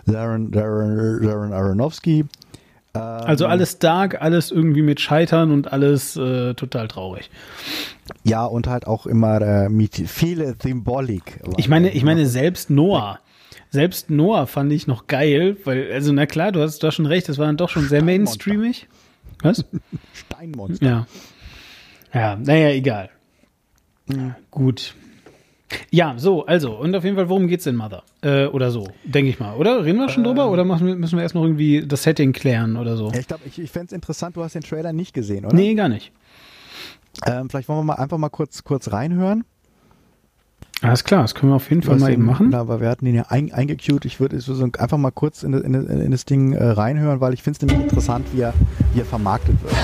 [0.06, 2.20] Darren, Darren, Darren Aronofsky.
[2.20, 7.30] Ähm, Also alles dark, alles irgendwie mit Scheitern und alles äh, total traurig.
[8.22, 11.40] Ja, und halt auch immer äh, mit viele Symbolik.
[11.56, 13.18] Ich meine, ich meine, selbst Noah.
[13.70, 17.28] Selbst Noah fand ich noch geil, weil, also na klar, du hast da schon recht,
[17.28, 18.86] das war dann doch schon sehr mainstreamig.
[19.42, 19.64] Was?
[20.12, 20.86] Steinmonster.
[20.86, 21.06] Ja.
[22.12, 23.10] Ja, naja, egal.
[24.50, 24.94] Gut.
[25.90, 28.02] Ja, so, also, und auf jeden Fall, worum geht's denn, Mother?
[28.22, 29.84] Äh, oder so, denke ich mal, oder?
[29.84, 32.96] Reden wir schon drüber oder machen müssen wir erst noch irgendwie das Setting klären oder
[32.96, 33.12] so?
[33.16, 35.54] Ich glaube, ich, ich fände es interessant, du hast den Trailer nicht gesehen, oder?
[35.54, 36.12] Nee, gar nicht.
[37.26, 39.44] Ähm, vielleicht wollen wir mal einfach mal kurz, kurz reinhören.
[40.82, 42.54] Alles klar, das können wir auf jeden Fall mal eben machen.
[42.54, 44.06] Aber wir hatten den ja ein, eingecued.
[44.06, 47.42] Ich würde so einfach mal kurz in, in, in das Ding äh, reinhören, weil ich
[47.42, 48.54] finde es nämlich interessant, wie er,
[48.94, 49.74] wie er vermarktet wird.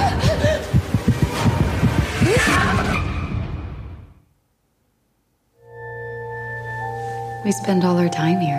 [7.47, 8.59] We spend all our time here.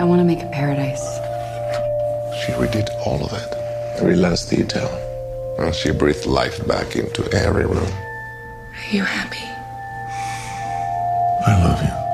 [0.00, 1.04] I want to make a paradise.
[2.42, 4.90] She redid all of it, every last detail.
[5.56, 7.86] And she breathed life back into every room.
[7.86, 9.46] Are you happy?
[11.46, 12.05] I love you.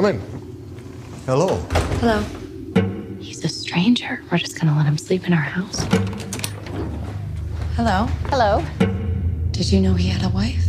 [0.00, 0.20] Come in.
[1.26, 1.56] Hello.
[1.98, 2.22] Hello.
[3.18, 4.22] He's a stranger.
[4.30, 5.82] We're just going to let him sleep in our house.
[7.74, 8.06] Hello.
[8.30, 8.64] Hello.
[9.50, 10.66] Did you know he had a wife?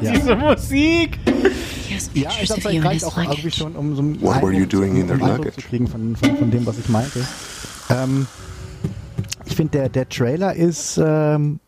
[0.00, 1.18] Diese Musik!
[2.14, 4.66] Ja, ich glaube, of vielleicht his auch irgendwie schon, um so einen What were you
[4.66, 5.54] doing in their Eindruck luggage?
[5.56, 7.20] zu kriegen von, von, von dem, was ich meinte.
[7.90, 8.26] Ähm,
[9.46, 11.60] ich finde, der, der Trailer ist ähm,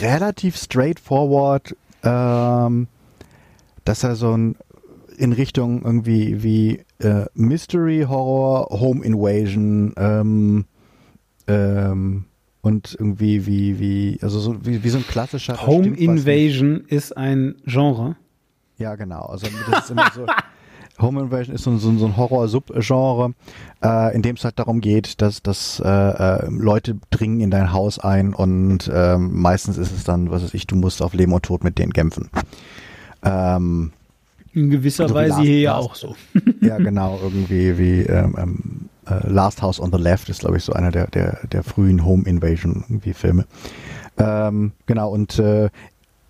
[0.00, 2.88] relativ straightforward, ähm,
[3.84, 4.56] dass er so ein
[5.18, 10.64] in Richtung irgendwie wie äh, Mystery Horror, Home Invasion ähm,
[11.46, 12.24] ähm,
[12.62, 15.88] und irgendwie wie wie also so wie, wie so ein klassischer Home.
[15.96, 18.16] Invasion ist ein Genre.
[18.82, 19.22] Ja, genau.
[19.26, 20.26] Also das ist immer so.
[21.00, 23.32] Home Invasion ist so, ein- so, so ein Horror-Subgenre,
[23.82, 27.72] äh, in dem es halt darum geht, dass, dass äh, äh, Leute dringen in dein
[27.72, 31.32] Haus ein und ähm, meistens ist es dann, was weiß ich, du musst auf Leben
[31.32, 32.28] und Tod mit denen kämpfen.
[33.22, 33.92] Ähm,
[34.52, 36.14] In gewisser So wie Weise Last- hier ja auch so.
[36.60, 40.64] ja, genau, irgendwie wie ähm, ähm, äh, Last House on the Left ist, glaube ich,
[40.64, 43.46] so einer der, der, der frühen Home Invasion irgendwie Filme.
[44.18, 45.70] Ähm, genau, und äh,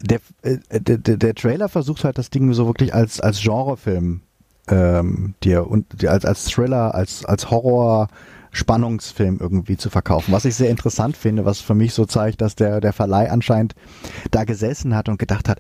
[0.03, 4.23] der, äh, der, der, der Trailer versucht halt das Ding so wirklich als, als Genrefilm
[4.69, 8.09] ähm, dir und dir als, als Thriller, als, als Horror
[8.53, 10.33] Spannungsfilm irgendwie zu verkaufen.
[10.33, 13.75] Was ich sehr interessant finde, was für mich so zeigt, dass der, der Verleih anscheinend
[14.31, 15.59] da gesessen hat und gedacht hat,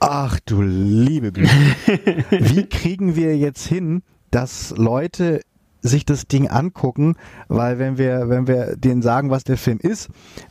[0.00, 1.50] ach du liebe Güte,
[2.30, 4.02] wie kriegen wir jetzt hin,
[4.32, 5.42] dass Leute
[5.80, 7.14] sich das Ding angucken,
[7.46, 10.08] weil wenn wir, wenn wir denen sagen, was der Film ist,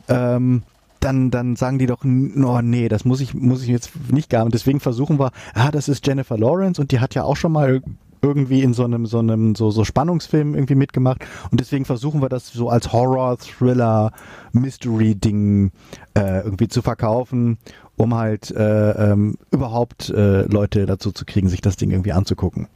[0.08, 0.62] ähm,
[1.00, 4.44] dann, dann sagen die doch, no, nee, das muss ich, muss ich jetzt nicht gar.
[4.44, 7.52] Und deswegen versuchen wir, ah, das ist Jennifer Lawrence und die hat ja auch schon
[7.52, 7.82] mal
[8.20, 11.24] irgendwie in so einem, so einem, so, so Spannungsfilm irgendwie mitgemacht.
[11.52, 14.10] Und deswegen versuchen wir das so als Horror, Thriller,
[14.52, 15.70] Mystery-Ding
[16.14, 17.58] äh, irgendwie zu verkaufen,
[17.96, 22.66] um halt äh, ähm, überhaupt äh, Leute dazu zu kriegen, sich das Ding irgendwie anzugucken.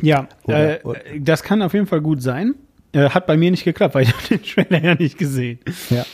[0.00, 2.54] Ja, Oder- äh, oder- das kann auf jeden Fall gut sein.
[2.92, 5.58] Äh, hat bei mir nicht geklappt, weil ich habe den Trailer ja nicht gesehen.
[5.90, 6.04] Ja.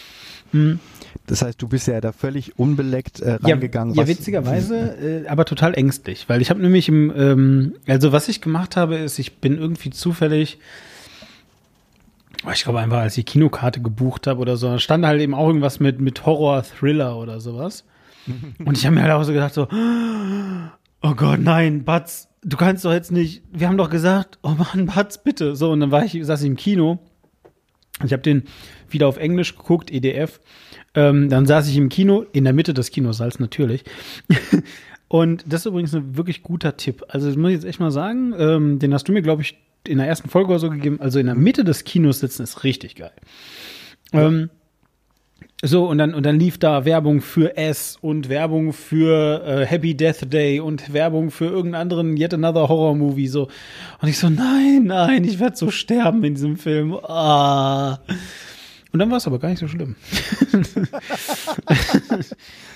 [1.26, 3.94] Das heißt, du bist ja da völlig unbeleckt äh, Ja, reingegangen.
[3.94, 8.28] ja was- witzigerweise, äh, aber total ängstlich, weil ich habe nämlich im, ähm, also was
[8.28, 10.58] ich gemacht habe, ist, ich bin irgendwie zufällig,
[12.52, 15.48] ich glaube einfach, als ich Kinokarte gebucht habe oder so, da stand halt eben auch
[15.48, 17.84] irgendwas mit, mit Horror, Thriller oder sowas.
[18.64, 19.68] Und ich habe mir halt auch so gedacht, so,
[21.02, 24.86] oh Gott, nein, Batz, du kannst doch jetzt nicht, wir haben doch gesagt, oh Mann,
[24.86, 25.56] Batz, bitte.
[25.56, 26.98] So, und dann war ich, saß ich im Kino
[28.04, 28.42] ich habe den
[28.90, 30.40] wieder auf Englisch geguckt, EDF.
[30.94, 33.84] Ähm, dann saß ich im Kino, in der Mitte des Kinosaals natürlich.
[35.08, 37.04] Und das ist übrigens ein wirklich guter Tipp.
[37.08, 39.56] Also das muss ich jetzt echt mal sagen, ähm, den hast du mir, glaube ich,
[39.86, 41.00] in der ersten Folge oder so gegeben.
[41.00, 43.12] Also in der Mitte des Kinos sitzen ist richtig geil.
[44.12, 44.50] Ähm,
[45.62, 49.96] so, und dann, und dann lief da Werbung für S und Werbung für äh, Happy
[49.96, 53.28] Death Day und Werbung für irgendeinen anderen Yet Another Horror Movie.
[53.28, 53.48] So.
[54.00, 56.94] Und ich so, nein, nein, ich werde so sterben in diesem Film.
[56.94, 58.00] Ah.
[58.92, 59.96] Und dann war es aber gar nicht so schlimm.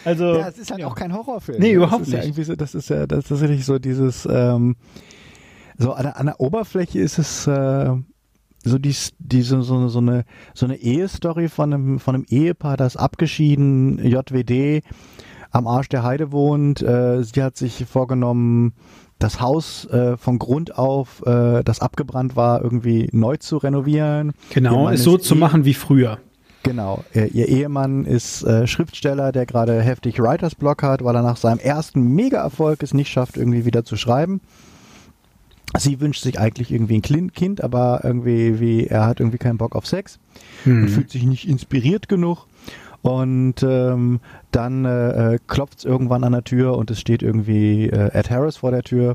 [0.04, 0.38] also.
[0.38, 1.60] Ja, es ist halt auch kein Horrorfilm.
[1.60, 1.74] Nee, ne?
[1.74, 2.26] überhaupt das Ja nicht.
[2.28, 4.76] irgendwie so, das ist ja, das ist tatsächlich so dieses, ähm,
[5.78, 7.90] so an der, an der Oberfläche ist es äh,
[8.62, 12.76] so die, die so, so, so eine so eine Ehestory von einem von einem Ehepaar,
[12.76, 14.82] das abgeschieden JWD
[15.50, 16.82] am Arsch der Heide wohnt.
[16.82, 18.74] Äh, sie hat sich vorgenommen,
[19.20, 24.32] das Haus äh, von Grund auf, äh, das abgebrannt war, irgendwie neu zu renovieren.
[24.52, 26.18] Genau, ist so zu eh- machen wie früher.
[26.62, 27.02] Genau.
[27.14, 31.58] Ihr Ehemann ist äh, Schriftsteller, der gerade heftig Writers Block hat, weil er nach seinem
[31.58, 34.42] ersten Mega-Erfolg es nicht schafft, irgendwie wieder zu schreiben.
[35.78, 39.74] Sie wünscht sich eigentlich irgendwie ein Kind, aber irgendwie, wie, er hat irgendwie keinen Bock
[39.76, 40.18] auf Sex
[40.64, 40.82] Hm.
[40.82, 42.46] und fühlt sich nicht inspiriert genug.
[43.02, 44.20] Und ähm,
[44.52, 48.58] dann äh, klopft es irgendwann an der Tür und es steht irgendwie äh, Ed Harris
[48.58, 49.14] vor der Tür.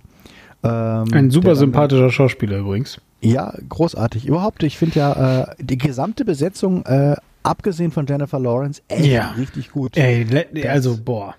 [0.64, 3.00] Ähm, Ein super dann- sympathischer Schauspieler übrigens.
[3.22, 4.26] Ja, großartig.
[4.28, 9.32] Überhaupt, ich finde ja äh, die gesamte Besetzung, äh, abgesehen von Jennifer Lawrence, echt Ja.
[9.38, 9.98] richtig gut.
[9.98, 10.26] Ey,
[10.68, 11.36] also boah.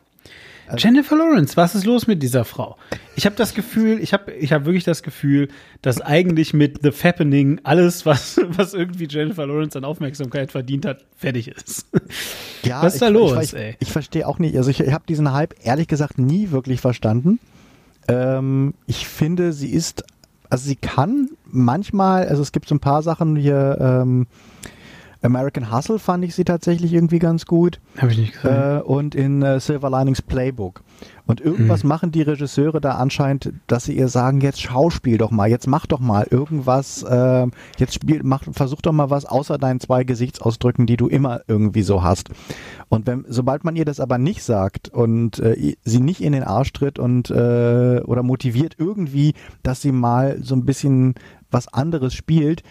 [0.77, 2.77] Jennifer Lawrence, was ist los mit dieser Frau?
[3.15, 5.49] Ich habe das Gefühl, ich habe ich hab wirklich das Gefühl,
[5.83, 11.05] dass eigentlich mit The Fappening alles, was, was irgendwie Jennifer Lawrence an Aufmerksamkeit verdient hat,
[11.17, 11.87] fertig ist.
[12.65, 14.57] Ja, Was ist da ich, los, Ich, ich, ich verstehe auch nicht.
[14.57, 17.39] Also ich, ich habe diesen Hype ehrlich gesagt nie wirklich verstanden.
[18.09, 20.05] Ähm, ich finde, sie ist,
[20.51, 23.79] also sie kann manchmal, also es gibt so ein paar Sachen hier.
[23.81, 24.27] Ähm,
[25.23, 27.81] American Hustle fand ich sie tatsächlich irgendwie ganz gut.
[27.99, 28.79] Habe ich nicht gesehen.
[28.79, 30.83] äh, und in äh, Silver Linings Playbook.
[31.27, 31.89] Und irgendwas Hm.
[31.89, 35.85] machen die Regisseure da anscheinend, dass sie ihr sagen, jetzt schauspiel doch mal, jetzt mach
[35.87, 37.47] doch mal irgendwas, äh,
[37.79, 41.83] jetzt spiel, mach, versuch doch mal was außer deinen zwei Gesichtsausdrücken, die du immer irgendwie
[41.83, 42.29] so hast.
[42.89, 46.45] Und wenn, sobald man ihr das aber nicht sagt und äh, sie nicht in den
[46.45, 51.15] Arsch tritt und äh, oder motiviert irgendwie, dass sie mal so ein bisschen
[51.51, 52.63] was anderes spielt,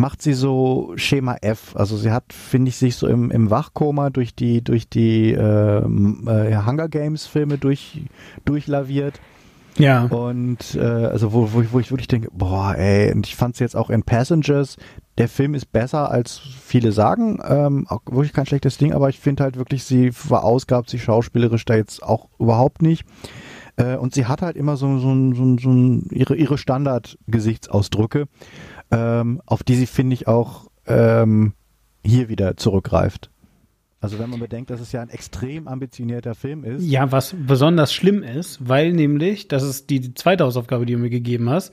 [0.00, 1.76] macht sie so Schema F.
[1.76, 5.78] Also sie hat, finde ich, sich so im, im Wachkoma durch die, durch die äh,
[5.84, 8.02] m- äh, Hunger Games Filme durch,
[8.44, 9.20] durchlaviert.
[9.76, 10.04] ja.
[10.06, 13.54] Und äh, also wo, wo, ich, wo ich wirklich denke, boah, ey, und ich fand
[13.54, 14.76] es jetzt auch in Passengers,
[15.18, 19.20] der Film ist besser als viele sagen, ähm, auch wirklich kein schlechtes Ding, aber ich
[19.20, 23.04] finde halt wirklich, sie verausgabt sich schauspielerisch da jetzt auch überhaupt nicht.
[23.76, 28.26] Äh, und sie hat halt immer so, so, so, so, so ihre, ihre Standard-Gesichtsausdrücke,
[28.90, 31.52] ähm, auf die sie, finde ich, auch ähm,
[32.04, 33.30] hier wieder zurückgreift.
[34.00, 36.82] Also wenn man bedenkt, dass es ja ein extrem ambitionierter Film ist.
[36.86, 41.10] Ja, was besonders schlimm ist, weil nämlich, das ist die zweite Hausaufgabe, die du mir
[41.10, 41.72] gegeben hast,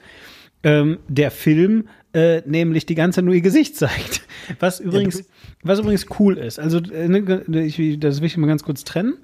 [0.63, 4.27] ähm, der Film äh, nämlich die ganze Zeit nur ihr Gesicht zeigt.
[4.59, 5.29] Was übrigens, bist-
[5.61, 6.57] was übrigens cool ist.
[6.57, 9.15] Also, äh, ne, ich, das will ich mal ganz kurz trennen.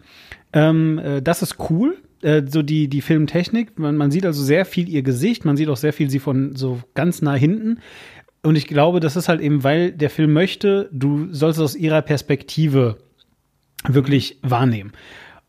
[0.52, 1.98] Ähm, äh, das ist cool.
[2.24, 3.78] Äh, so die, die Filmtechnik.
[3.78, 5.46] Man, man sieht also sehr viel ihr Gesicht.
[5.46, 7.80] Man sieht auch sehr viel sie von so ganz nah hinten.
[8.42, 12.02] Und ich glaube, das ist halt eben, weil der Film möchte, du sollst aus ihrer
[12.02, 12.98] Perspektive
[13.88, 14.92] wirklich wahrnehmen.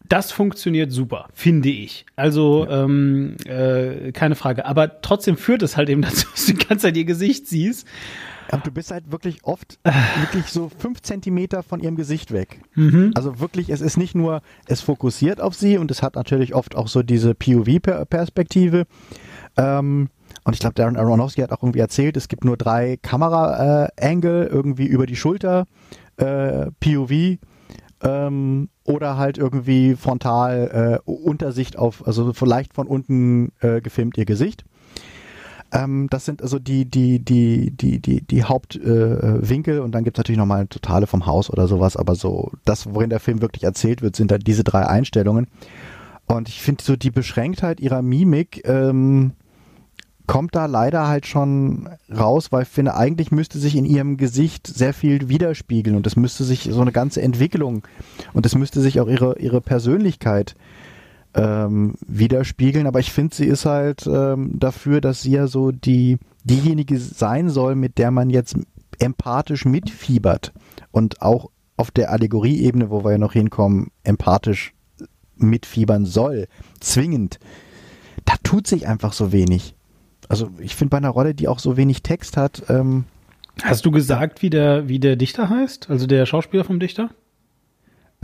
[0.08, 2.04] Das funktioniert super, finde ich.
[2.14, 4.66] Also ähm, äh, keine Frage.
[4.66, 7.86] Aber trotzdem führt es halt eben dazu, dass du die ganze Zeit ihr Gesicht siehst.
[8.50, 9.78] Aber du bist halt wirklich oft
[10.20, 12.60] wirklich so fünf Zentimeter von ihrem Gesicht weg.
[12.74, 13.12] Mhm.
[13.14, 16.76] Also wirklich, es ist nicht nur, es fokussiert auf sie und es hat natürlich oft
[16.76, 18.86] auch so diese POV-Perspektive.
[19.56, 20.10] Ähm,
[20.44, 24.86] und ich glaube, Darren Aronofsky hat auch irgendwie erzählt, es gibt nur drei Kamera-Angle, irgendwie
[24.86, 25.66] über die Schulter,
[26.18, 27.38] äh, POV
[28.04, 34.26] ähm, oder halt irgendwie frontal äh, Untersicht auf, also vielleicht von unten äh, gefilmt ihr
[34.26, 34.64] Gesicht.
[35.72, 40.16] Ähm, das sind also die, die, die, die, die, die Hauptwinkel äh, und dann gibt
[40.16, 43.64] es natürlich nochmal Totale vom Haus oder sowas, aber so das, worin der Film wirklich
[43.64, 45.48] erzählt wird, sind halt diese drei Einstellungen.
[46.26, 49.32] Und ich finde so die Beschränktheit ihrer Mimik ähm,
[50.26, 54.66] kommt da leider halt schon raus, weil ich finde, eigentlich müsste sich in ihrem Gesicht
[54.66, 57.86] sehr viel widerspiegeln und es müsste sich so eine ganze Entwicklung
[58.32, 60.54] und es müsste sich auch ihre, ihre Persönlichkeit
[61.34, 62.86] ähm, widerspiegeln.
[62.86, 67.50] Aber ich finde, sie ist halt ähm, dafür, dass sie ja so die diejenige sein
[67.50, 68.56] soll, mit der man jetzt
[68.98, 70.52] empathisch mitfiebert
[70.90, 74.72] und auch auf der Allegorieebene, wo wir ja noch hinkommen, empathisch
[75.36, 76.46] mitfiebern soll,
[76.80, 77.38] zwingend.
[78.24, 79.73] Da tut sich einfach so wenig.
[80.28, 83.04] Also ich finde bei einer Rolle, die auch so wenig Text hat, ähm,
[83.62, 85.88] Hast du gesagt, wie der, wie der Dichter heißt?
[85.88, 87.10] Also der Schauspieler vom Dichter?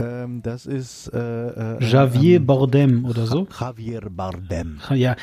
[0.03, 1.17] Ähm, das ist äh,
[1.77, 3.47] äh, Javier ähm, Bardem oder so?
[3.59, 4.79] Javier Bardem.
[4.93, 5.15] Ja,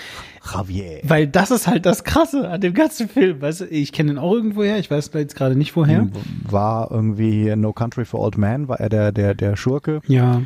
[0.52, 1.00] Javier.
[1.04, 3.40] weil das ist halt das Krasse an dem ganzen Film.
[3.40, 6.08] Weißt du, ich kenne den auch irgendwoher, ich weiß jetzt gerade nicht woher.
[6.48, 10.00] War irgendwie No Country for Old Men, war er der, der, der Schurke.
[10.06, 10.42] Ja.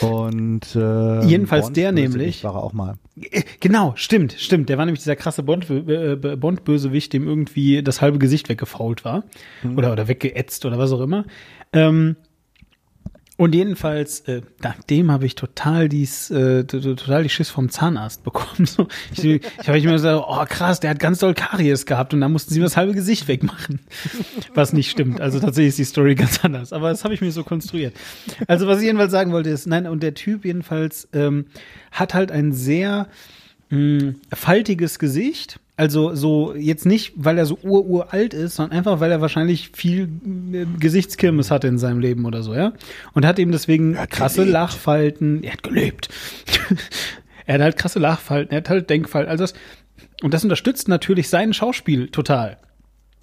[0.00, 2.44] Und äh, Jedenfalls Bond der nämlich.
[2.44, 2.94] war er auch mal.
[3.20, 4.68] Äh, Genau, stimmt, stimmt.
[4.68, 9.24] Der war nämlich dieser krasse Bond- äh, Bond-Bösewicht, dem irgendwie das halbe Gesicht weggefault war.
[9.76, 11.24] Oder, oder weggeätzt oder was auch immer.
[11.72, 12.16] Ähm,
[13.36, 18.22] und jedenfalls, äh, nach dem habe ich total dies, äh, total die Schiss vom Zahnarzt
[18.22, 18.66] bekommen.
[18.74, 22.14] So, ich ich habe ich mir gesagt, oh krass, der hat ganz doll Karies gehabt
[22.14, 23.80] und dann mussten sie ihm das halbe Gesicht wegmachen.
[24.54, 25.20] Was nicht stimmt.
[25.20, 26.72] Also tatsächlich ist die Story ganz anders.
[26.72, 27.94] Aber das habe ich mir so konstruiert.
[28.46, 31.46] Also was ich jedenfalls sagen wollte ist, nein, und der Typ jedenfalls ähm,
[31.90, 33.08] hat halt ein sehr
[33.70, 39.10] mh, faltiges Gesicht Also so jetzt nicht, weil er so ururalt ist, sondern einfach, weil
[39.10, 40.08] er wahrscheinlich viel
[40.52, 42.74] äh, Gesichtskirmes hatte in seinem Leben oder so, ja.
[43.12, 44.52] Und hat eben deswegen krasse gelebt.
[44.52, 45.42] Lachfalten.
[45.42, 46.08] Er hat gelebt.
[47.46, 49.30] er hat halt krasse Lachfalten, er hat halt Denkfalten.
[49.30, 49.54] Also das,
[50.22, 52.58] und das unterstützt natürlich sein Schauspiel total.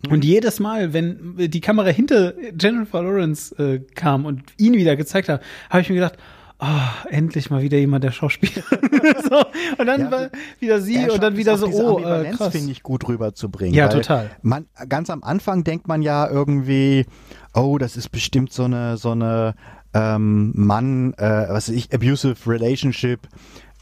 [0.09, 5.29] Und jedes Mal, wenn die Kamera hinter Jennifer Lawrence äh, kam und ihn wieder gezeigt
[5.29, 6.17] hat, habe ich mir gedacht,
[6.61, 8.63] ah, endlich mal wieder jemand, der Schauspieler.
[9.29, 9.43] so,
[9.77, 12.51] und dann Ja, wieder sie und dann wieder so, oh, äh, krass.
[12.53, 13.73] finde ich, gut rüberzubringen.
[13.73, 14.29] Ja, total.
[14.41, 17.05] Man, ganz am Anfang denkt man ja irgendwie,
[17.53, 19.55] oh, das ist bestimmt so eine, so eine
[19.93, 23.27] ähm, Mann, äh, was weiß ich, abusive relationship.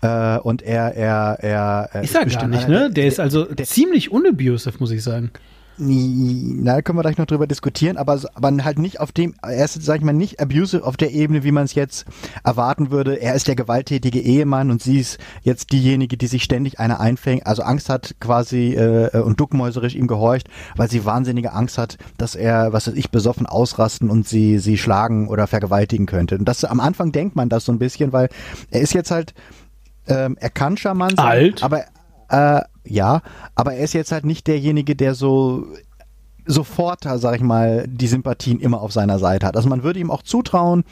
[0.02, 2.90] Äh, und er, er, er, er Ist er gar bestimmt nicht, ne?
[2.90, 5.32] Der ist also ziemlich unabusive, muss ich sagen.
[5.82, 9.64] Na, da können wir gleich noch drüber diskutieren, aber, aber halt nicht auf dem, er
[9.64, 12.06] ist, sag ich mal, nicht abusive auf der Ebene, wie man es jetzt
[12.44, 13.22] erwarten würde.
[13.22, 17.48] Er ist der gewalttätige Ehemann und sie ist jetzt diejenige, die sich ständig einer einfängt,
[17.48, 22.36] also Angst hat quasi äh, und duckmäuserisch ihm gehorcht, weil sie wahnsinnige Angst hat, dass
[22.36, 26.38] er, was weiß ich, besoffen ausrasten und sie, sie schlagen oder vergewaltigen könnte.
[26.38, 28.30] Und das am Anfang denkt man das so ein bisschen, weil
[28.70, 29.34] er ist jetzt halt,
[30.08, 31.64] ähm, er kann charmant sein, Alt.
[31.64, 31.84] aber
[32.30, 33.22] äh, ja,
[33.56, 35.66] aber er ist jetzt halt nicht derjenige, der so
[36.46, 39.56] sofort, sag ich mal, die Sympathien immer auf seiner Seite hat.
[39.56, 40.84] Also man würde ihm auch zutrauen,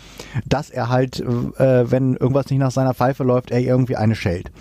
[0.45, 4.51] dass er halt, äh, wenn irgendwas nicht nach seiner Pfeife läuft, er irgendwie eine schellt.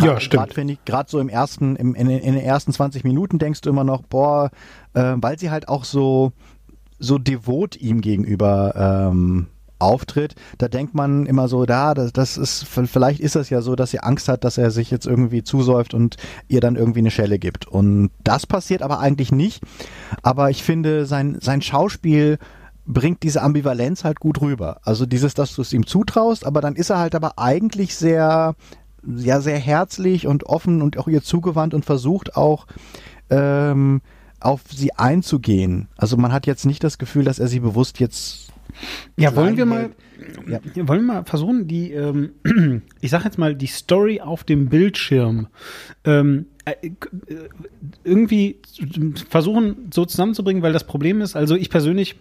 [0.00, 0.40] Ja, stimmt.
[0.84, 3.84] Gerade so im ersten, im, in, den- in den ersten 20 Minuten denkst du immer
[3.84, 4.50] noch, boah,
[4.94, 6.32] äh, weil sie halt auch so,
[6.98, 9.46] so devot ihm gegenüber ähm,
[9.78, 13.76] auftritt, da denkt man immer so, da, das, das ist, vielleicht ist das ja so,
[13.76, 16.16] dass sie Angst hat, dass er sich jetzt irgendwie zusäuft und
[16.48, 17.66] ihr dann irgendwie eine Schelle gibt.
[17.66, 19.62] Und das passiert aber eigentlich nicht.
[20.22, 22.38] Aber ich finde, sein, sein Schauspiel
[22.86, 24.78] bringt diese Ambivalenz halt gut rüber.
[24.84, 28.54] Also dieses, dass du es ihm zutraust, aber dann ist er halt aber eigentlich sehr,
[29.04, 32.66] ja, sehr herzlich und offen und auch ihr zugewandt und versucht auch,
[33.28, 34.00] ähm,
[34.38, 35.88] auf sie einzugehen.
[35.96, 38.45] Also man hat jetzt nicht das Gefühl, dass er sie bewusst jetzt
[39.16, 39.90] Ja, wollen wir mal,
[40.46, 40.60] Ja.
[40.88, 42.32] wollen wir mal versuchen, die, ähm,
[43.00, 45.48] ich sag jetzt mal, die Story auf dem Bildschirm
[46.04, 46.90] ähm, äh, äh,
[48.04, 48.60] irgendwie
[49.28, 52.16] versuchen so zusammenzubringen, weil das Problem ist, also ich persönlich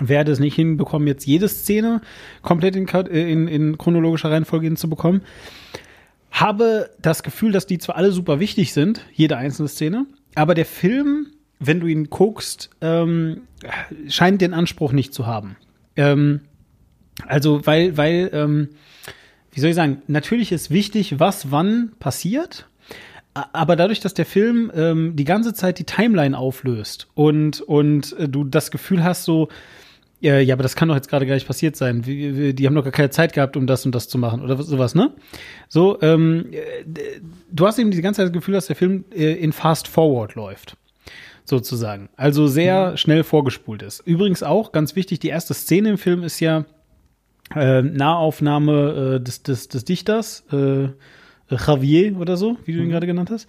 [0.00, 2.00] werde es nicht hinbekommen, jetzt jede Szene
[2.42, 5.22] komplett in, äh, in, in chronologischer Reihenfolge hinzubekommen.
[6.30, 10.64] Habe das Gefühl, dass die zwar alle super wichtig sind, jede einzelne Szene, aber der
[10.64, 11.26] Film,
[11.66, 13.42] wenn du ihn guckst, ähm,
[14.08, 15.56] scheint den Anspruch nicht zu haben.
[15.96, 16.40] Ähm,
[17.26, 18.68] also, weil, weil, ähm,
[19.52, 22.68] wie soll ich sagen, natürlich ist wichtig, was wann passiert,
[23.34, 28.28] aber dadurch, dass der Film ähm, die ganze Zeit die Timeline auflöst und, und äh,
[28.28, 29.48] du das Gefühl hast, so,
[30.20, 32.06] ja, ja, aber das kann doch jetzt gerade gar nicht passiert sein.
[32.06, 34.42] Wie, wie, die haben doch gar keine Zeit gehabt, um das und das zu machen
[34.42, 35.12] oder was- sowas, ne?
[35.68, 36.84] So, ähm, äh,
[37.50, 40.34] du hast eben die ganze Zeit das Gefühl, dass der Film äh, in Fast Forward
[40.34, 40.76] läuft
[41.44, 42.08] sozusagen.
[42.16, 44.00] Also sehr schnell vorgespult ist.
[44.06, 46.64] Übrigens auch ganz wichtig, die erste Szene im Film ist ja
[47.54, 50.88] äh, Nahaufnahme äh, des, des, des Dichters, äh,
[51.50, 53.48] Javier oder so, wie du ihn gerade genannt hast.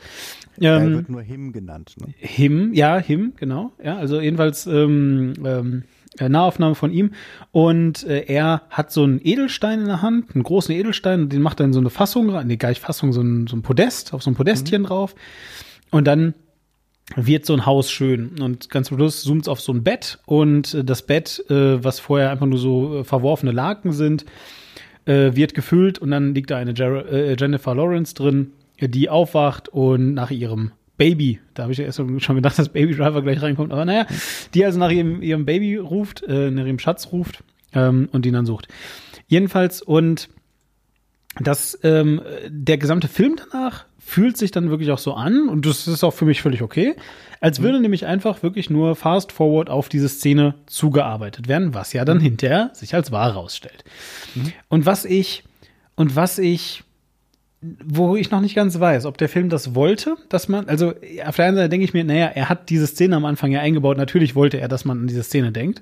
[0.59, 1.95] er Ähm, wird nur Him genannt.
[1.99, 2.13] Ne?
[2.17, 3.71] Him, ja, Him, genau.
[3.83, 5.83] Ja, also jedenfalls ähm, ähm,
[6.19, 7.11] äh, Nahaufnahme von ihm.
[7.51, 11.41] Und äh, er hat so einen Edelstein in der Hand, einen großen Edelstein, und den
[11.41, 13.61] macht er in so eine Fassung rein, nee, gar nicht Fassung, so ein, so ein
[13.61, 15.15] Podest, auf so ein Podestchen drauf.
[15.91, 16.33] Und dann
[17.15, 18.39] wird so ein Haus schön.
[18.41, 21.83] Und ganz zum Schluss zoomt es auf so ein Bett und äh, das Bett, äh,
[21.83, 24.25] was vorher einfach nur so äh, verworfene Laken sind,
[25.05, 29.69] äh, wird gefüllt und dann liegt da eine Jer äh, Jennifer Lawrence drin, die aufwacht
[29.69, 33.41] und nach ihrem Baby, da habe ich ja erst schon gedacht, dass Baby Driver gleich
[33.41, 34.05] reinkommt, aber naja,
[34.53, 37.43] die also nach ihrem, ihrem Baby ruft, äh, nach ihrem Schatz ruft
[37.73, 38.67] ähm, und ihn dann sucht.
[39.27, 40.29] Jedenfalls und
[41.39, 45.87] das, ähm, der gesamte Film danach fühlt sich dann wirklich auch so an und das
[45.87, 46.95] ist auch für mich völlig okay,
[47.39, 52.05] als würde nämlich einfach wirklich nur fast forward auf diese Szene zugearbeitet werden, was ja
[52.05, 53.83] dann hinterher sich als wahr rausstellt.
[54.69, 55.43] Und was ich,
[55.95, 56.83] und was ich,
[57.61, 60.93] wo ich noch nicht ganz weiß, ob der Film das wollte, dass man, also
[61.25, 63.61] auf der einen Seite denke ich mir, naja, er hat diese Szene am Anfang ja
[63.61, 65.81] eingebaut, natürlich wollte er, dass man an diese Szene denkt.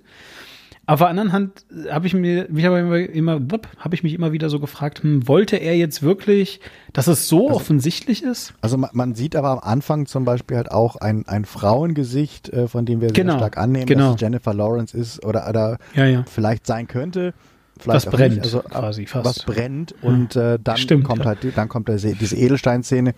[0.91, 3.39] Auf der anderen Hand habe ich mir, mich aber immer, immer
[3.77, 6.59] habe ich mich immer wieder so gefragt, hm, wollte er jetzt wirklich,
[6.91, 8.53] dass es so offensichtlich ist?
[8.59, 12.67] Also man, man sieht aber am Anfang zum Beispiel halt auch ein, ein Frauengesicht, äh,
[12.67, 14.07] von dem wir Genau, sehr stark annehmen, genau.
[14.07, 16.25] dass es Jennifer Lawrence ist oder, oder Ja, ja.
[16.29, 17.33] vielleicht sein könnte.
[17.79, 18.43] Vielleicht Was brennt, nicht.
[18.43, 19.25] also, quasi fast.
[19.25, 23.13] Was brennt und äh, dann Stimmt, kommt halt dann kommt diese Edelsteinszene.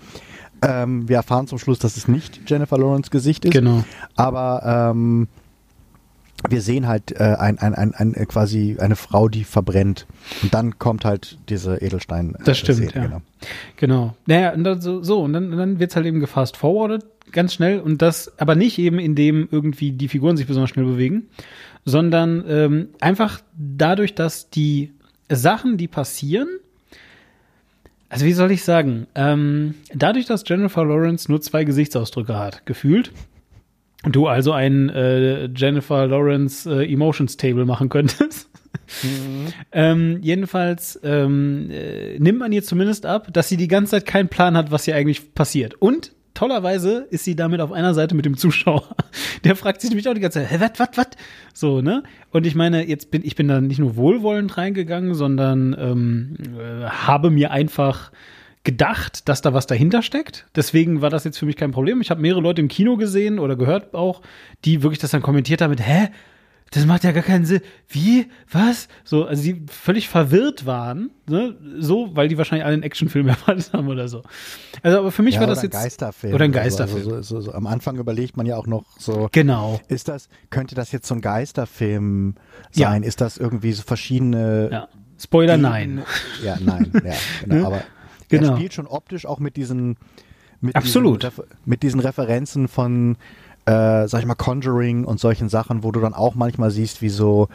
[0.61, 3.51] Ähm, wir erfahren zum Schluss, dass es nicht Jennifer Lawrence Gesicht ist.
[3.51, 3.83] Genau.
[4.15, 5.27] Aber ähm,
[6.49, 10.05] wir sehen halt äh, ein, ein, ein, ein, äh, quasi eine Frau, die verbrennt.
[10.41, 12.35] Und dann kommt halt diese Edelstein.
[12.43, 13.03] Das stimmt, ja.
[13.03, 13.21] Genau.
[13.77, 14.15] genau.
[14.25, 17.79] Naja, und dann so, so, und dann, dann wird's halt eben gefast forwarded, ganz schnell.
[17.79, 21.27] Und das, aber nicht eben, indem irgendwie die Figuren sich besonders schnell bewegen,
[21.85, 24.93] sondern ähm, einfach dadurch, dass die
[25.29, 26.47] Sachen, die passieren,
[28.09, 33.11] also wie soll ich sagen, ähm, dadurch, dass Jennifer Lawrence nur zwei Gesichtsausdrücke hat, gefühlt,
[34.03, 38.49] du also ein äh, Jennifer Lawrence äh, Emotions Table machen könntest.
[39.01, 39.53] Mhm.
[39.71, 44.29] ähm, jedenfalls ähm, äh, nimmt man ihr zumindest ab, dass sie die ganze Zeit keinen
[44.29, 45.75] Plan hat, was hier eigentlich passiert.
[45.75, 48.83] Und tollerweise ist sie damit auf einer Seite mit dem Zuschauer.
[49.43, 51.17] Der fragt sich nämlich auch die ganze Zeit, hä, wat, wat, wat?
[51.53, 52.03] So, ne?
[52.31, 56.85] Und ich meine, jetzt bin ich bin da nicht nur wohlwollend reingegangen, sondern ähm, äh,
[56.85, 58.11] habe mir einfach
[58.63, 60.45] gedacht, dass da was dahinter steckt.
[60.55, 62.01] Deswegen war das jetzt für mich kein Problem.
[62.01, 64.21] Ich habe mehrere Leute im Kino gesehen oder gehört auch,
[64.63, 66.09] die wirklich das dann kommentiert haben mit, hä?
[66.71, 67.61] Das macht ja gar keinen Sinn.
[67.87, 68.25] Wie?
[68.51, 68.87] Was?
[69.03, 71.55] So, also die völlig verwirrt waren, ne?
[71.77, 74.23] So, weil die wahrscheinlich alle einen Actionfilm erwartet haben oder so.
[74.81, 75.73] Also, aber für mich ja, war das jetzt.
[75.73, 76.33] Geisterfilm.
[76.33, 76.97] Oder ein Geisterfilm.
[76.97, 79.29] Also, so, so, so, am Anfang überlegt man ja auch noch so.
[79.31, 79.81] Genau.
[79.87, 82.35] Ist das, könnte das jetzt so ein Geisterfilm
[82.71, 83.03] sein?
[83.03, 83.07] Ja.
[83.07, 84.69] Ist das irgendwie so verschiedene.
[84.71, 84.87] Ja.
[85.21, 86.01] Spoiler, nein.
[86.43, 87.13] Ja, nein, ja,
[87.47, 87.67] genau.
[87.67, 87.83] aber
[88.39, 88.51] Genau.
[88.51, 89.97] Er spielt schon optisch auch mit diesen
[90.61, 91.23] mit Absolut.
[91.23, 93.17] Diesen, mit diesen Referenzen von
[93.65, 97.09] äh, sag ich mal, Conjuring und solchen Sachen, wo du dann auch manchmal siehst, wie
[97.09, 97.47] so,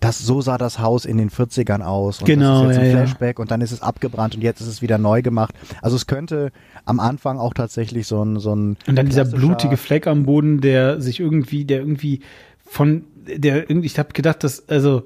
[0.00, 2.20] das, so sah das Haus in den 40ern aus.
[2.20, 2.64] Und genau.
[2.64, 3.42] Das ist jetzt ein Flashback ja.
[3.42, 5.54] und dann ist es abgebrannt und jetzt ist es wieder neu gemacht.
[5.82, 6.50] Also es könnte
[6.86, 8.78] am Anfang auch tatsächlich so ein, so ein.
[8.86, 12.20] Und dann dieser blutige Fleck am Boden, der sich irgendwie, der irgendwie
[12.64, 15.02] von, der irgendwie, ich habe gedacht, dass, also,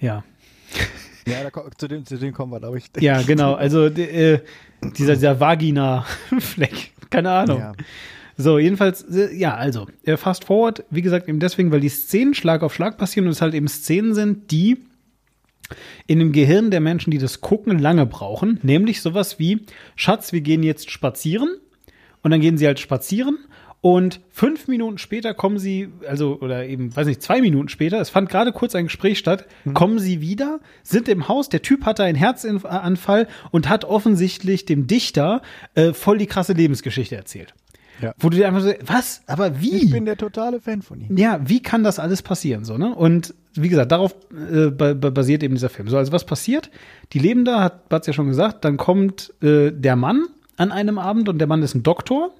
[0.00, 0.24] ja.
[1.28, 2.90] Ja, da, zu, dem, zu dem kommen wir, glaube ich.
[3.00, 3.54] Ja, genau.
[3.58, 4.40] Also äh,
[4.96, 6.92] dieser, dieser Vagina-Fleck.
[7.10, 7.58] Keine Ahnung.
[7.58, 7.72] Ja.
[8.36, 12.34] So, jedenfalls, äh, ja, also, äh, fast forward, wie gesagt, eben deswegen, weil die Szenen
[12.34, 14.78] Schlag auf Schlag passieren und es halt eben Szenen sind, die
[16.06, 18.58] in dem Gehirn der Menschen, die das gucken, lange brauchen.
[18.62, 19.66] Nämlich sowas wie,
[19.96, 21.58] Schatz, wir gehen jetzt spazieren.
[22.22, 23.38] Und dann gehen sie halt spazieren
[23.88, 28.10] und fünf Minuten später kommen sie, also, oder eben, weiß nicht, zwei Minuten später, es
[28.10, 29.72] fand gerade kurz ein Gespräch statt, mhm.
[29.72, 34.86] kommen sie wieder, sind im Haus, der Typ hatte einen Herzanfall und hat offensichtlich dem
[34.88, 35.40] Dichter
[35.74, 37.54] äh, voll die krasse Lebensgeschichte erzählt.
[38.02, 38.12] Ja.
[38.18, 39.22] Wo du dir einfach so, was?
[39.26, 39.76] Aber wie?
[39.76, 41.16] Ich bin der totale Fan von ihm.
[41.16, 42.66] Ja, wie kann das alles passieren?
[42.66, 42.94] So, ne?
[42.94, 44.14] Und wie gesagt, darauf
[44.52, 45.88] äh, basiert eben dieser Film.
[45.88, 46.70] So, also was passiert?
[47.14, 50.26] Die leben da, hat Batz ja schon gesagt, dann kommt äh, der Mann
[50.58, 52.34] an einem Abend und der Mann ist ein Doktor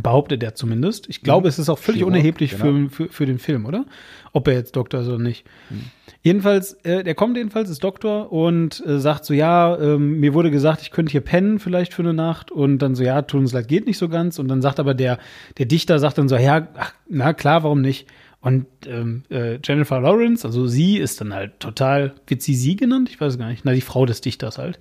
[0.00, 1.08] Behauptet er zumindest.
[1.08, 1.48] Ich glaube, mhm.
[1.48, 2.88] es ist auch völlig Chirurg, unerheblich genau.
[2.88, 3.84] für, für, für den Film, oder?
[4.32, 5.44] Ob er jetzt Doktor ist oder nicht.
[5.68, 5.84] Mhm.
[6.22, 10.50] Jedenfalls, äh, der kommt jedenfalls, ist Doktor und äh, sagt so, ja, ähm, mir wurde
[10.50, 13.52] gesagt, ich könnte hier pennen vielleicht für eine Nacht und dann so, ja, tut uns
[13.52, 15.18] leid, geht nicht so ganz und dann sagt aber der,
[15.58, 18.06] der Dichter sagt dann so, ja, ach, na klar, warum nicht?
[18.42, 23.08] Und ähm, äh, Jennifer Lawrence, also sie ist dann halt total, wird sie sie genannt?
[23.08, 23.64] Ich weiß gar nicht.
[23.64, 24.80] Na, die Frau des Dichters halt.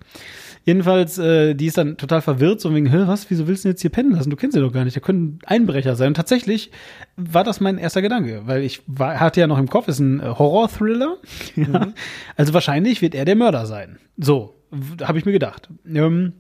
[0.66, 3.82] Jedenfalls, äh, die ist dann total verwirrt, so wegen, Hä, was, wieso willst du jetzt
[3.82, 4.32] hier pennen lassen?
[4.32, 6.07] Du kennst sie doch gar nicht, der können Einbrecher sein.
[6.07, 6.72] Und tatsächlich
[7.18, 10.22] war das mein erster Gedanke, weil ich war, hatte ja noch im Kopf, ist ein
[10.22, 11.18] äh, Horror-Thriller.
[11.55, 11.93] Mhm.
[12.36, 13.99] Also wahrscheinlich wird er der Mörder sein.
[14.18, 14.55] So,
[15.03, 15.70] habe ich mir gedacht.
[15.88, 16.34] Ähm,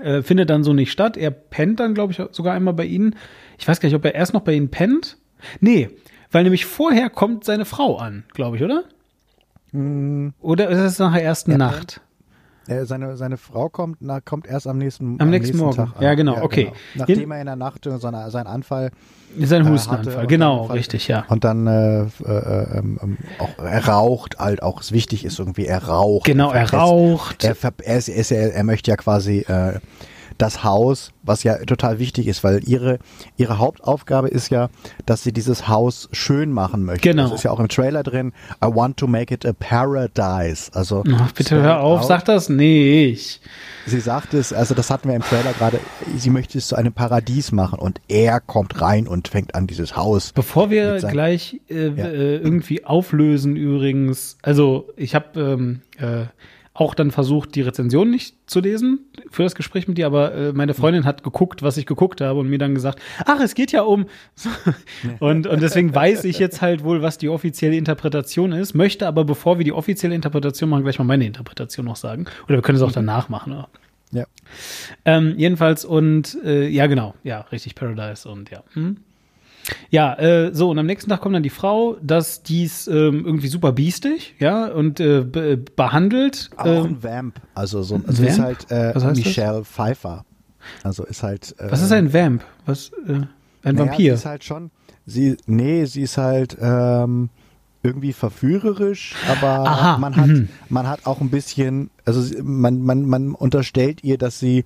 [0.00, 1.16] äh, findet dann so nicht statt.
[1.16, 3.16] Er pennt dann, glaube ich, sogar einmal bei ihnen.
[3.58, 5.16] Ich weiß gar nicht, ob er erst noch bei ihnen pennt.
[5.60, 5.90] Nee,
[6.30, 8.84] weil nämlich vorher kommt seine Frau an, glaube ich, oder?
[9.72, 10.34] Mhm.
[10.40, 12.00] Oder ist es nach der ersten ja, Nacht?
[12.68, 15.76] Äh, seine, seine Frau kommt, na, kommt erst am nächsten, am, am nächsten, Morgen.
[15.76, 16.02] Tag an.
[16.02, 16.64] Ja, genau, ja, okay.
[16.64, 16.76] Genau.
[16.96, 18.90] Nachdem in, er in der Nacht äh, seine, seinen Anfall.
[19.38, 21.24] Sein äh, Hustenanfall, äh, genau, Anfall, richtig, ja.
[21.28, 25.84] Und dann äh, äh, ähm, auch er raucht, halt auch es wichtig ist irgendwie, er
[25.84, 26.26] raucht.
[26.26, 27.44] Genau, er, er raucht.
[27.44, 29.44] Er, er, er, möchte ja quasi
[30.38, 32.98] das Haus, was ja total wichtig ist, weil ihre,
[33.36, 34.68] ihre Hauptaufgabe ist ja,
[35.04, 37.08] dass sie dieses Haus schön machen möchte.
[37.08, 37.24] Genau.
[37.24, 38.32] Das ist ja auch im Trailer drin.
[38.64, 40.70] I want to make it a paradise.
[40.74, 41.04] Also.
[41.18, 42.08] Ach, bitte hör auf, out.
[42.08, 43.40] sag das nicht.
[43.86, 45.78] Sie sagt es, also das hatten wir im Trailer gerade,
[46.16, 49.96] sie möchte es zu einem Paradies machen und er kommt rein und fängt an dieses
[49.96, 50.32] Haus.
[50.32, 52.06] Bevor wir gleich äh, ja.
[52.06, 56.26] äh, irgendwie auflösen übrigens, also ich habe ähm, äh,
[56.76, 59.00] auch dann versucht, die Rezension nicht zu lesen
[59.30, 62.38] für das Gespräch mit dir, aber äh, meine Freundin hat geguckt, was ich geguckt habe
[62.38, 64.06] und mir dann gesagt, ach, es geht ja um.
[65.20, 69.24] und, und deswegen weiß ich jetzt halt wohl, was die offizielle Interpretation ist, möchte aber,
[69.24, 72.26] bevor wir die offizielle Interpretation machen, gleich mal meine Interpretation noch sagen.
[72.44, 73.54] Oder wir können es auch danach machen.
[73.54, 73.68] Oder?
[74.12, 74.26] Ja.
[75.04, 78.62] Ähm, jedenfalls und äh, ja, genau, ja, richtig Paradise und ja.
[78.74, 78.98] Hm?
[79.90, 83.48] Ja, äh, so, und am nächsten Tag kommt dann die Frau, dass dies ähm, irgendwie
[83.48, 86.50] super biestig, ja, und äh, be behandelt.
[86.56, 88.28] Auch ähm, ein Vamp, also so also Vamp?
[88.30, 89.68] ist halt äh, Michelle das?
[89.68, 90.24] Pfeiffer.
[90.82, 91.54] Also ist halt.
[91.58, 92.44] Äh, Was ist ein Vamp?
[92.64, 92.90] Was?
[93.06, 93.28] Äh, ein
[93.74, 94.14] naja, Vampir?
[94.14, 94.70] Ist halt schon.
[95.06, 97.30] sie, nee, sie ist halt ähm,
[97.82, 100.48] irgendwie verführerisch, aber Aha, man hat, mhm.
[100.68, 104.64] man hat auch ein bisschen, also sie- man, man, man unterstellt ihr, dass sie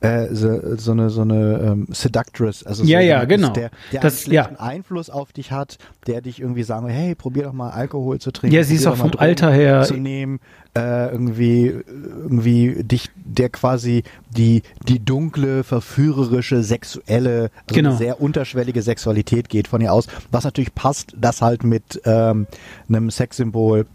[0.00, 3.48] äh, so, so eine so eine ähm, Seductress, also so Ja, ja, genau.
[3.50, 4.60] der, der Das- einen schlechten ja.
[4.60, 8.30] Einfluss auf dich hat, der dich irgendwie sagen, will, hey, probier doch mal Alkohol zu
[8.30, 8.54] trinken.
[8.54, 10.38] Ja, sie ist auch vom Alter her- zu nehmen,
[10.76, 17.96] äh, irgendwie irgendwie dich, der quasi die die dunkle, verführerische, sexuelle, also Genau.
[17.96, 22.46] sehr unterschwellige Sexualität geht von ihr aus, was natürlich passt, das halt mit ähm,
[22.88, 23.86] einem Sexsymbol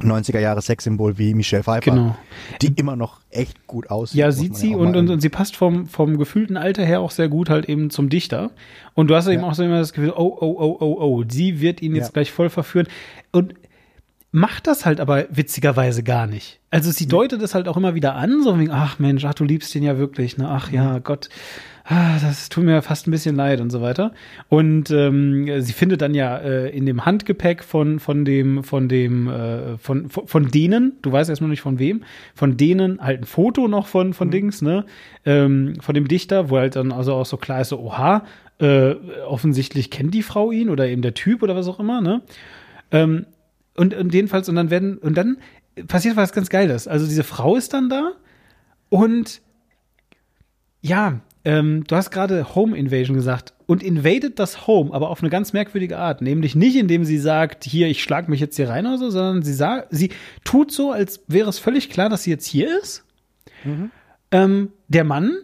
[0.00, 2.16] 90er Jahre Sexsymbol wie Michelle Pfeiffer, Genau.
[2.60, 4.18] die immer noch echt gut aussieht.
[4.18, 7.10] Ja, sieht sie auch und, und, und sie passt vom, vom gefühlten Alter her auch
[7.10, 8.50] sehr gut halt eben zum Dichter.
[8.94, 9.48] Und du hast eben Ja.
[9.48, 12.12] auch so immer das Gefühl, oh, oh, oh, oh, oh, sie wird ihn jetzt Ja.
[12.12, 12.88] gleich voll verführen.
[13.32, 13.54] Und
[14.36, 16.60] macht das halt aber witzigerweise gar nicht.
[16.70, 19.44] Also sie deutet es halt auch immer wieder an, so wegen, ach Mensch, ach, du
[19.44, 20.46] liebst ihn ja wirklich, ne?
[20.46, 21.30] Ach ja, Gott,
[21.84, 24.12] ah, das tut mir fast ein bisschen leid und so weiter.
[24.50, 29.26] Und ähm, sie findet dann ja äh, in dem Handgepäck von, von dem, von dem,
[29.30, 32.04] äh, von, von, von denen, du weißt erstmal nicht von wem,
[32.34, 34.84] von denen halt ein Foto noch von, von Dings, ne?
[35.24, 38.22] Ähm, von dem Dichter, wo halt dann also auch so klar ist, so, oha,
[38.60, 38.96] äh,
[39.26, 42.20] offensichtlich kennt die Frau ihn oder eben der Typ oder was auch immer, ne?
[42.90, 43.24] Ähm,
[43.76, 45.38] und, und jedenfalls, und dann werden, und dann
[45.86, 46.88] passiert was ganz Geiles.
[46.88, 48.12] Also diese Frau ist dann da
[48.88, 49.42] und
[50.80, 55.30] ja, ähm, du hast gerade Home Invasion gesagt und invadet das Home, aber auf eine
[55.30, 56.22] ganz merkwürdige Art.
[56.22, 59.42] Nämlich nicht, indem sie sagt, hier, ich schlag mich jetzt hier rein oder so, sondern
[59.42, 60.10] sie sagt, sie
[60.44, 63.04] tut so, als wäre es völlig klar, dass sie jetzt hier ist.
[64.30, 65.36] Ähm, der Mann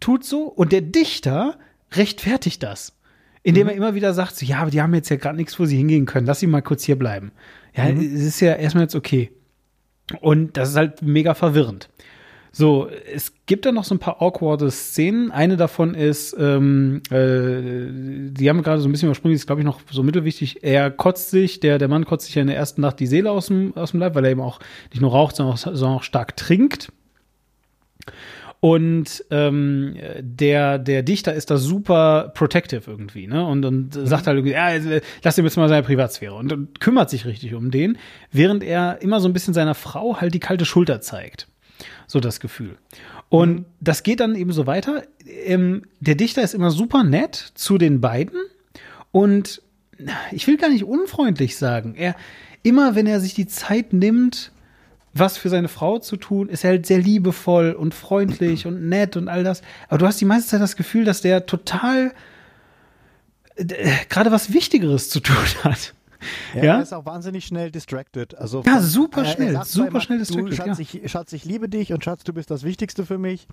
[0.00, 1.56] tut so und der Dichter
[1.92, 2.96] rechtfertigt das.
[3.42, 5.64] Indem er immer wieder sagt, so, ja, aber die haben jetzt ja gerade nichts, wo
[5.64, 6.26] sie hingehen können.
[6.26, 7.32] Lass sie mal kurz hier bleiben.
[7.74, 9.30] Ja, es ist ja erstmal jetzt okay.
[10.20, 11.88] Und das ist halt mega verwirrend.
[12.52, 15.30] So, es gibt dann noch so ein paar awkwarde Szenen.
[15.30, 19.46] Eine davon ist, ähm, äh, die haben wir gerade so ein bisschen übersprungen, die ist,
[19.46, 20.64] glaube ich, noch so mittelwichtig.
[20.64, 23.30] Er kotzt sich, der, der Mann kotzt sich ja in der ersten Nacht die Seele
[23.30, 24.58] aus dem, aus dem Leib, weil er eben auch
[24.92, 26.92] nicht nur raucht, sondern auch, sondern auch stark trinkt.
[28.60, 33.46] Und ähm, der, der Dichter ist da super protective irgendwie, ne?
[33.46, 36.80] Und, und sagt halt irgendwie, ja, äh, lass ihm jetzt mal seine Privatsphäre und, und
[36.80, 37.96] kümmert sich richtig um den,
[38.30, 41.48] während er immer so ein bisschen seiner Frau halt die kalte Schulter zeigt.
[42.06, 42.76] So das Gefühl.
[43.30, 45.04] Und das geht dann eben so weiter.
[45.26, 48.38] Ähm, der Dichter ist immer super nett zu den beiden
[49.10, 49.62] und
[50.32, 51.94] ich will gar nicht unfreundlich sagen.
[51.96, 52.14] Er,
[52.62, 54.52] immer wenn er sich die Zeit nimmt,
[55.12, 59.16] was für seine Frau zu tun, ist er halt sehr liebevoll und freundlich und nett
[59.16, 59.62] und all das.
[59.88, 62.12] Aber du hast die meiste Zeit das Gefühl, dass der total
[63.56, 63.64] äh,
[64.08, 65.94] gerade was Wichtigeres zu tun hat.
[66.54, 66.76] Ja, Ja?
[66.76, 68.36] Er ist auch wahnsinnig schnell distracted.
[68.36, 71.00] Also Ja, super er- er schnell, sagt super schnell distracted, Du, Schatz, ja.
[71.02, 73.46] ich, Schatz, ich liebe dich und Schatz, du bist das Wichtigste für mich.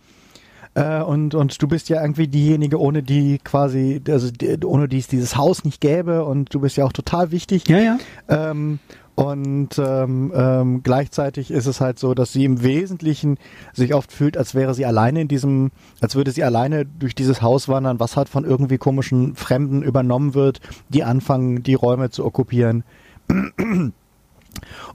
[0.73, 4.99] Äh, und, und du bist ja irgendwie diejenige, ohne die quasi, also die, ohne die
[4.99, 7.67] es dieses Haus nicht gäbe und du bist ja auch total wichtig.
[7.69, 7.97] Ja, ja.
[8.27, 8.79] Ähm,
[9.17, 13.39] und ähm, ähm, gleichzeitig ist es halt so, dass sie im Wesentlichen
[13.73, 17.41] sich oft fühlt, als wäre sie alleine in diesem, als würde sie alleine durch dieses
[17.41, 22.23] Haus wandern, was halt von irgendwie komischen Fremden übernommen wird, die anfangen, die Räume zu
[22.25, 22.83] okkupieren.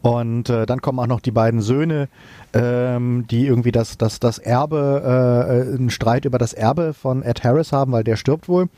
[0.03, 2.09] Und äh, dann kommen auch noch die beiden Söhne,
[2.53, 7.43] ähm, die irgendwie das, das, das Erbe, äh, einen Streit über das Erbe von Ed
[7.43, 8.69] Harris haben, weil der stirbt wohl.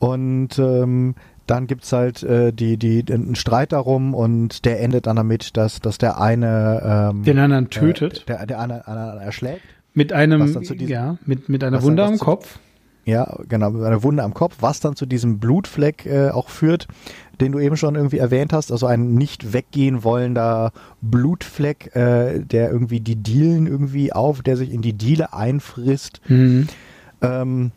[0.00, 1.14] Und ähm,
[1.46, 5.80] dann gibt's halt äh, die, die, einen Streit darum und der endet dann damit, dass,
[5.80, 8.22] dass der eine ähm, Den anderen tötet.
[8.22, 9.62] Äh, der, der eine, einer erschlägt.
[9.92, 12.58] Mit einem, diesem- ja, mit, mit einer Wunde am zu- Kopf.
[13.06, 16.88] Ja, genau, mit einer Wunde am Kopf, was dann zu diesem Blutfleck äh, auch führt,
[17.38, 20.72] den du eben schon irgendwie erwähnt hast, also ein nicht weggehen wollender
[21.02, 26.22] Blutfleck, äh, der irgendwie die Dielen irgendwie auf, der sich in die Diele einfrisst.
[26.28, 26.66] Mhm.
[27.20, 27.72] Ähm,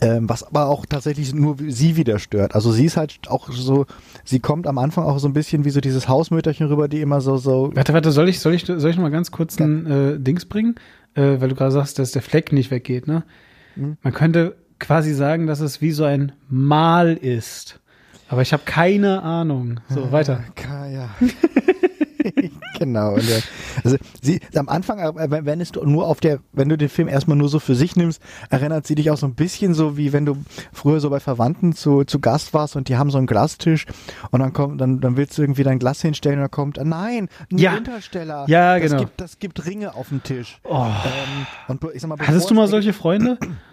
[0.00, 2.54] ähm, was aber auch tatsächlich nur sie wieder stört.
[2.54, 3.86] Also sie ist halt auch so,
[4.24, 7.20] sie kommt am Anfang auch so ein bisschen wie so dieses Hausmütterchen rüber, die immer
[7.20, 9.86] so, so, Warte, warte, soll ich, soll ich, soll ich noch mal ganz kurz ein
[9.86, 10.76] äh, Dings bringen?
[11.14, 13.22] Äh, weil du gerade sagst, dass der Fleck nicht weggeht, ne?
[13.76, 13.98] Mhm.
[14.02, 17.78] Man könnte quasi sagen, dass es wie so ein Mal ist.
[18.28, 19.80] Aber ich habe keine Ahnung.
[19.90, 20.42] So, weiter.
[20.54, 21.10] Ka- Ja.
[22.78, 23.14] genau.
[23.14, 23.24] Und,
[23.84, 27.36] also sie am Anfang, äh, wenn es nur auf der, wenn du den Film erstmal
[27.36, 30.26] nur so für sich nimmst, erinnert sie dich auch so ein bisschen so, wie wenn
[30.26, 30.36] du
[30.72, 33.86] früher so bei Verwandten zu, zu Gast warst und die haben so einen Glastisch
[34.30, 36.84] und dann kommt, dann, dann willst du irgendwie dein Glas hinstellen und dann kommt, äh,
[36.84, 37.76] nein, ein Ja.
[37.76, 38.44] Untersteller.
[38.48, 39.02] Ja, das genau.
[39.02, 40.60] Gibt, das gibt Ringe auf dem Tisch.
[40.64, 40.86] Oh.
[40.86, 43.38] Ähm, und ich sag mal, Hattest du mal solche Freunde?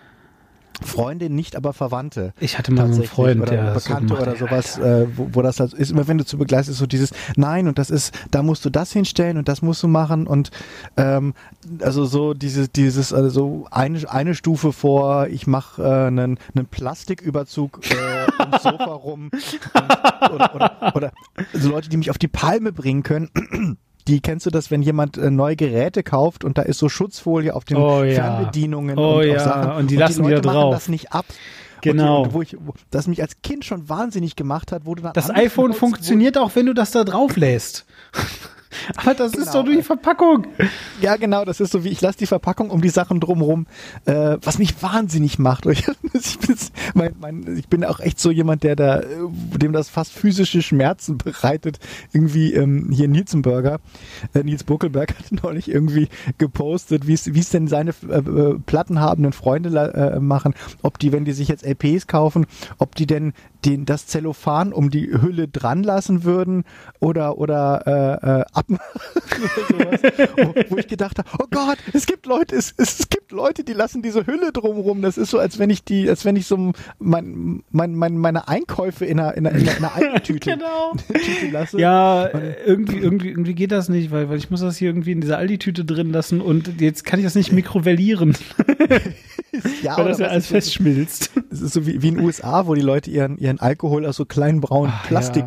[0.81, 2.33] Freundin, nicht aber Verwandte.
[2.39, 3.09] Ich hatte mal so einen.
[3.09, 5.91] Freund, oder so Bekannte gemacht oder sowas, äh, wo, wo das halt ist.
[5.91, 8.69] Immer wenn du zu begleitest, ist so dieses Nein und das ist, da musst du
[8.69, 10.51] das hinstellen und das musst du machen und
[10.97, 11.33] ähm,
[11.81, 16.65] also so dieses, dieses, also so eine, eine Stufe vor, ich mache äh, einen, einen
[16.69, 21.11] Plastiküberzug äh, ums Sofa rum und, oder, oder, oder
[21.53, 23.77] so Leute, die mich auf die Palme bringen können.
[24.07, 27.53] Die kennst du das, wenn jemand äh, neue Geräte kauft und da ist so Schutzfolie
[27.53, 28.15] auf den Oh ja.
[28.15, 30.73] Fernbedienungen Oh und ja, Sachen und die lassen Leute wieder machen drauf.
[30.73, 31.25] das nicht ab.
[31.81, 32.23] Genau.
[32.23, 34.95] Und, die, und wo ich, wo, das mich als Kind schon wahnsinnig gemacht hat, wo
[34.95, 37.85] du dann Das iPhone funktioniert auch, wenn du das da drauf lässt.
[38.95, 39.51] Aber das ist Genau.
[39.53, 40.47] doch nur die Verpackung.
[41.01, 43.67] Ja, genau, das ist so wie ich lasse die Verpackung um die Sachen drumherum,
[44.05, 45.65] äh, was mich wahnsinnig macht.
[45.79, 46.55] Ich, ich, bin,
[46.95, 49.05] mein, mein, ich bin auch echt so jemand, der da, äh,
[49.57, 51.79] dem das fast physische Schmerzen bereitet.
[52.11, 53.79] Irgendwie ähm, hier Nielsenburger,
[54.33, 58.59] äh, Nils Buckelberg hat neulich irgendwie gepostet, wie es wie es denn seine äh, äh,
[58.65, 62.45] plattenhabenden Freunde äh, machen, ob die, wenn die sich jetzt LPs kaufen,
[62.77, 63.33] ob die denn
[63.65, 66.63] den, das Zellophan um die Hülle dran lassen würden
[66.99, 68.79] oder, oder äh, äh, abmachen
[69.79, 70.01] oder sowas.
[70.37, 73.73] wo, wo ich gedacht habe, oh Gott, es gibt Leute, es, es gibt Leute, die
[73.73, 75.01] lassen diese Hülle drumrum.
[75.01, 78.47] Das ist so, als wenn ich die, als wenn ich so mein, mein, mein, meine
[78.47, 80.93] Einkäufe in einer, in einer, in einer, in einer Aldi-Tüte Genau.
[81.07, 81.79] Tüte lasse.
[81.79, 82.29] Ja,
[82.65, 85.37] irgendwie, irgendwie, irgendwie geht das nicht, weil, weil ich muss das hier irgendwie in dieser
[85.37, 88.35] Aldi-Tüte drin lassen und jetzt kann ich das nicht mikrovellieren,
[89.81, 91.31] ja weil oder das ja alles festschmilzt.
[91.51, 94.17] Es ist so wie, wie in den USA, wo die Leute ihren, ihren Alkohol aus
[94.17, 95.45] so kleinen braunen Ach, Plastik.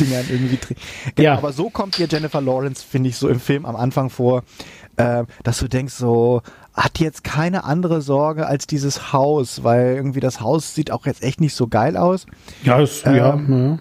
[0.00, 0.82] Dingern irgendwie trinken.
[1.14, 1.38] Genau, Ja.
[1.38, 4.42] aber so kommt dir Jennifer Lawrence, finde ich, so im Film am Anfang vor,
[4.96, 6.42] äh, dass du denkst, so,
[6.74, 11.06] hat die jetzt keine andere Sorge als dieses Haus, weil irgendwie das Haus sieht auch
[11.06, 12.26] jetzt echt nicht so geil aus.
[12.64, 13.78] Ja, das, Ähm, ja.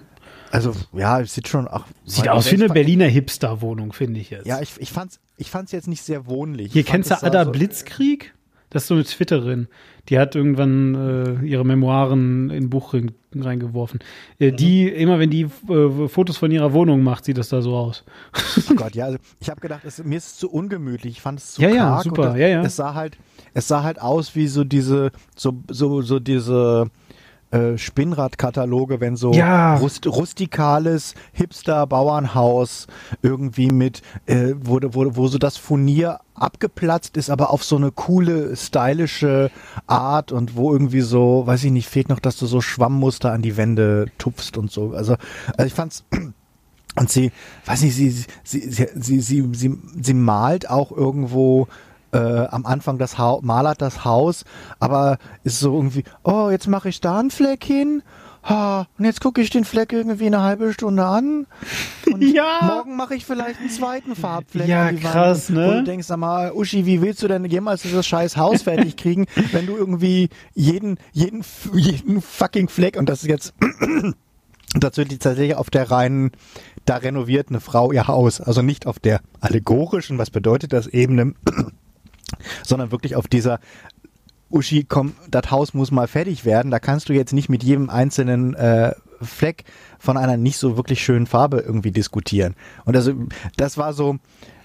[0.51, 4.45] Also, ja, es sieht schon, ach, Sieht aus wie eine Berliner Hipster-Wohnung, finde ich jetzt.
[4.45, 6.71] Ja, ich, ich fand's, ich fand's jetzt nicht sehr wohnlich.
[6.71, 8.34] Hier kennst du Ada so- Blitzkrieg?
[8.75, 9.69] Das ist so eine Twitterin.
[10.09, 10.95] Die hat irgendwann
[11.41, 14.01] äh, ihre Memoiren in ein Buch rein, reingeworfen.
[14.37, 14.55] Äh, Mhm.
[14.57, 18.03] Die, immer wenn die äh, Fotos von ihrer Wohnung macht, sieht das da so aus.
[18.69, 21.13] Oh Gott, ja, also ich habe gedacht, es, mir ist es zu ungemütlich.
[21.13, 22.61] Ich fand es zu Ja, ja, karg super, und es, ja, ja.
[22.63, 23.17] es sah halt,
[23.53, 26.87] es sah halt aus wie so diese, so, so, so diese
[27.55, 29.77] äh, Spinnradkataloge, wenn so Ja.
[29.77, 32.87] rust, rustikales Hipster-Bauernhaus
[33.21, 37.91] irgendwie mit, äh, wo, wo, wo so das Furnier abgeplatzt ist, aber auf so eine
[37.91, 39.51] coole, stylische
[39.87, 43.41] Art und wo irgendwie so, weiß ich nicht, fehlt noch, dass du so Schwammmuster an
[43.41, 44.91] die Wände tupfst und so.
[44.91, 45.15] Also,
[45.57, 46.03] also ich fand's
[46.97, 47.31] und sie,
[47.65, 51.67] weiß nicht, sie, sie, sie, sie, sie, sie, sie malt auch irgendwo
[52.11, 54.43] äh, am Anfang das Haus, malert das Haus,
[54.79, 58.03] aber ist so irgendwie, oh, jetzt mache ich da einen Fleck hin.
[58.47, 61.47] Ha, und jetzt gucke ich den Fleck irgendwie eine halbe Stunde an.
[62.13, 62.59] Und Ja.
[62.61, 64.67] morgen mache ich vielleicht einen zweiten Farbfleck.
[64.67, 65.13] Ja, die Wand.
[65.13, 65.65] krass, ne?
[65.67, 68.97] Wo du denkst, sag mal, Uschi, wie willst du denn jemals dieses scheiß Haus fertig
[68.97, 73.55] kriegen, wenn du irgendwie jeden, jeden, jeden fucking Fleck, und das ist jetzt
[74.79, 76.31] tatsächlich tatsächlich auf der reinen,
[76.85, 78.41] da renoviert eine Frau ihr Haus.
[78.41, 81.33] Also nicht auf der allegorischen, was bedeutet das Ebene,
[82.63, 83.59] sondern wirklich auf dieser
[84.49, 86.71] Uschi, komm, das Haus muss mal fertig werden.
[86.71, 89.63] Da kannst du jetzt nicht mit jedem einzelnen äh, Fleck
[89.99, 92.55] von einer nicht so wirklich schönen Farbe irgendwie diskutieren.
[92.85, 93.13] Und also
[93.57, 94.17] das war so,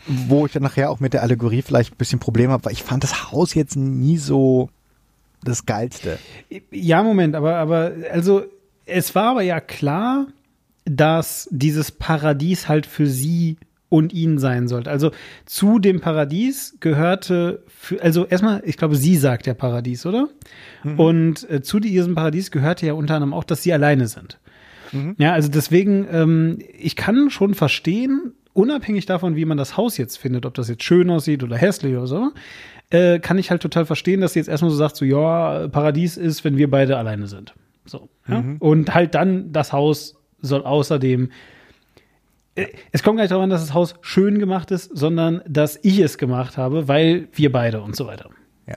[0.07, 2.83] wo ich dann nachher auch mit der Allegorie vielleicht ein bisschen Probleme habe, weil ich
[2.83, 4.71] fand das Haus jetzt nie so
[5.43, 6.19] das Geilste.
[6.71, 8.43] Ja, Moment, aber, aber, also,
[8.87, 10.27] es war aber ja klar,
[10.85, 13.57] dass dieses Paradies halt für sie
[13.91, 14.91] und ihn sein sollte.
[14.91, 15.11] Also
[15.45, 20.29] zu dem Paradies gehörte, für, also erstmal, ich glaube, sie sagt ja Paradies, oder?
[20.97, 24.39] Und äh, zu diesem Paradies gehörte ja unter anderem auch, dass sie alleine sind.
[25.19, 30.17] Ja, also deswegen, ähm, ich kann schon verstehen, unabhängig davon, wie man das Haus jetzt
[30.17, 32.31] findet, ob das jetzt schön aussieht oder hässlich oder so,
[32.91, 36.17] äh, kann ich halt total verstehen, dass sie jetzt erstmal so sagt, so ja, Paradies
[36.17, 37.55] ist, wenn wir beide alleine sind.
[37.85, 38.09] So.
[38.29, 38.45] Ja?
[38.59, 41.31] Und halt dann das Haus soll außerdem
[42.93, 45.99] es kommt gar nicht darauf an, dass das Haus schön gemacht ist, sondern dass ich
[46.01, 48.29] es gemacht habe, weil wir beide und so weiter.
[48.67, 48.75] Ja.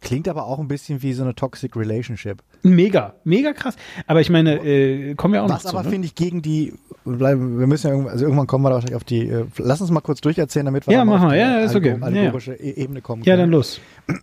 [0.00, 2.42] Klingt aber auch ein bisschen wie so eine Toxic Relationship.
[2.62, 3.76] Mega, mega krass.
[4.06, 5.76] Aber ich meine, äh, kommen wir auch Was noch zu.
[5.76, 5.90] aber ne?
[5.90, 6.72] finde ich gegen die,
[7.04, 9.80] bleiben, wir müssen ja irgendwann, also irgendwann kommen wir da wahrscheinlich auf die, äh, lass
[9.80, 11.90] uns mal kurz durcherzählen, damit wir Ja, auf die Ja, ist okay.
[11.92, 12.20] allegor- Ja, ja.
[12.22, 13.42] allegorische E- Ebene kommen Ja, können.
[13.44, 13.80] dann los.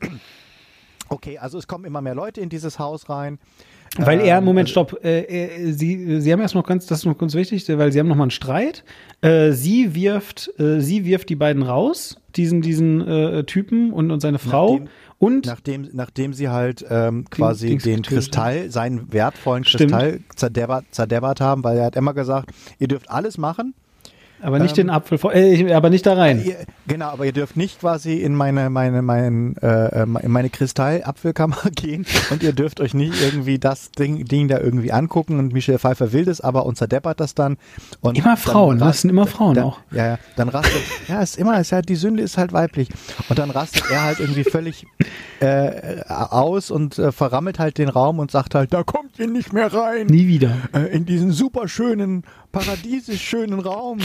[1.12, 3.40] Okay, also es kommen immer mehr Leute in dieses Haus rein.
[3.98, 7.00] Weil er, Ähm, Moment, also- stopp, äh, äh, Sie, Sie haben erst noch ganz, das
[7.00, 8.84] ist noch ganz wichtig, weil Sie haben noch mal einen Streit.
[9.22, 14.20] Äh, sie wirft, äh, sie wirft die beiden raus, diesen, diesen äh, Typen und, und
[14.22, 14.74] seine Frau.
[14.74, 19.66] Nachdem- und Nachdem, nachdem sie halt ähm, quasi den getötet Kristall, seinen wertvollen.
[19.66, 23.74] Kristall zerdeppert haben, weil er hat immer gesagt, ihr dürft alles machen,
[24.42, 26.44] Aber nicht den Apfel, vor- äh, aber nicht da rein.
[26.44, 26.56] Ihr,
[26.88, 31.58] genau, aber ihr dürft nicht quasi in meine meine mein, äh, äh, in meine Kristallapfelkammer
[31.76, 35.80] gehen und ihr dürft euch nicht irgendwie das Ding, Ding da irgendwie angucken und Michelle
[35.80, 37.58] Pfeiffer will das, aber uns zerdeppert das dann.
[38.02, 39.80] Und Immer Frauen, das sind immer Frauen dann, auch.
[39.92, 42.90] Ja, ja, dann rastet, ja, ist immer, ist halt, die Sünde ist halt weiblich.
[43.28, 44.86] Und dann rastet er halt irgendwie völlig
[45.42, 49.54] äh, aus und äh, verrammelt halt den Raum und sagt halt, da kommt ihr nicht
[49.54, 50.52] mehr rein Nie wieder.
[50.74, 54.00] äh, in diesen super schönen, paradiesisch schönen Raum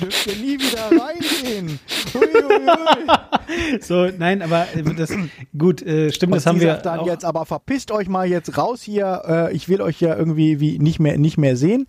[0.00, 1.78] dürft ihr nie wieder reingehen.
[2.14, 3.78] Ui, ui, ui.
[3.80, 5.10] So, nein, aber äh, das,
[5.56, 7.06] gut, äh, stimmt, das Und haben sie wir dann auch.
[7.06, 10.78] jetzt, aber verpisst euch mal jetzt raus hier, äh, ich will euch ja irgendwie wie
[10.78, 11.86] nicht mehr, nicht mehr sehen.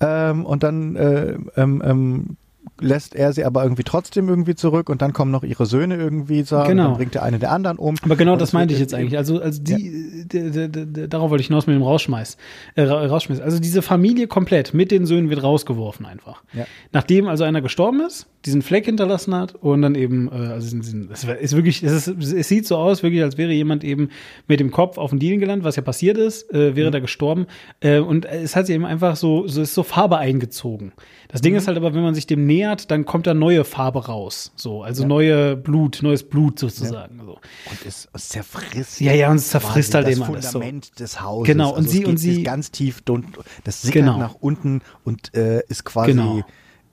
[0.00, 2.36] Ähm, und dann äh, ähm, ähm,
[2.80, 6.42] lässt er sie aber irgendwie trotzdem irgendwie zurück und dann kommen noch ihre Söhne irgendwie
[6.42, 6.84] sagen, Genau.
[6.88, 7.96] dann bringt der eine der anderen um.
[8.02, 9.16] Aber genau das meinte ich jetzt eigentlich.
[9.18, 12.36] Also, also die, d- darauf wollte ich hinaus mit dem Rausschmeiß,
[12.74, 13.44] äh, ra- rausschmeißen.
[13.44, 16.42] Also diese Familie komplett mit den Söhnen wird rausgeworfen einfach.
[16.52, 16.66] Ja.
[16.92, 21.24] Nachdem also einer gestorben ist, diesen Fleck hinterlassen hat und dann eben, äh, also es
[21.24, 24.10] ist wirklich, es, ist, es sieht so aus, wirklich, als wäre jemand eben
[24.46, 26.76] mit dem Kopf auf den Dielen gelandet, was ja passiert ist, äh, Mhm.
[26.76, 27.46] wäre da gestorben.
[27.80, 30.92] Äh, und es hat sich eben einfach so, so ist so Farbe eingezogen.
[31.28, 31.44] Das Mhm.
[31.44, 34.52] Ding ist halt aber, wenn man sich dem nähert, dann kommt da neue Farbe raus.
[34.56, 37.20] So, also neue Blut, neues Blut sozusagen.
[37.24, 37.32] So.
[37.32, 39.00] Und es, es zerfrisst.
[39.00, 40.52] Ja, ja, und es zerfrisst halt das eben alles so.
[40.52, 41.46] Fundament des Hauses.
[41.46, 43.26] Genau, und also sie- und sie- ganz tief und
[43.64, 44.18] das sickert Genau.
[44.18, 46.42] nach unten und äh, ist quasi Genau.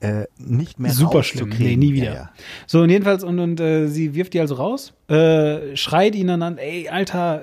[0.00, 1.50] Äh, nicht mehr Super schlimm.
[1.58, 2.06] Nee, nie wieder.
[2.06, 2.30] Ja, ja.
[2.66, 6.42] So, und jedenfalls, und, und äh, sie wirft die also raus, äh, schreit ihn dann
[6.42, 7.42] an, ey, Alter,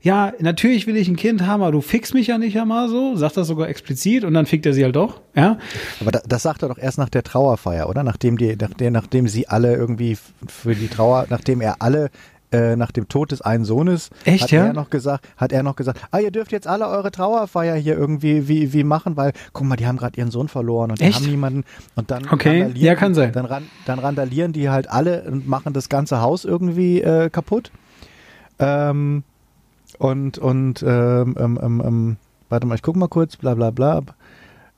[0.00, 3.16] ja, natürlich will ich ein Kind haben, aber du fickst mich ja nicht einmal so,
[3.16, 5.58] sagt das sogar explizit und dann fickt er sie halt doch, ja.
[6.00, 8.02] Aber da, das sagt er doch erst nach der Trauerfeier, oder?
[8.02, 10.16] Nachdem die, nach der, nachdem sie alle irgendwie
[10.46, 12.10] für die Trauer, nachdem er alle
[12.52, 14.66] äh, nach dem Tod des einen Sohnes Echt, hat ja?
[14.66, 17.96] er noch gesagt, hat er noch gesagt, ah, ihr dürft jetzt alle eure Trauerfeier hier
[17.96, 21.04] irgendwie wie, wie machen, weil guck mal, die haben gerade ihren Sohn verloren und die
[21.04, 21.16] Echt?
[21.20, 21.64] haben niemanden
[21.96, 23.32] und dann Okay, randalieren ja, kann die- sein.
[23.32, 27.70] Dann, ran, dann randalieren die halt alle und machen das ganze Haus irgendwie äh, kaputt.
[28.58, 29.22] Ähm,
[29.98, 32.16] und und ähm, ähm, ähm, ähm,
[32.48, 34.00] warte mal, ich guck mal kurz, bla bla bla.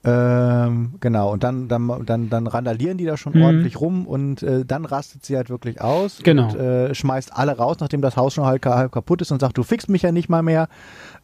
[0.03, 3.43] Ähm, genau, und dann, dann, dann, dann randalieren die da schon Mhm.
[3.43, 6.49] ordentlich rum und äh, dann rastet sie halt wirklich aus Genau.
[6.49, 9.59] und äh, schmeißt alle raus, nachdem das Haus schon halb, halb kaputt ist und sagt,
[9.59, 10.69] du fickst mich ja nicht mal mehr.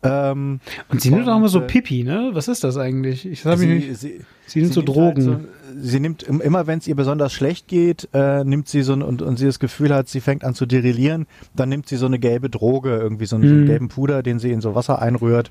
[0.03, 2.31] Ähm, Und sie nimmt auch immer so äh, Pipi, ne?
[2.35, 3.25] Was ist das eigentlich?
[3.27, 5.27] Ich sie, nicht, sie, sie nimmt so nimmt Drogen.
[5.27, 8.83] Halt so, sie nimmt im- immer, wenn es ihr besonders schlecht geht, äh, nimmt sie
[8.83, 11.89] so ein, und, und sie das Gefühl hat, sie fängt an zu derillieren, dann nimmt
[11.89, 13.67] sie so eine gelbe Droge, irgendwie so, einen- so einen Mhm.
[13.69, 15.51] gelben Puder, den sie in so Wasser einrührt.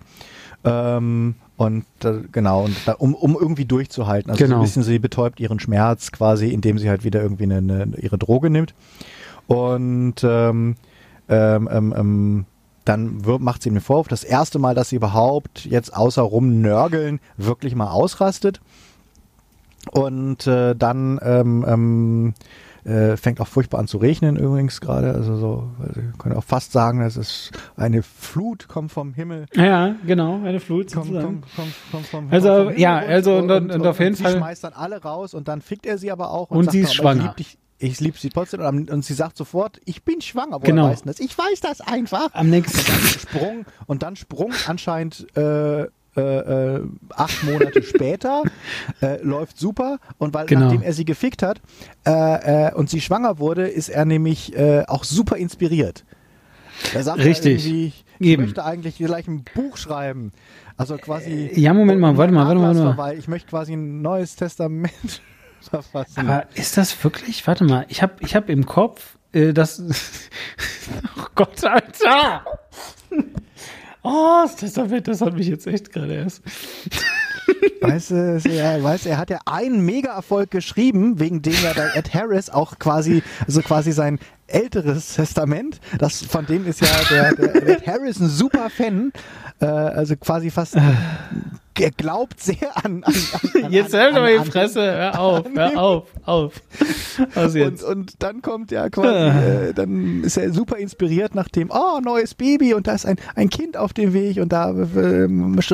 [0.65, 1.85] Ähm, und
[2.31, 4.29] genau, und da, um, um irgendwie durchzuhalten.
[4.31, 4.57] Also so Genau.
[4.59, 8.17] ein bisschen, sie betäubt ihren Schmerz quasi, indem sie halt wieder irgendwie eine, eine, ihre
[8.17, 8.73] Droge nimmt.
[9.47, 10.75] Und ähm,
[11.29, 12.45] ähm, ähm, ähm,
[12.83, 16.21] dann wir- macht sie ihm den Vorwurf, das erste Mal, dass sie überhaupt jetzt außer
[16.23, 18.59] rumnörgeln wirklich mal ausrastet.
[19.91, 22.33] Und äh, dann ähm, ähm,
[22.85, 25.13] äh, fängt auch furchtbar an zu regnen übrigens gerade.
[25.13, 29.47] Also so, also können auch fast sagen, dass es eine Flut kommt vom Himmel.
[29.55, 31.41] Ja, genau, eine Flut Kommt, sozusagen.
[31.41, 34.23] kommt, kommt, kommt vom, Also, vom Himmel ja, also und- und- und auf jeden sie
[34.23, 36.49] Fall- schmeißt dann alle raus und dann fickt er sie aber auch.
[36.51, 37.19] Und sagt sie ist aber schwanger.
[37.21, 38.61] Ich lieb, dich, ich lieb sie trotzdem.
[38.61, 40.57] Und, und sie sagt sofort, ich bin schwanger.
[40.61, 40.87] Woher Genau.
[40.89, 41.19] weiß das?
[41.19, 42.29] Ich weiß das einfach.
[42.33, 46.81] Am nächsten Sprung und dann Sprung anscheinend äh, äh, äh,
[47.15, 48.43] acht Monate später
[49.01, 50.65] äh, läuft super und weil Genau.
[50.65, 51.61] nachdem er sie gefickt hat
[52.05, 54.53] äh, äh, und sie schwanger wurde, ist er nämlich
[54.87, 56.05] auch super inspiriert.
[56.93, 57.65] Er sagt Richtig.
[57.71, 58.43] ich Eben.
[58.43, 60.31] möchte eigentlich gleich ein Buch schreiben.
[60.77, 61.51] Also quasi.
[61.53, 62.97] Ja, Moment mal, warte mal, warte mal, warte mal.
[62.97, 65.21] Weil ich möchte quasi ein neues Testament
[65.61, 66.19] verfassen.
[66.29, 67.45] Aber ist das wirklich?
[67.47, 69.81] Warte mal, ich habe ich hab im Kopf, äh, das.
[71.17, 72.45] oh Gott, Alter!
[74.07, 76.43] Oh, das Testament, das hat mich jetzt echt gerade erst.
[77.81, 81.95] Weißt du, er, weißt, du, er hat ja einen Mega-Erfolg geschrieben, wegen dem ja der
[81.95, 87.35] Ed Harris auch quasi, also quasi sein älteres Testament, das von dem ist ja der,
[87.35, 89.11] der Ed Harris ein super Fan,
[89.59, 90.77] äh, also quasi fast,
[91.79, 95.77] er glaubt sehr an, an, an, an Jetzt hält aber die Fresse, hör auf, hör
[95.81, 96.61] auf, auf.
[97.35, 97.83] Und, jetzt?
[97.83, 102.33] und dann kommt ja quasi, äh, dann ist er super inspiriert nach dem, oh, neues
[102.33, 105.27] Baby und da ist ein, ein Kind auf dem Weg und da äh,
[105.61, 105.73] sch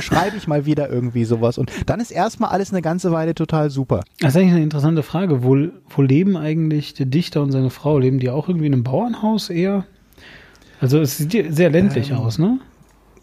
[0.00, 1.58] schreibe ich mal wieder irgendwie sowas.
[1.58, 4.04] Und dann ist erstmal alles eine ganze Weile total super.
[4.20, 5.42] Das ist eigentlich eine interessante Frage.
[5.42, 5.56] Wo,
[5.88, 7.98] wo leben eigentlich der Dichter und seine Frau?
[7.98, 9.84] Leben die auch irgendwie in einem Bauernhaus eher?
[10.80, 12.58] Also es sieht sehr ländlich Ähm, aus, ne?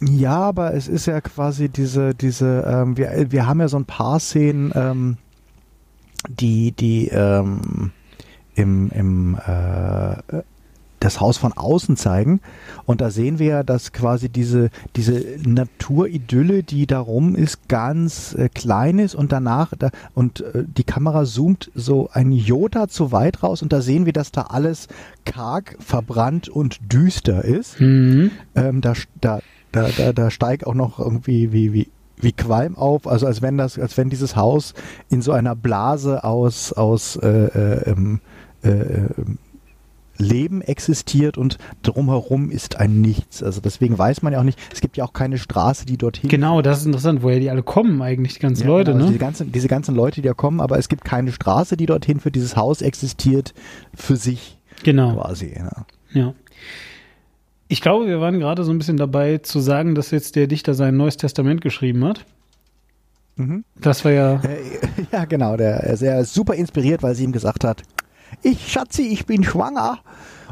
[0.02, 3.86] Ja, aber es ist ja quasi diese, diese, ähm, wir, wir haben ja so ein
[3.86, 5.18] paar Szenen, ähm,
[6.28, 7.92] die, die ähm,
[8.56, 10.42] im, im, äh,
[11.00, 12.42] das Haus von außen zeigen.
[12.86, 18.50] Und da sehen wir ja, dass quasi diese, diese Naturidylle, die darum ist, ganz äh,
[18.50, 23.44] klein ist und danach, da, und äh, die Kamera zoomt so ein Jota zu weit
[23.44, 24.88] raus und da sehen wir, dass da alles
[25.26, 27.80] karg, verbrannt und düster ist.
[27.80, 28.32] Mhm.
[28.56, 29.40] Ähm, da, da,
[29.72, 33.58] da, da, da steigt auch noch irgendwie wie, wie, wie Qualm auf, also als wenn
[33.58, 34.74] das, als wenn dieses Haus
[35.10, 38.20] in so einer Blase aus, aus äh, äh, ähm,
[38.64, 39.38] äh, ähm,
[40.22, 43.42] Leben existiert und drumherum ist ein Nichts.
[43.42, 46.30] Also deswegen weiß man ja auch nicht, es gibt ja auch keine Straße, die dorthin.
[46.30, 49.06] Genau, das ist interessant, woher die alle kommen eigentlich, die ganzen Ja, Leute, genau, also
[49.06, 49.12] ne?
[49.14, 52.20] Diese ganzen, diese ganzen Leute, die da kommen, aber es gibt keine Straße, die dorthin
[52.20, 53.54] für dieses Haus existiert,
[53.96, 55.54] für sich Genau, quasi.
[55.58, 55.86] Ja.
[56.12, 56.34] ja.
[57.72, 60.74] Ich glaube, wir waren gerade so ein bisschen dabei zu sagen, dass jetzt der Dichter
[60.74, 62.26] sein neues Testament geschrieben hat.
[63.36, 63.64] Mhm.
[63.80, 64.58] Das war ja, Äh,
[65.12, 67.84] ja, genau, der er ist sehr super inspiriert, weil sie ihm gesagt hat,
[68.42, 70.00] ich Schatzi, ich bin schwanger.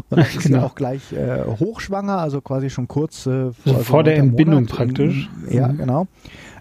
[0.09, 0.59] Und dann ist Genau.
[0.59, 4.27] sie auch gleich äh, hochschwanger, also quasi schon kurz äh, Also also vor der neunter
[4.29, 4.75] Entbindung Monat.
[4.75, 5.29] praktisch.
[5.49, 5.77] Ja, Mhm.
[5.77, 6.07] genau.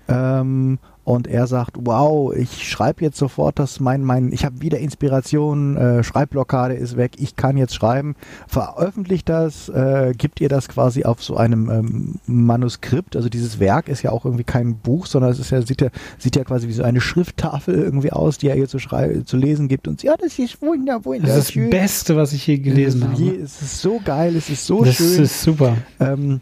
[0.08, 4.78] Ähm, und er sagt, wow, ich schreibe jetzt sofort, dass mein, mein, ich habe wieder
[4.80, 8.16] Inspiration, äh, Schreibblockade ist weg, ich kann jetzt schreiben.
[8.48, 13.14] Veröffentlicht das, äh, gibt ihr das quasi auf so einem ähm, Manuskript.
[13.14, 15.90] Also dieses Werk ist ja auch irgendwie kein Buch, sondern es ist ja, sieht ja,
[16.18, 19.36] sieht ja quasi wie so eine Schrifttafel irgendwie aus, die er ihr zu, schrei zu
[19.36, 19.86] lesen gibt.
[19.86, 21.28] Und sie, ja, das ist wunder, wunder.
[21.28, 23.42] das ist das Beste, was ich je gelesen je- habe.
[23.44, 25.22] Es ist so geil, es ist so Das schön.
[25.22, 25.76] ist super.
[26.00, 26.40] Ähm,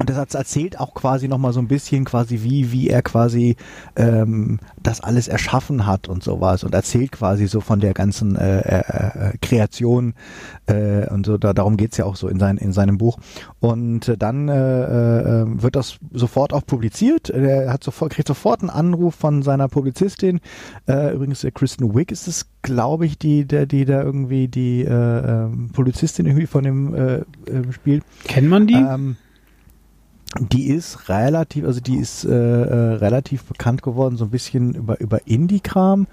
[0.00, 3.56] und das hat- erzählt auch quasi nochmal so ein bisschen quasi, wie, wie er quasi
[3.96, 8.60] ähm, das alles erschaffen hat und sowas und erzählt quasi so von der ganzen äh,
[8.60, 10.14] äh, äh, Kreation
[10.66, 13.18] äh, und so, da, darum geht's ja auch so in, sein, in seinem Buch.
[13.60, 17.28] Und äh, dann äh, äh, wird das sofort auch publiziert.
[17.28, 20.40] Er hat sofort, kriegt sofort einen Anruf von seiner Publizistin.
[20.88, 24.80] Äh, übrigens, äh, Kristen Wiig ist es, glaube ich, die, der, die da irgendwie die
[24.82, 27.24] äh, ähm, Polizistin irgendwie von dem äh, äh,
[27.72, 28.02] spielt.
[28.24, 28.74] Kennt man die?
[28.74, 29.16] Ähm,
[30.38, 35.00] die ist relativ, also die ist äh, äh, relativ bekannt geworden, so ein bisschen über,
[35.00, 36.06] über Indie-Kram,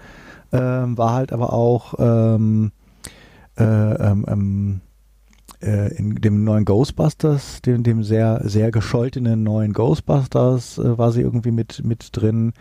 [0.52, 2.72] ähm, war halt aber auch ähm,
[3.58, 4.82] äh, ähm, ähm,
[5.62, 11.22] äh, in dem neuen Ghostbusters, dem, dem sehr, sehr gescholtenen neuen Ghostbusters äh, war sie
[11.22, 12.54] irgendwie mit, mit drin.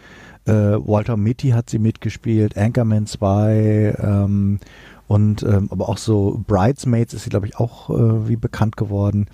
[0.45, 4.61] Äh, Walter Mitty hat sie mitgespielt, Anchorman 2 ähm,
[5.09, 9.27] und ähm, aber auch so Bridesmaids ist sie, glaube ich, auch wie bekannt geworden.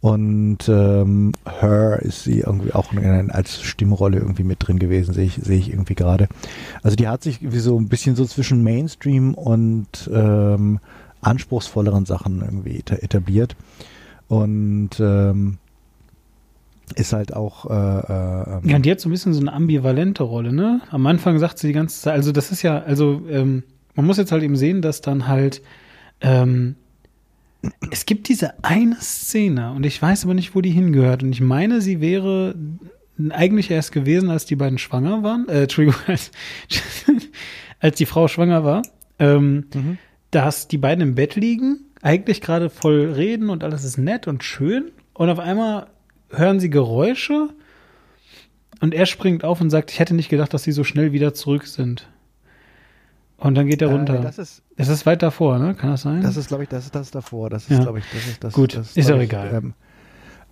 [0.00, 2.92] Und ähm, Her ist sie irgendwie auch
[3.30, 6.28] als Stimmrolle irgendwie mit drin gewesen, sehe ich, sehe ich irgendwie gerade.
[6.84, 10.78] Also die hat sich wie so ein bisschen so zwischen Mainstream und ähm,
[11.20, 13.56] anspruchsvolleren Sachen irgendwie eta- etabliert.
[14.28, 15.58] Und ähm,
[16.94, 20.22] ist halt auch äh, äh, Ja, und die hat so ein bisschen so eine ambivalente
[20.22, 20.80] Rolle, ne?
[20.90, 23.62] Am Anfang sagt sie die ganze Zeit, also das ist ja, also ähm,
[23.94, 25.60] man muss jetzt halt eben sehen, dass dann halt
[26.20, 26.76] ähm,
[27.90, 31.22] es gibt diese eine Szene und ich weiß aber nicht, wo die hingehört.
[31.22, 32.54] Und ich meine, sie wäre
[33.30, 36.30] eigentlich erst gewesen, als die beiden schwanger waren, äh, Entschuldigung, als,
[37.80, 38.82] als die Frau schwanger war,
[39.18, 39.98] ähm, Mhm.
[40.30, 44.44] dass die beiden im Bett liegen, eigentlich gerade voll reden und alles ist nett und
[44.44, 44.92] schön.
[45.14, 45.88] Und auf einmal
[46.30, 47.48] hören sie Geräusche.
[48.80, 51.34] Und er springt auf und sagt, ich hätte nicht gedacht, dass sie so schnell wieder
[51.34, 52.08] zurück sind.
[53.38, 54.18] Und dann geht er runter.
[54.18, 55.74] Äh, das ist es ist weit davor, ne?
[55.74, 56.20] Kann das sein?
[56.22, 57.50] Das ist, glaube ich, das ist das davor.
[57.50, 57.82] Das ist, Ja.
[57.84, 58.52] glaube ich, das ist das.
[58.52, 59.54] Gut, das ist glaub auch ich, egal.
[59.54, 59.74] Ähm,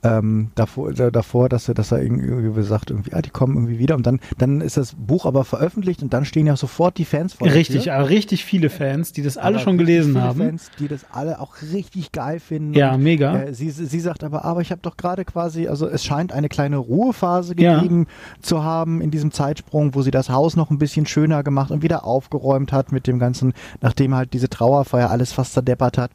[0.03, 3.79] ähm, davor, da, davor, dass er, dass er irgendwie sagt, irgendwie, ah, die kommen irgendwie
[3.79, 7.05] wieder und dann, dann ist das Buch aber veröffentlicht und dann stehen ja sofort die
[7.05, 10.39] Fans vor richtig, aber richtig viele Fans, die das alle Aber schon gelesen viele haben.
[10.39, 12.75] Fans, die das alle auch richtig geil finden.
[12.75, 13.37] Ja, Und, mega.
[13.37, 16.49] Äh, sie, sie sagt aber, aber ich habe doch gerade quasi, also es scheint eine
[16.49, 17.77] kleine Ruhephase Ja.
[17.77, 18.07] gegeben
[18.41, 21.83] zu haben in diesem Zeitsprung, wo sie das Haus noch ein bisschen schöner gemacht und
[21.83, 26.11] wieder aufgeräumt hat mit dem ganzen, nachdem halt diese Trauerfeier alles fast zerdeppert hat,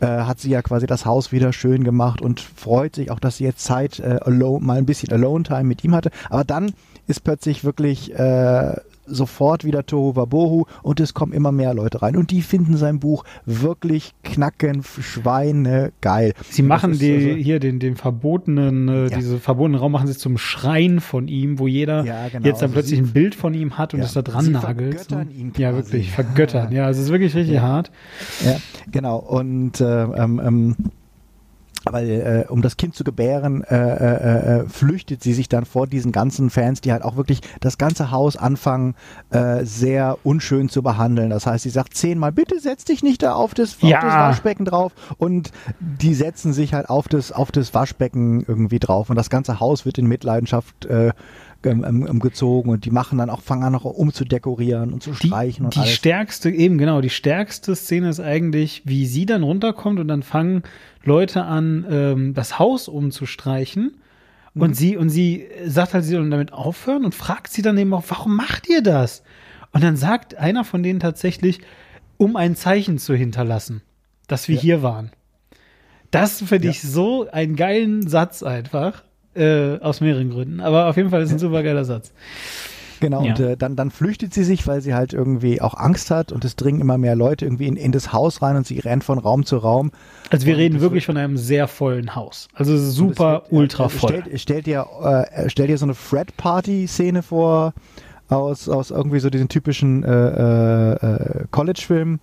[0.00, 3.38] äh, hat sie ja quasi das Haus wieder schön gemacht und freut sich auch, dass
[3.38, 6.10] sie jetzt Zeit äh, alone, mal ein bisschen Alone-Time mit ihm hatte.
[6.30, 6.72] Aber dann
[7.06, 8.74] ist plötzlich wirklich äh,
[9.10, 13.00] sofort wieder Tohu Wabohu und es kommen immer mehr Leute rein und die finden sein
[13.00, 16.34] Buch wirklich knacken, Schweine geil.
[16.50, 19.16] Sie machen die, also- hier den, den verbotenen, äh, Ja.
[19.16, 22.44] diese verbotenen Raum machen sie zum Schrein von ihm, wo jeder Ja, genau.
[22.46, 24.04] jetzt dann Also plötzlich ein Bild von ihm hat und Ja.
[24.06, 25.00] es da dran Sie nagelt.
[25.00, 25.84] vergöttern ihn ja, quasi.
[25.84, 26.72] wirklich, vergöttern.
[26.72, 27.90] Ja, es ist wirklich richtig hart.
[28.44, 28.56] Ja,
[28.92, 29.16] genau.
[29.16, 30.76] Und äh, ähm, ähm,
[31.84, 35.86] weil äh, um das Kind zu gebären, äh, äh, äh, flüchtet sie sich dann vor
[35.86, 38.94] diesen ganzen Fans, die halt auch wirklich das ganze Haus anfangen,
[39.30, 41.30] äh, sehr unschön zu behandeln.
[41.30, 43.98] Das heißt, sie sagt zehnmal, bitte setz dich nicht da auf das, Ja.
[43.98, 45.50] auf das Waschbecken drauf und
[45.80, 49.84] die setzen sich halt auf das, auf das Waschbecken irgendwie drauf und das ganze Haus
[49.86, 51.12] wird in Mitleidenschaft äh,
[51.64, 55.26] ähm, ähm, gezogen und die machen dann auch, fangen an noch umzudekorieren und zu Die,
[55.26, 55.92] streichen und die alles.
[55.92, 60.62] stärkste, eben genau, die stärkste Szene ist eigentlich, wie sie dann runterkommt und dann fangen
[61.08, 63.96] Leute an, ähm, das Haus umzustreichen.
[64.54, 64.62] Mhm.
[64.62, 67.92] Und sie, und sie sagt halt, sie sollen damit aufhören und fragt sie dann eben
[67.94, 69.22] auch, warum macht ihr das?
[69.72, 71.60] Und dann sagt einer von denen tatsächlich,
[72.16, 73.82] um ein Zeichen zu hinterlassen,
[74.28, 74.60] dass wir Ja.
[74.62, 75.10] hier waren.
[76.10, 79.02] Das finde ich so einen geilen Satz einfach.
[79.34, 80.58] Äh, aus mehreren Gründen.
[80.60, 82.12] Aber auf jeden Fall ist ein super geiler Satz.
[83.00, 83.30] Genau, Ja.
[83.34, 86.44] und äh, dann, dann flüchtet sie sich, weil sie halt irgendwie auch Angst hat und
[86.44, 89.18] es dringen immer mehr Leute irgendwie in, in das Haus rein und sie rennt von
[89.18, 89.90] Raum zu Raum.
[90.30, 92.48] Also wir Und reden wirklich von einem sehr vollen Haus.
[92.54, 94.22] Also super wird- ultra voll.
[94.24, 94.86] Stell, stell, dir,
[95.32, 97.72] äh, stell dir so eine Fred-Party-Szene vor
[98.28, 102.20] aus, aus irgendwie so diesen typischen äh, äh, äh, College-Filmen.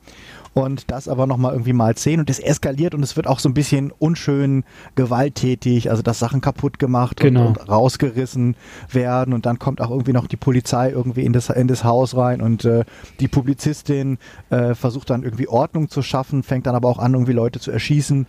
[0.55, 3.49] Und das aber nochmal irgendwie mal zehn und es eskaliert und es wird auch so
[3.49, 4.63] ein bisschen unschön
[4.95, 7.47] gewalttätig, also dass Sachen kaputt gemacht Genau.
[7.47, 8.55] und, und rausgerissen
[8.89, 12.15] werden und dann kommt auch irgendwie noch die Polizei irgendwie in das, in das Haus
[12.15, 12.85] rein und äh,
[13.19, 14.17] die Publizistin
[14.49, 17.71] äh, versucht dann irgendwie Ordnung zu schaffen, fängt dann aber auch an, irgendwie Leute zu
[17.71, 18.25] erschießen.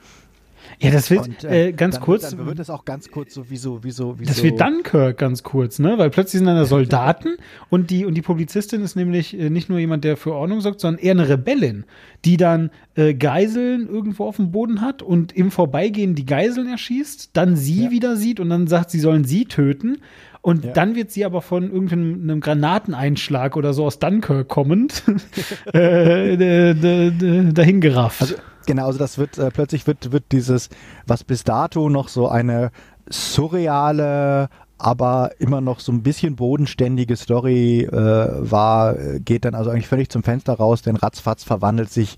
[0.80, 2.30] Ja, das wird Und, äh, ganz dann, kurz.
[2.30, 4.42] Dann wird es auch ganz kurz so wie so, wie so, wie das so.
[4.42, 5.98] wird Dunkirk ganz kurz, ne?
[5.98, 7.36] Weil plötzlich sind dann da Soldaten
[7.70, 10.80] und die und die Publizistin ist nämlich äh, nicht nur jemand, der für Ordnung sorgt,
[10.80, 11.84] sondern eher eine Rebellin,
[12.24, 17.30] die dann äh, Geiseln irgendwo auf dem Boden hat und im Vorbeigehen die Geiseln erschießt,
[17.32, 17.90] dann sie Ja.
[17.90, 19.98] wieder sieht und dann sagt, sie sollen sie töten.
[20.42, 20.72] Und Ja.
[20.72, 25.02] dann wird sie aber von irgendeinem Granateneinschlag oder so aus Dunkirk kommend
[25.72, 28.20] äh, d- d- d- dahin gerafft.
[28.22, 28.34] Also,
[28.66, 30.68] genau, also das wird, äh, plötzlich wird, wird dieses,
[31.06, 32.70] was bis dato noch so eine
[33.08, 34.48] surreale,
[34.78, 39.88] aber immer noch so ein bisschen bodenständige Story äh, war, äh, geht dann also eigentlich
[39.88, 42.16] völlig zum Fenster raus, denn ratzfatz verwandelt sich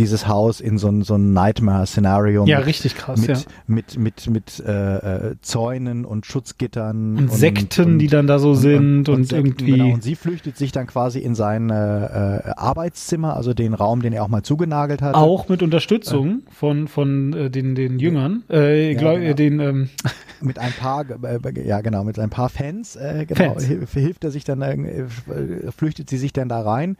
[0.00, 2.46] dieses Haus in so ein, so ein Nightmare-Szenario.
[2.46, 3.36] ja, mit- richtig krass, mit, ja.
[3.66, 4.96] mit, mit, mit äh,
[5.30, 7.16] äh, Zäunen und Schutzgittern.
[7.18, 9.72] Und Sekten, und- die dann da so sind und, irgendwie.
[9.72, 9.92] Genau.
[9.94, 11.74] Und sie flüchtet sich dann quasi in sein äh,
[12.38, 15.14] äh, Arbeitszimmer, also den Raum, den er auch mal zugenagelt hat.
[15.14, 19.30] Auch mit Unterstützung von, von äh, den, den Jüngern, äh, Ja, glaub, genau.
[19.30, 19.88] äh, den, ähm,
[20.40, 23.92] mit ein paar, äh, ja genau, mit ein paar Fans, äh, genau, Fans.
[23.92, 25.04] hilft, er sich dann, äh,
[25.76, 26.96] flüchtet sie sich dann da rein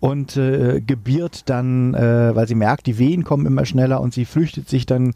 [0.00, 4.24] und äh, gebiert dann, äh, weil sie merkt, die Wehen kommen immer schneller und sie
[4.24, 5.12] flüchtet sich dann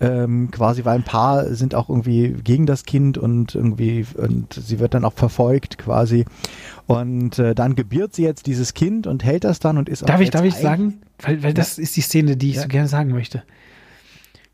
[0.00, 4.78] ähm, quasi, weil ein paar sind auch irgendwie gegen das Kind und irgendwie und sie
[4.78, 6.26] wird dann auch verfolgt quasi
[6.86, 10.06] und äh, dann gebiert sie jetzt dieses Kind und hält das dann und ist auch
[10.06, 11.00] darf ich, darf ich sagen?
[11.20, 12.62] Weil, weil das ist die Szene, die ich Ja.
[12.62, 13.42] so gerne sagen möchte.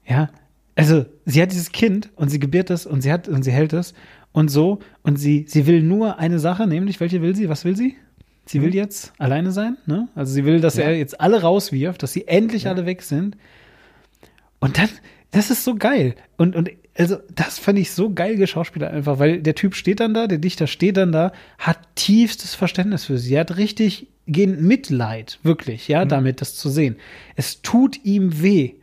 [0.06, 0.30] Ja,
[0.76, 3.72] also sie hat dieses Kind und sie gebiert es und sie hat und sie hält
[3.72, 3.94] es
[4.32, 7.48] und so und sie sie will nur eine Sache, nämlich welche will sie?
[7.48, 7.96] Was will sie?
[8.44, 10.08] Sie will jetzt alleine sein, ne?
[10.14, 10.80] Also sie will, dass Mhm.
[10.82, 10.86] Ja.
[10.88, 13.36] er jetzt alle rauswirft, dass sie endlich alle weg sind.
[14.60, 14.88] Und dann,
[15.30, 16.14] das ist so geil.
[16.36, 20.12] Und, und also, das fand ich so geil geschauspielert einfach, weil der Typ steht dann
[20.12, 24.62] da, der Dichter steht dann da, hat tiefstes Verständnis für sie, er hat richtig gehen
[24.66, 25.92] Mitleid, wirklich, Mhm.
[25.92, 26.96] ja, damit das zu sehen.
[27.34, 28.74] Es tut ihm weh.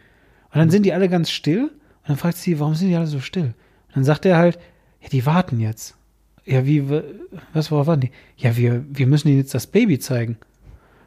[0.50, 0.60] Und Mhm.
[0.60, 1.70] dann sind die alle ganz still und
[2.08, 3.54] dann fragt sie, warum sind die alle so still?
[3.90, 4.58] Und dann sagt er halt,
[5.02, 5.96] ja, die warten jetzt.
[6.50, 6.84] Ja, wie,
[7.54, 8.12] was, worauf warten die?
[8.38, 10.38] Ja, wir, wir müssen ihnen jetzt das Baby zeigen.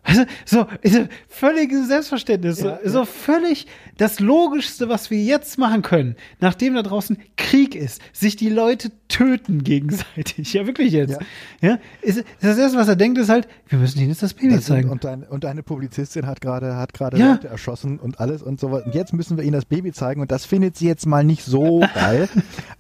[0.05, 3.67] Also, so, so völliges Selbstverständnis, Ja, so, so völlig
[3.99, 8.91] das Logischste, was wir jetzt machen können, nachdem da draußen Krieg ist, sich die Leute
[9.09, 10.53] töten gegenseitig.
[10.55, 11.19] Ja, wirklich jetzt.
[11.61, 14.57] Ja, ist, das erste, was er denkt, ist halt, wir müssen ihnen jetzt das Baby
[14.57, 14.89] Das zeigen.
[14.91, 17.33] Und, ein, und eine Publizistin hat gerade hat gerade Ja.
[17.33, 18.87] Leute erschossen und alles und so weiter.
[18.87, 21.45] Und jetzt müssen wir ihnen das Baby zeigen und das findet sie jetzt mal nicht
[21.45, 22.29] so geil.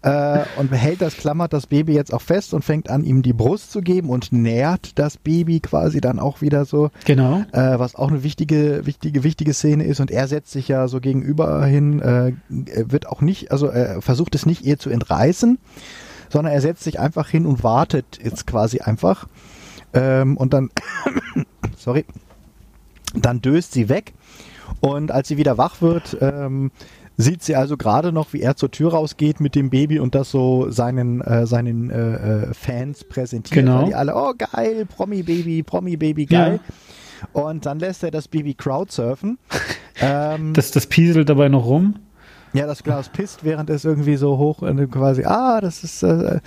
[0.02, 3.32] äh, und hält das, klammert das Baby jetzt auch fest und fängt an, ihm die
[3.32, 6.90] Brust zu geben und nährt das Baby quasi dann auch wieder so.
[7.04, 7.11] Genau.
[7.52, 11.00] Äh, was auch eine wichtige, wichtige, wichtige Szene ist und er setzt sich ja so
[11.00, 15.58] gegenüber hin, äh, wird auch nicht, also er versucht es nicht ihr zu entreißen,
[16.28, 19.26] sondern er setzt sich einfach hin und wartet jetzt quasi einfach.
[19.94, 20.70] Ähm, und dann,
[21.76, 22.04] sorry,
[23.14, 24.14] dann döst sie weg
[24.80, 26.70] und als sie wieder wach wird, ähm,
[27.16, 30.30] sieht sie also gerade noch, wie er zur Tür rausgeht mit dem Baby und das
[30.30, 32.14] so seinen, äh, seinen äh,
[32.48, 33.64] äh, Fans präsentiert.
[33.64, 33.80] Genau.
[33.80, 36.60] Weil die alle, oh geil, Promi-Baby, Promi-Baby, geil.
[37.32, 39.38] Und dann lässt er das Baby crowdsurfen.
[40.00, 41.96] ähm, Das, das pieselt dabei noch rum.
[42.52, 46.40] ja, das Glas pisst, während es irgendwie so hoch quasi, ah, das ist, äh,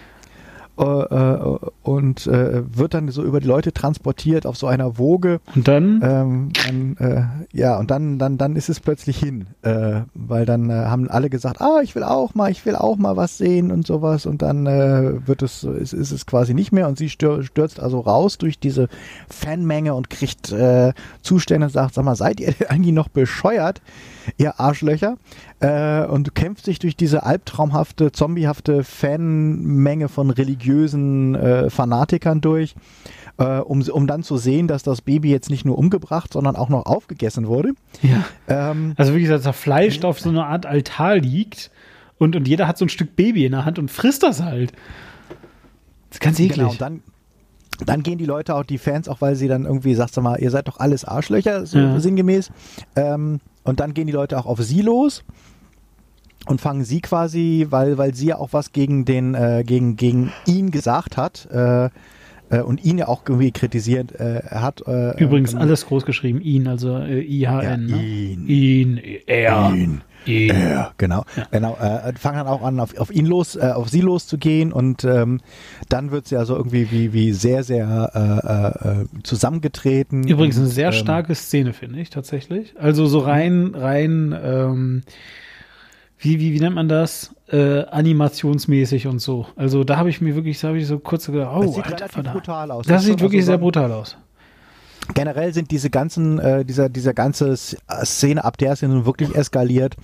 [0.81, 5.40] und äh, wird dann so über die Leute transportiert auf so einer Woge.
[5.55, 6.01] Und dann?
[6.02, 10.70] Ähm, dann, äh, ja, und dann, dann, dann ist es plötzlich hin, äh, weil dann
[10.70, 13.70] äh, haben alle gesagt, ah, ich will auch mal, ich will auch mal was sehen
[13.70, 17.11] und sowas und dann äh, wird es, ist, ist es quasi nicht mehr und sie
[17.11, 18.89] stür stürzt also raus durch diese
[19.28, 20.93] Fanmenge und kriegt äh,
[21.23, 23.82] Zustände und sagt, sag mal, seid ihr eigentlich noch bescheuert,
[24.39, 25.16] ihr Arschlöcher?
[25.61, 32.74] Äh, und kämpft sich durch diese albtraumhafte, zombiehafte Fanmenge von religiösen äh, Fanatikern durch
[33.39, 36.69] äh, um, um dann zu sehen, dass das Baby jetzt nicht nur umgebracht, sondern auch
[36.69, 37.73] noch aufgegessen wurde.
[38.02, 38.24] Ja.
[38.48, 41.70] Ähm, Also wirklich, dass er Fleisch auf so einer Art Altar liegt
[42.19, 44.73] und, und jeder hat so ein Stück Baby in der Hand und frisst das halt.
[46.11, 46.57] Das ist ganz eklig.
[46.59, 47.02] Genau, und dann,
[47.86, 50.39] dann gehen die Leute auch, die Fans, auch weil sie dann irgendwie, sagst du mal,
[50.39, 51.98] ihr seid doch alles Arschlöcher, so Ja.
[52.01, 52.51] sinngemäß.
[52.97, 55.24] Ähm, und dann gehen die Leute auch auf sie los
[56.47, 60.32] und fangen sie quasi, weil, weil sie ja auch was gegen den, äh, gegen, gegen
[60.47, 61.91] ihn gesagt hat, äh,
[62.51, 64.82] äh, und ihn ja auch irgendwie kritisiert äh, hat.
[64.87, 67.62] Äh, Übrigens ähm, alles groß geschrieben, ihn, also äh, IHN.
[67.62, 68.03] Ja, ne?
[68.03, 68.47] ihn.
[68.49, 69.73] Ihn, er.
[69.74, 70.03] Ihn.
[70.26, 70.48] Ihn.
[70.48, 71.24] Ja, genau.
[71.51, 75.05] genau äh, fangen dann auch an, auf, auf ihn los, äh, auf sie loszugehen und
[75.05, 75.40] ähm,
[75.88, 80.26] dann wird sie also irgendwie wie, wie sehr, sehr äh, äh, äh, zusammengetreten.
[80.26, 82.74] Übrigens eine und, sehr ähm, starke Szene, finde ich, tatsächlich.
[82.78, 85.02] Also so rein, rein, ähm,
[86.18, 87.34] wie, wie, wie nennt man das?
[87.48, 89.47] Äh, animationsmäßig und so.
[89.56, 91.86] Also da habe ich mir wirklich, da habe ich so kurz gedacht, oh, Das sieht
[91.86, 92.86] Alter, brutal aus.
[92.86, 94.16] Das ist sieht wirklich also sehr so- brutal aus.
[95.14, 99.97] Generell sind diese ganzen, äh, dieser, dieser ganze Szene, ab der es nun wirklich eskaliert,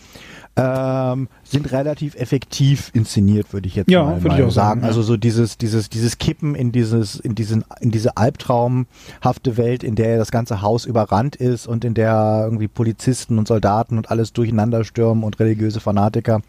[0.57, 4.87] ähm, sind relativ effektiv inszeniert, würde ich jetzt Ja, mal, ich mal auch sagen, ja.
[4.87, 9.97] Also so dieses, dieses, dieses Kippen in dieses, in diesen, in diese albtraumhafte Welt, in
[9.97, 14.33] der das ganze Haus überrannt ist und in der irgendwie Polizisten und Soldaten und alles
[14.33, 16.41] durcheinander stürmen und religiöse Fanatiker.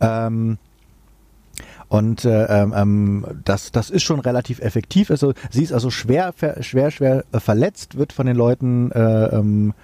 [0.00, 0.58] Ähm,
[1.90, 5.10] und äh, ähm, ähm, das, das ist schon relativ effektiv.
[5.10, 9.74] Also sie ist also schwer, schwer, schwer äh, verletzt, wird von den Leuten äh, ähm,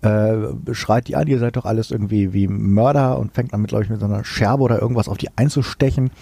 [0.00, 0.36] äh,
[0.72, 3.82] schreit die an, ihr seid doch alles irgendwie wie Mörder und fängt dann mit, glaube
[3.82, 6.12] ich, mit so einer Scherbe oder irgendwas auf die einzustechen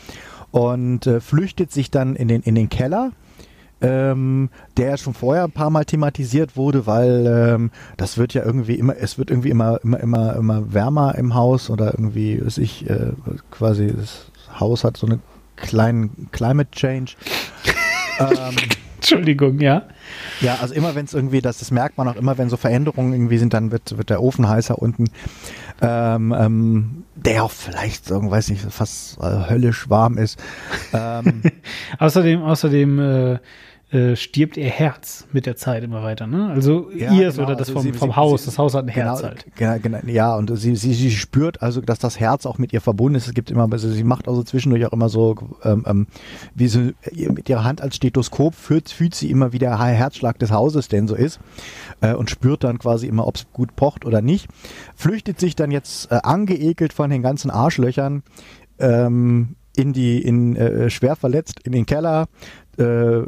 [0.50, 3.12] und äh, flüchtet sich dann in den, in den Keller.
[3.80, 8.74] Ähm, der schon vorher ein paar Mal thematisiert wurde, weil ähm, das wird ja irgendwie
[8.74, 12.90] immer, es wird irgendwie immer, immer, immer, immer wärmer im Haus oder irgendwie, weiß ich,
[12.90, 13.12] äh,
[13.52, 15.18] quasi das Haus hat so eine
[15.56, 17.12] kleinen Climate Change.
[18.20, 18.56] ähm,
[18.96, 19.84] Entschuldigung, ja.
[20.40, 23.12] ja, also immer wenn es irgendwie, das, das merkt man auch immer, wenn so Veränderungen
[23.12, 25.04] irgendwie sind, dann wird, wird der Ofen heißer unten.
[25.80, 30.42] Ähm, ähm, der auch vielleicht, so, weiß nicht, fast äh, höllisch warm ist.
[30.92, 31.42] Ähm,
[31.98, 33.38] Außerdem, außerdem äh,
[33.90, 36.50] äh, stirbt ihr Herz mit der Zeit immer weiter, ne?
[36.50, 38.42] Also Ja, ihr genau, oder das also vom, sie- vom sie- Haus.
[38.42, 39.46] sie- das Haus hat ein genau, Herz halt.
[39.56, 42.82] Genau, genau, ja, und sie, sie, sie spürt also, dass das Herz auch mit ihr
[42.82, 43.26] verbunden ist.
[43.28, 46.06] Es gibt immer, also sie macht also zwischendurch auch immer so, ähm, ähm,
[46.54, 50.38] wie sie ihr- mit ihrer Hand als Stethoskop fühlt, fühlt sie immer, wie der Herzschlag
[50.38, 51.40] des Hauses denn so ist
[52.02, 54.48] äh, und spürt dann quasi immer, ob es gut pocht oder nicht.
[54.96, 58.22] Flüchtet sich dann jetzt äh, angeekelt von den ganzen Arschlöchern
[58.78, 62.26] ähm, in die, in äh, schwer verletzt in den Keller,
[62.78, 63.22] äh,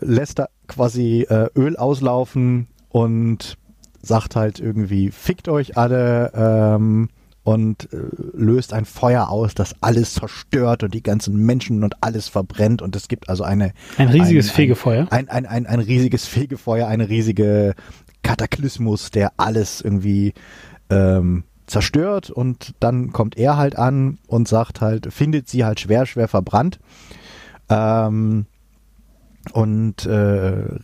[0.00, 3.56] lässt da quasi äh, Öl auslaufen und
[4.02, 7.08] sagt halt irgendwie, fickt euch alle ähm,
[7.44, 7.96] und äh,
[8.34, 12.94] löst ein Feuer aus, das alles zerstört und die ganzen Menschen und alles verbrennt und
[12.94, 15.06] es gibt also eine Ein riesiges ein, Fegefeuer.
[15.10, 17.74] Ein, ein, ein, ein riesiges Fegefeuer, eine riesige
[18.22, 20.34] Kataklysmus, der alles irgendwie
[20.90, 26.06] ähm, zerstört und dann kommt er halt an und sagt halt, findet sie halt schwer,
[26.06, 26.78] schwer verbrannt.
[27.68, 28.46] Ähm,
[29.52, 30.12] und äh,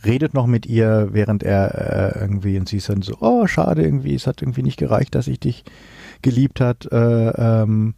[0.03, 3.83] redet noch mit ihr, während er äh, irgendwie, und sie ist dann so, oh, schade,
[3.83, 5.63] irgendwie, es hat irgendwie nicht gereicht, dass ich dich
[6.21, 6.91] geliebt hat.
[6.91, 7.93] Äh, ähm,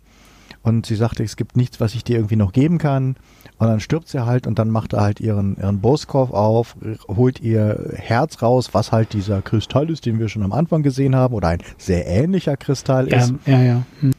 [0.63, 3.15] und sie sagte, es gibt nichts, was ich dir irgendwie noch geben kann.
[3.57, 6.75] Und dann stirbt sie halt und dann macht er halt ihren, ihren Brustkorb auf,
[7.07, 11.15] holt ihr Herz raus, was halt dieser Kristall ist, den wir schon am Anfang gesehen
[11.15, 13.81] haben, oder ein sehr ähnlicher Kristall Ja, ist ja, ja.
[14.01, 14.11] Hm.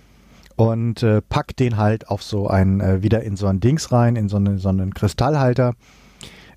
[0.57, 4.17] und äh, packt den halt auf so ein, äh, wieder in so ein Dings rein,
[4.17, 5.75] in so, eine, so einen Kristallhalter.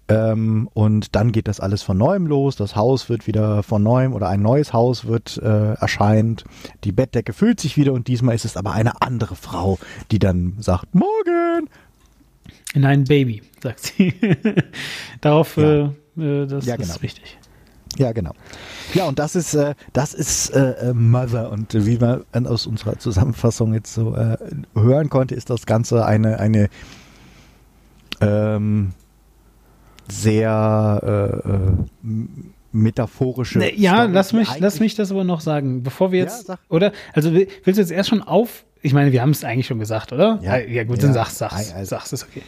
[0.07, 2.55] Ähm, und dann geht das alles von neuem los.
[2.55, 6.43] Das Haus wird wieder von neuem oder ein neues Haus wird äh, erscheint.
[6.83, 9.79] Die Bettdecke füllt sich wieder und diesmal ist es aber eine andere Frau,
[10.11, 11.69] die dann sagt, morgen.
[12.75, 14.13] Nein, Baby, sagt sie.
[15.21, 15.63] Darauf, Ja.
[16.17, 16.93] äh, äh, das Ja, genau.
[16.93, 17.37] ist wichtig.
[17.97, 18.33] Ja, genau.
[18.93, 21.49] Ja, und das ist, äh, das ist äh, äh, Mother.
[21.49, 24.37] Und äh, wie man aus unserer Zusammenfassung jetzt so äh,
[24.75, 26.69] hören konnte, ist das Ganze eine, eine
[28.21, 28.91] ähm,
[30.09, 32.27] sehr äh, äh,
[32.71, 33.59] metaphorische.
[33.59, 36.47] Ne, ja, Story, lass mich, lass mich das aber noch sagen, bevor wir Ja, jetzt,
[36.47, 36.59] sag.
[36.69, 36.91] oder?
[37.13, 38.65] Also will- willst du jetzt erst schon auf?
[38.81, 40.39] Ich meine, wir haben es eigentlich schon gesagt, oder?
[40.43, 40.57] Ja.
[40.57, 41.03] ja gut, Ja.
[41.03, 42.41] dann sag's, sag's, also- sag's, ist okay.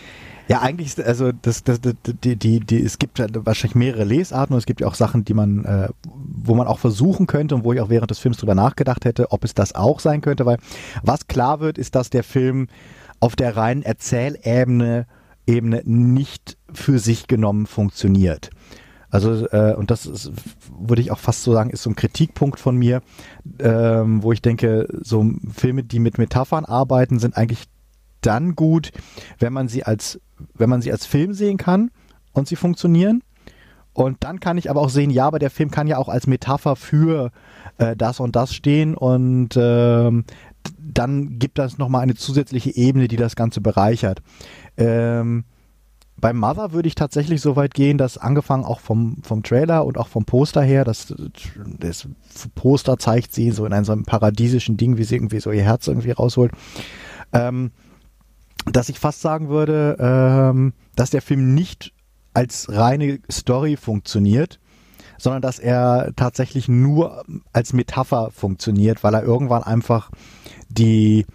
[0.50, 1.94] Ja, eigentlich ist, also das, das, das,
[2.24, 5.34] die, die, die, es gibt wahrscheinlich mehrere Lesarten und es gibt ja auch Sachen, die
[5.34, 8.56] man, äh, wo man auch versuchen könnte und wo ich auch während des Films drüber
[8.56, 10.58] nachgedacht hätte, ob es das auch sein könnte, weil
[11.04, 12.68] was klar wird, ist, dass der Film
[13.20, 15.06] auf der reinen Erzählebene
[15.48, 18.50] Ebene nicht für sich genommen funktioniert.
[19.10, 20.32] Also, äh, und das ist,
[20.78, 23.02] würde ich auch fast so sagen, ist so ein Kritikpunkt von mir,
[23.60, 25.26] ähm, wo ich denke, so
[25.56, 27.64] Filme, die mit Metaphern arbeiten, sind eigentlich
[28.22, 28.92] dann gut,
[29.40, 30.20] wenn man sie als,
[30.56, 31.90] wenn man sie als Film sehen kann
[32.34, 33.24] und sie funktionieren.
[33.94, 36.28] Und dann kann ich aber auch sehen, ja, aber der Film kann ja auch als
[36.28, 37.32] Metapher für
[37.78, 40.26] äh, das und das stehen und ähm,
[40.80, 44.22] dann gibt das nochmal eine zusätzliche Ebene, die das Ganze bereichert.
[44.78, 45.44] Ähm,
[46.20, 49.98] beim Mother würde ich tatsächlich so weit gehen, dass angefangen auch vom, vom Trailer und
[49.98, 51.14] auch vom Poster her, dass
[51.80, 52.08] das
[52.56, 55.64] Poster zeigt sie so in einem, so einem paradiesischen Ding, wie sie irgendwie so ihr
[55.64, 56.52] Herz irgendwie rausholt.
[57.34, 57.72] Ähm,
[58.66, 61.94] dass ich fast sagen würde, ähm, dass der Film nicht
[62.34, 64.60] als reine Story funktioniert,
[65.18, 67.24] sondern dass er tatsächlich nur
[67.54, 70.12] als Metapher funktioniert, weil er irgendwann einfach
[70.70, 71.26] die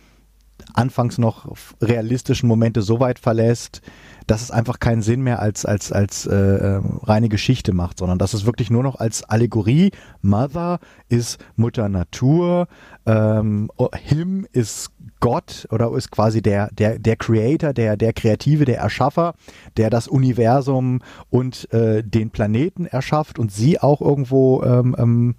[0.75, 3.83] anfangs noch realistischen Momente so weit verlässt,
[4.27, 8.19] dass es einfach keinen Sinn mehr als, als, als äh, ähm, reine Geschichte macht, sondern
[8.19, 9.91] dass es wirklich nur noch als Allegorie,
[10.21, 10.79] Mother
[11.09, 12.69] ist Mutter Natur,
[13.07, 14.91] ähm, Him ist
[15.21, 19.35] Gott oder ist quasi der, der, der Creator, der, der Kreative, der Erschaffer,
[19.77, 21.01] der das Universum
[21.31, 25.35] und äh, den Planeten erschafft und sie auch irgendwo ähm, ähm,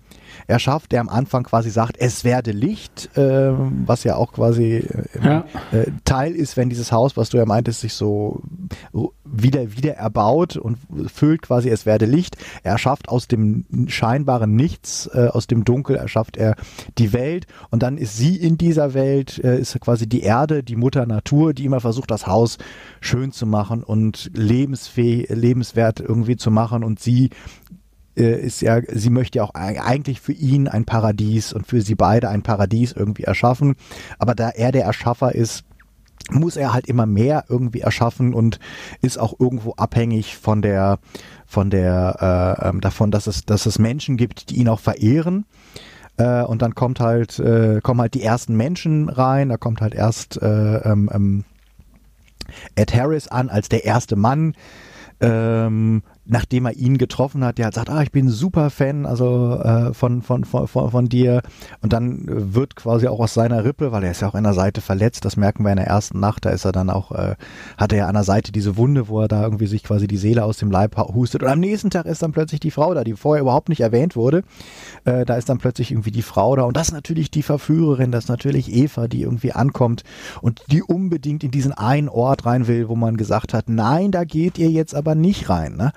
[0.48, 3.52] erschafft, der am Anfang quasi sagt, es werde Licht, äh,
[3.86, 5.46] was ja auch quasi äh, ja.
[5.72, 8.42] äh, Teil ist, wenn dieses Haus, was du ja meintest, sich so
[9.24, 10.78] wieder, wieder erbaut und
[11.08, 12.38] füllt quasi, es werde Licht.
[12.64, 16.56] Er schafft aus dem scheinbaren Nichts, äh, aus dem Dunkel, erschafft er
[16.98, 20.76] die Welt und dann ist sie in dieser Welt, äh, ist quasi die Erde, die
[20.76, 22.58] Mutter Natur, die immer versucht, das Haus
[23.02, 27.30] schön zu machen und lebensfähig, lebenswert irgendwie zu machen und sie
[28.16, 32.30] ist ja, sie möchte ja auch eigentlich für ihn ein Paradies und für sie beide
[32.30, 33.76] ein Paradies irgendwie erschaffen.
[34.20, 35.66] Aber da er der Erschaffer ist,
[36.32, 38.60] muss er halt immer mehr irgendwie erschaffen und
[39.02, 41.00] ist auch irgendwo abhängig von der,
[41.46, 45.46] von der, äh, ähm, davon, dass es, dass es Menschen gibt, die ihn auch verehren.
[46.18, 49.96] Äh, und dann kommt halt, äh, kommen halt die ersten Menschen rein, da kommt halt
[49.96, 51.44] erst äh, ähm, ähm,
[52.76, 54.54] Ed Harris an als der erste Mann,
[55.20, 59.60] ähm, nachdem er ihn getroffen hat, der hat sagt, ah, ich bin super Fan, also
[59.62, 61.42] äh, von, von, von, von dir.
[61.82, 64.54] Und dann wird quasi auch aus seiner Rippe, weil er ist ja auch in der
[64.54, 67.36] Seite verletzt, das merken wir in der ersten Nacht, da ist er dann auch, äh,
[67.78, 70.18] hat er ja an der Seite diese Wunde, wo er da irgendwie sich quasi die
[70.18, 71.44] Seele aus dem Leib hustet.
[71.44, 74.16] Und am nächsten Tag ist dann plötzlich die Frau da, die vorher überhaupt nicht erwähnt
[74.16, 74.44] wurde.
[75.04, 76.64] Äh, da ist dann plötzlich irgendwie die Frau da.
[76.64, 80.04] Und das ist natürlich die Verführerin, das ist natürlich Eva, die irgendwie ankommt
[80.42, 84.24] und die unbedingt in diesen einen Ort rein will, wo man gesagt hat, nein, da
[84.24, 85.76] geht ihr jetzt aber nicht rein.
[85.76, 85.92] Ne?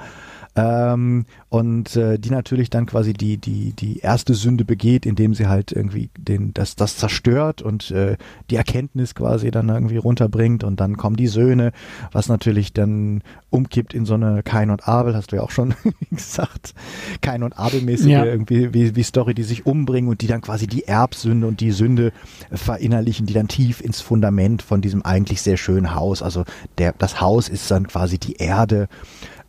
[0.57, 5.49] Ähm, und äh, die natürlich dann quasi die, die, die erste Sünde begeht, indem sie
[5.49, 8.17] halt irgendwie den, das, das zerstört und äh,
[8.49, 11.73] die Erkenntnis quasi dann irgendwie runterbringt und dann kommen die Söhne,
[12.11, 15.75] was natürlich dann umkippt in so eine Kain und Abel, hast du ja auch schon
[16.11, 16.75] gesagt,
[17.21, 18.25] Kain und Abel-mäßige ja.
[18.25, 21.71] irgendwie wie, wie Story, die sich umbringen und die dann quasi die Erbsünde und die
[21.71, 22.13] Sünde
[22.51, 26.45] verinnerlichen, die dann tief ins Fundament von diesem eigentlich sehr schönen Haus, also
[26.79, 28.89] der, das Haus ist dann quasi die Erde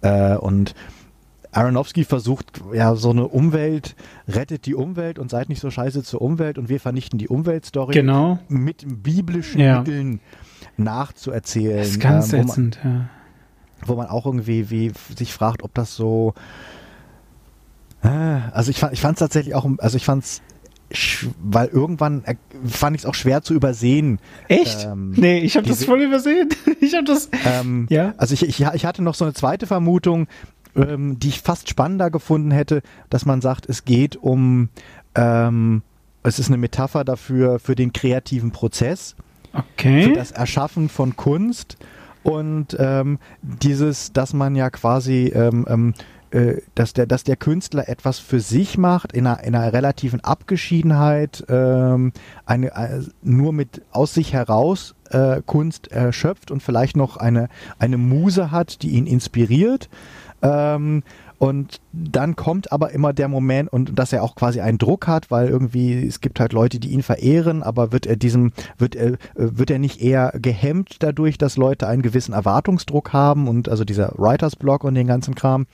[0.02, 0.76] äh, und
[1.52, 3.96] Aronofsky versucht ja so eine Umwelt,
[4.28, 7.94] rettet die Umwelt und seid nicht so scheiße zur Umwelt und wir vernichten die Umweltstory
[7.94, 8.40] genau.
[8.48, 9.80] mit biblischen ja.
[9.80, 10.20] Mitteln
[10.78, 11.78] nachzuerzählen.
[11.78, 13.10] Das ist ganz ähm, ätzend, ja.
[13.86, 16.34] Wo man auch irgendwie wie sich fragt, ob das so
[18.04, 20.42] äh, also ich fand ich fand es tatsächlich auch also ich fand es
[21.44, 22.24] weil irgendwann
[22.66, 24.20] fand ich es auch schwer zu übersehen.
[24.48, 24.86] Echt?
[24.86, 26.48] Ähm, nee, ich habe das voll übersehen.
[26.80, 27.30] ich habe das.
[27.46, 28.14] Ähm, ja.
[28.18, 30.28] Also ich, ich, ich hatte noch so eine zweite Vermutung,
[30.78, 34.70] ähm, die ich fast spannender gefunden hätte, dass man sagt, es geht um,
[35.16, 35.82] ähm,
[36.24, 39.16] es ist eine Metapher dafür, für den kreativen Prozess.
[39.54, 40.04] Okay.
[40.04, 41.78] Für das Erschaffen von Kunst
[42.24, 45.94] und ähm, dieses, dass man ja quasi ähm, ähm,
[46.30, 50.20] äh, dass der, dass der Künstler etwas für sich macht, in einer, in einer relativen
[50.20, 52.12] Abgeschiedenheit, ähm,
[52.46, 57.48] eine, eine, äh, nur mit aus sich heraus äh, Kunst erschöpft und vielleicht noch eine,
[57.80, 59.88] eine Muse hat, die ihn inspiriert.
[60.42, 61.04] Ähm,
[61.40, 65.30] Und dann kommt aber immer der Moment und dass er auch quasi einen Druck hat,
[65.30, 69.18] weil irgendwie es gibt halt Leute, die ihn verehren, aber wird er diesem, wird er,
[69.36, 74.14] wird er nicht eher gehemmt dadurch, dass Leute einen gewissen Erwartungsdruck haben und also dieser
[74.18, 75.68] Writers Block und den ganzen Kram.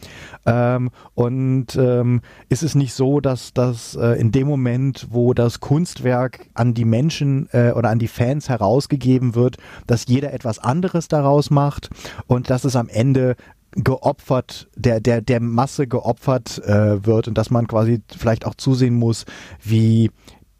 [0.45, 5.61] Ähm, und ähm, ist es nicht so, dass das äh, in dem Moment, wo das
[5.61, 9.55] Kunstwerk an die Menschen äh, oder an die Fans herausgegeben wird,
[9.87, 11.89] dass jeder etwas anderes daraus macht
[12.27, 13.37] und dass es am Ende
[13.75, 18.95] geopfert, der, der, der Masse geopfert äh, wird und dass man quasi vielleicht auch zusehen
[18.95, 19.25] muss,
[19.61, 20.11] wie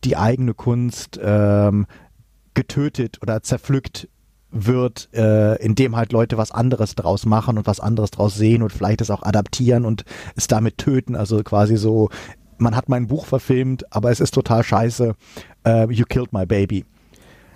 [0.04, 1.86] die eigene Kunst ähm,
[2.54, 4.08] getötet oder zerpflückt
[4.52, 8.72] wird, äh, indem halt Leute was anderes draus machen und was anderes draus sehen und
[8.72, 11.16] vielleicht es auch adaptieren und es damit töten.
[11.16, 12.10] Also quasi so,
[12.58, 15.16] man hat mein Buch verfilmt, aber es ist total scheiße.
[15.68, 16.86] Uh, you killed my baby.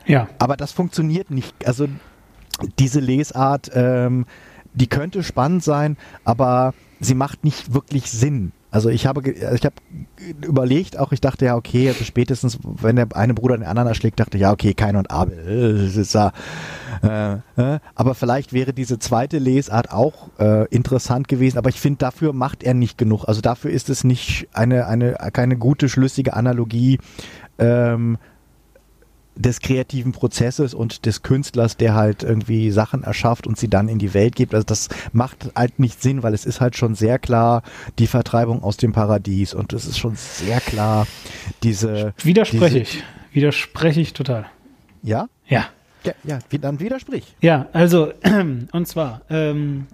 [0.07, 0.27] Ja.
[0.39, 1.67] Aber das funktioniert nicht.
[1.67, 1.87] Also
[2.79, 4.25] diese Lesart, ähm,
[4.77, 8.51] die könnte spannend sein, aber sie macht nicht wirklich Sinn.
[8.69, 9.75] Also ich habe, ich habe
[10.45, 14.19] überlegt, auch ich dachte ja, okay, also spätestens, wenn der eine Bruder den anderen erschlägt,
[14.19, 16.33] dachte ja, okay, Kain und Abel, das ist ja,
[17.01, 21.99] äh, äh, aber vielleicht wäre diese zweite Lesart auch äh, interessant gewesen, aber ich finde,
[21.99, 23.25] dafür macht er nicht genug.
[23.25, 26.99] Also dafür ist es nicht eine, eine, keine gute, schlüssige Analogie
[27.57, 28.17] ähm,
[29.37, 33.99] des kreativen Prozesses und des Künstlers, der halt irgendwie Sachen erschafft und sie dann in
[33.99, 34.53] die Welt gibt.
[34.53, 37.63] Also das macht halt nicht Sinn, weil es ist halt schon sehr klar
[37.99, 41.07] die Vertreibung aus dem Paradies und es ist schon sehr klar
[41.63, 42.13] diese.
[42.23, 43.03] Widerspreche ich.
[43.31, 44.45] Widerspreche ich total.
[45.03, 45.29] Ja?
[45.47, 45.65] Ja.
[46.03, 47.35] Ja, ja dann widersprich.
[47.41, 48.13] Ja, also,
[48.71, 49.87] und zwar, ähm,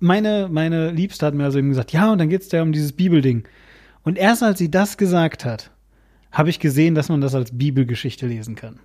[0.00, 2.72] meine, meine Liebste hat mir also eben gesagt, ja, und dann geht es ja um
[2.72, 3.44] dieses Bibelding.
[4.02, 5.70] Und erst als sie das gesagt hat,
[6.32, 8.78] habe ich gesehen, dass man das als Bibelgeschichte lesen kann.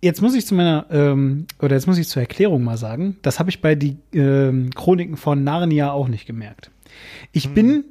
[0.00, 3.38] Jetzt muss ich zu meiner, ähm, oder jetzt muss ich zur Erklärung mal sagen, das
[3.38, 6.70] habe ich bei die ähm, Chroniken von Narnia auch nicht gemerkt.
[7.32, 7.54] Ich hm.
[7.54, 7.84] bin,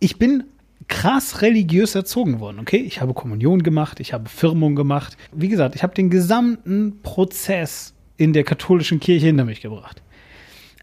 [0.00, 0.44] ich bin
[0.88, 2.78] krass religiös erzogen worden, okay?
[2.78, 5.18] Ich habe Kommunion gemacht, ich habe Firmung gemacht.
[5.32, 10.02] Wie gesagt, ich habe den gesamten Prozess in der katholischen Kirche hinter mich gebracht.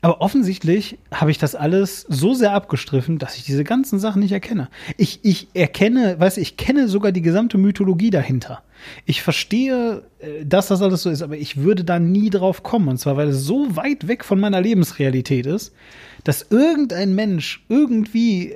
[0.02, 4.34] Aber offensichtlich habe ich das alles so sehr abgestriffen, dass ich diese ganzen Sachen nicht
[4.34, 4.70] erkenne.
[4.98, 8.62] Ich, ich erkenne, weißt du, ich kenne sogar die gesamte Mythologie dahinter.
[9.06, 12.88] Ich verstehe, äh, dass das alles so ist, aber ich würde da nie drauf kommen.
[12.90, 15.74] Und zwar, weil es so weit weg von meiner Lebensrealität ist,
[16.24, 18.56] dass irgendein Mensch irgendwie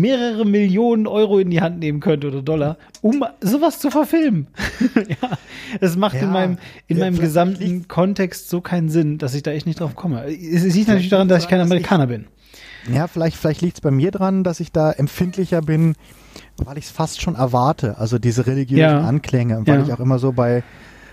[0.00, 4.48] mehrere Millionen Euro in die Hand nehmen könnte oder Dollar, um sowas zu verfilmen.
[4.94, 5.38] ja,
[5.80, 9.42] es macht ja, in meinem, in ja, meinem gesamten Kontext so keinen Sinn, dass ich
[9.42, 10.24] da echt nicht drauf komme.
[10.24, 12.26] Es liegt natürlich daran, dass ich kein Amerikaner bin.
[12.92, 15.94] Ja, vielleicht, vielleicht liegt es bei mir dran, dass ich da empfindlicher bin,
[16.56, 17.98] weil ich es fast schon erwarte.
[17.98, 19.00] Also diese religiösen ja.
[19.00, 20.62] Anklänge, weil ich auch immer so bei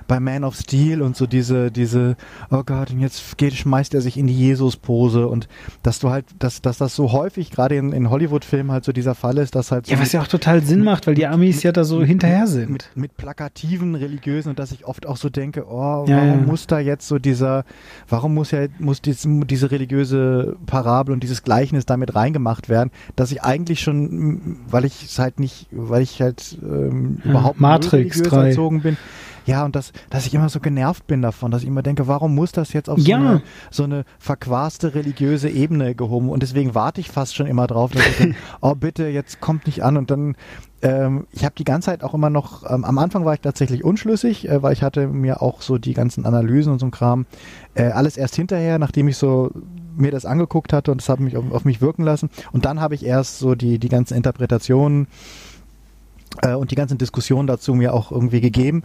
[0.08, 2.16] bei Man of Steel und so diese, diese,
[2.52, 5.48] oh Gott, und jetzt geht, schmeißt er sich in die Jesus-Pose und
[5.84, 9.16] dass du halt, dass, dass das so häufig, gerade in, in Hollywood-Filmen halt so dieser
[9.16, 11.28] Fall ist, dass halt so Ja, was ja auch total Sinn mit, macht, weil die
[11.28, 12.70] Amis mit, ja da so mit, hinterher sind.
[12.70, 16.46] Mit, mit plakativen Religiösen und dass ich oft auch so denke, oh, ja, warum ja.
[16.46, 17.66] muss da jetzt so dieser,
[18.08, 23.32] warum muss ja, muss dies, diese religiöse Parabel und dieses Gleichnis damit reingemacht werden, dass
[23.32, 28.18] ich eigentlich schon, weil ich es halt nicht, weil ich halt ähm, ja, überhaupt Matrix
[28.18, 28.48] religiös 3.
[28.48, 28.98] erzogen bin,
[29.46, 32.34] ja, und das, dass ich immer so genervt bin davon, dass ich immer denke, warum
[32.34, 33.18] muss das jetzt auf so, ja.
[33.18, 36.30] eine, so eine verquaste religiöse Ebene gehoben?
[36.30, 39.68] Und deswegen warte ich fast schon immer drauf, dass ich denke, oh bitte, jetzt kommt
[39.68, 39.98] nicht an.
[39.98, 40.36] Und dann,
[40.82, 43.84] ähm, ich habe die ganze Zeit auch immer noch, ähm, am Anfang war ich tatsächlich
[43.84, 47.26] unschlüssig, äh, weil ich hatte mir auch so die ganzen Analysen und so ein Kram,
[47.76, 49.52] äh, alles erst hinterher, nachdem ich so
[49.96, 52.30] mir das angeguckt hatte und das hat mich auf, auf mich wirken lassen.
[52.52, 55.08] Und dann habe ich erst so die, die ganzen Interpretationen
[56.44, 58.84] und die ganzen Diskussionen dazu mir auch irgendwie gegeben.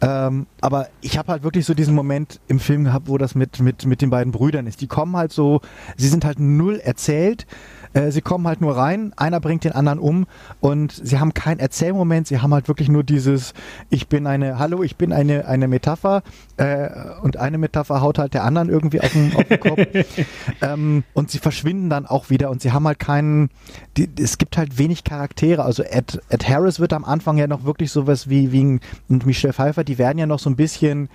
[0.00, 3.60] Ähm, aber ich habe halt wirklich so diesen Moment im Film gehabt, wo das mit,
[3.60, 4.80] mit, mit den beiden Brüdern ist.
[4.80, 5.60] Die kommen halt so,
[5.96, 7.46] sie sind halt null erzählt.
[7.94, 10.26] Äh, sie kommen halt nur rein, einer bringt den anderen um
[10.60, 13.54] und sie haben keinen Erzählmoment, sie haben halt wirklich nur dieses,
[13.90, 16.22] ich bin eine, hallo, ich bin eine, eine Metapher
[16.56, 16.88] äh,
[17.22, 19.80] und eine Metapher haut halt der anderen irgendwie auf den, auf den Kopf.
[20.62, 23.50] ähm, und sie verschwinden dann auch wieder und sie haben halt keinen,
[23.96, 25.64] die, es gibt halt wenig Charaktere.
[25.64, 29.52] Also Ed, Ed Harris wird am Anfang ja noch wirklich sowas wie, wie und Michelle
[29.52, 31.08] Pfeiffer, die werden ja noch so ein bisschen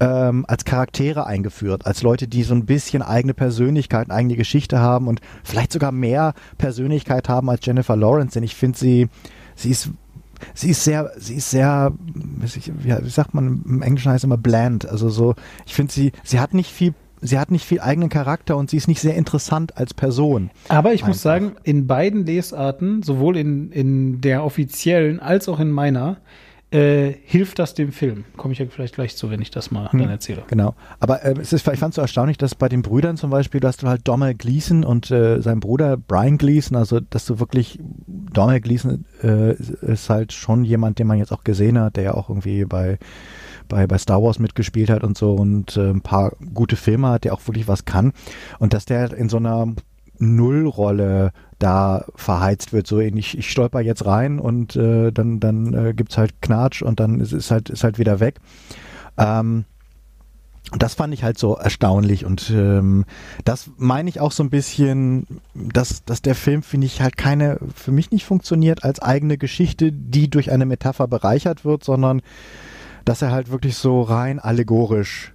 [0.00, 5.08] ähm, als Charaktere eingeführt, als Leute, die so ein bisschen eigene Persönlichkeit, eigene Geschichte haben
[5.08, 9.08] und vielleicht sogar mehr Persönlichkeit haben als Jennifer Lawrence, denn ich finde sie,
[9.54, 9.90] sie ist
[10.52, 14.86] sie ist sehr, sie ist sehr, wie sagt man im Englischen heißt immer bland.
[14.88, 15.34] Also so,
[15.66, 18.76] ich finde sie, sie hat nicht viel, sie hat nicht viel eigenen Charakter und sie
[18.76, 20.50] ist nicht sehr interessant als Person.
[20.68, 21.08] Aber ich einfach.
[21.08, 26.18] muss sagen, in beiden Lesarten, sowohl in, in der offiziellen als auch in meiner,
[26.70, 28.24] äh, hilft das dem Film?
[28.36, 30.00] Komme ich ja vielleicht gleich zu, wenn ich das mal Hm.
[30.00, 30.42] dann erzähle.
[30.48, 30.74] Genau.
[30.98, 33.60] Aber äh, es ist, ich fand es so erstaunlich, dass bei den Brüdern zum Beispiel,
[33.60, 37.78] dass du halt Donald Gleason und äh, sein Bruder Brian Gleason, also dass du wirklich,
[38.06, 42.14] Donald Gleason äh, ist halt schon jemand, den man jetzt auch gesehen hat, der ja
[42.14, 42.98] auch irgendwie bei,
[43.68, 47.24] bei, bei Star Wars mitgespielt hat und so und äh, ein paar gute Filme hat,
[47.24, 48.12] der auch wirklich was kann.
[48.58, 49.72] Und dass der in so einer
[50.18, 52.86] Nullrolle da verheizt wird.
[52.86, 57.00] So ich, ich stolper jetzt rein und äh, dann, dann äh, gibt's halt Knatsch und
[57.00, 58.40] dann ist es halt, ist halt wieder weg.
[59.16, 59.64] Ähm,
[60.72, 63.04] das fand ich halt so erstaunlich und ähm,
[63.44, 67.58] das meine ich auch so ein bisschen, dass, dass der Film, finde ich, halt keine,
[67.74, 72.22] für mich nicht funktioniert als eigene Geschichte, die durch eine Metapher bereichert wird, sondern
[73.04, 75.34] dass er halt wirklich so rein allegorisch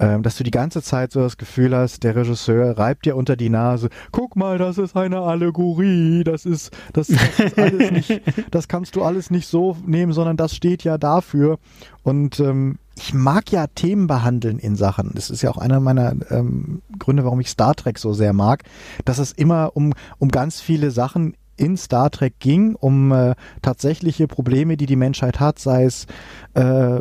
[0.00, 3.36] ähm, dass du die ganze Zeit so das Gefühl hast, der Regisseur reibt dir unter
[3.36, 8.22] die Nase, guck mal, das ist eine Allegorie, das ist, das, das ist alles nicht,
[8.50, 11.58] das kannst du alles nicht so nehmen, sondern das steht ja dafür.
[12.02, 15.12] Und ähm, ich mag ja Themen behandeln in Sachen.
[15.14, 18.64] Das ist ja auch einer meiner ähm, Gründe, warum ich Star Trek so sehr mag,
[19.04, 24.26] dass es immer um, um ganz viele Sachen in Star Trek ging, um äh, tatsächliche
[24.26, 26.06] Probleme, die die Menschheit hat, sei es
[26.54, 27.00] äh,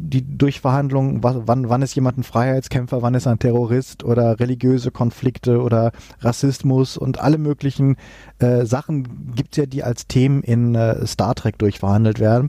[0.00, 5.60] die Durchverhandlungen, wann, wann ist jemand ein Freiheitskämpfer, wann ist ein Terrorist oder religiöse Konflikte
[5.60, 7.96] oder Rassismus und alle möglichen
[8.38, 12.48] äh, Sachen gibt's ja, die als Themen in äh, Star Trek durchverhandelt werden.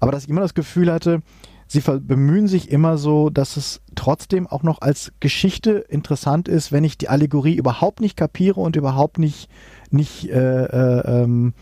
[0.00, 1.20] Aber dass ich immer das Gefühl hatte,
[1.68, 6.84] sie bemühen sich immer so, dass es trotzdem auch noch als Geschichte interessant ist, wenn
[6.84, 9.48] ich die Allegorie überhaupt nicht kapiere und überhaupt nicht
[9.90, 11.54] nicht äh, äh, ähm,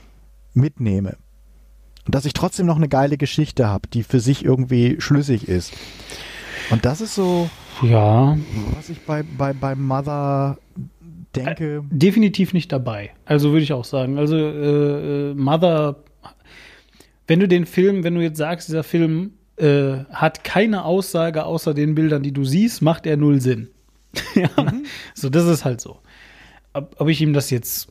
[0.54, 1.16] mitnehme.
[2.06, 5.72] Und dass ich trotzdem noch eine geile Geschichte habe, die für sich irgendwie schlüssig ist.
[6.70, 7.50] Und das ist so,
[7.82, 8.36] Ja,
[8.76, 10.58] was ich bei, bei, bei Mother
[11.34, 11.82] denke.
[11.90, 13.10] definitiv nicht dabei.
[13.24, 14.18] Also würde ich auch sagen.
[14.18, 15.96] Also äh, äh, Mother,
[17.26, 21.74] wenn du den Film, wenn du jetzt sagst, dieser Film äh, hat keine Aussage außer
[21.74, 23.68] den Bildern, die du siehst, macht er null Sinn.
[24.34, 24.48] ja,
[25.14, 25.98] so das ist halt so.
[26.76, 27.88] Ob, ob ich ihm das jetzt,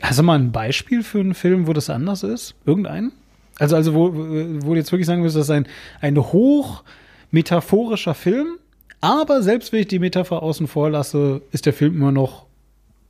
[0.00, 2.54] hast du mal ein Beispiel für einen Film, wo das anders ist?
[2.64, 3.12] Irgendeinen?
[3.58, 5.66] Also also wo, wo du jetzt wirklich sagen würdest, das ist ein
[6.00, 6.82] ein hoch
[7.30, 8.56] metaphorischer Film,
[9.02, 12.46] aber selbst wenn ich die Metapher außen vor lasse, ist der Film immer noch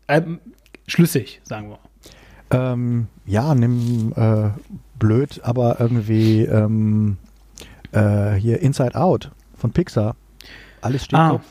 [0.08, 0.40] ähm,
[0.88, 1.78] schlüssig, sagen wir.
[2.50, 4.50] Ähm, ja, nimm äh,
[4.98, 7.16] blöd, aber irgendwie ähm,
[7.92, 10.16] äh, hier Inside Out von Pixar.
[10.80, 11.44] Alles steht Ah, Kopf.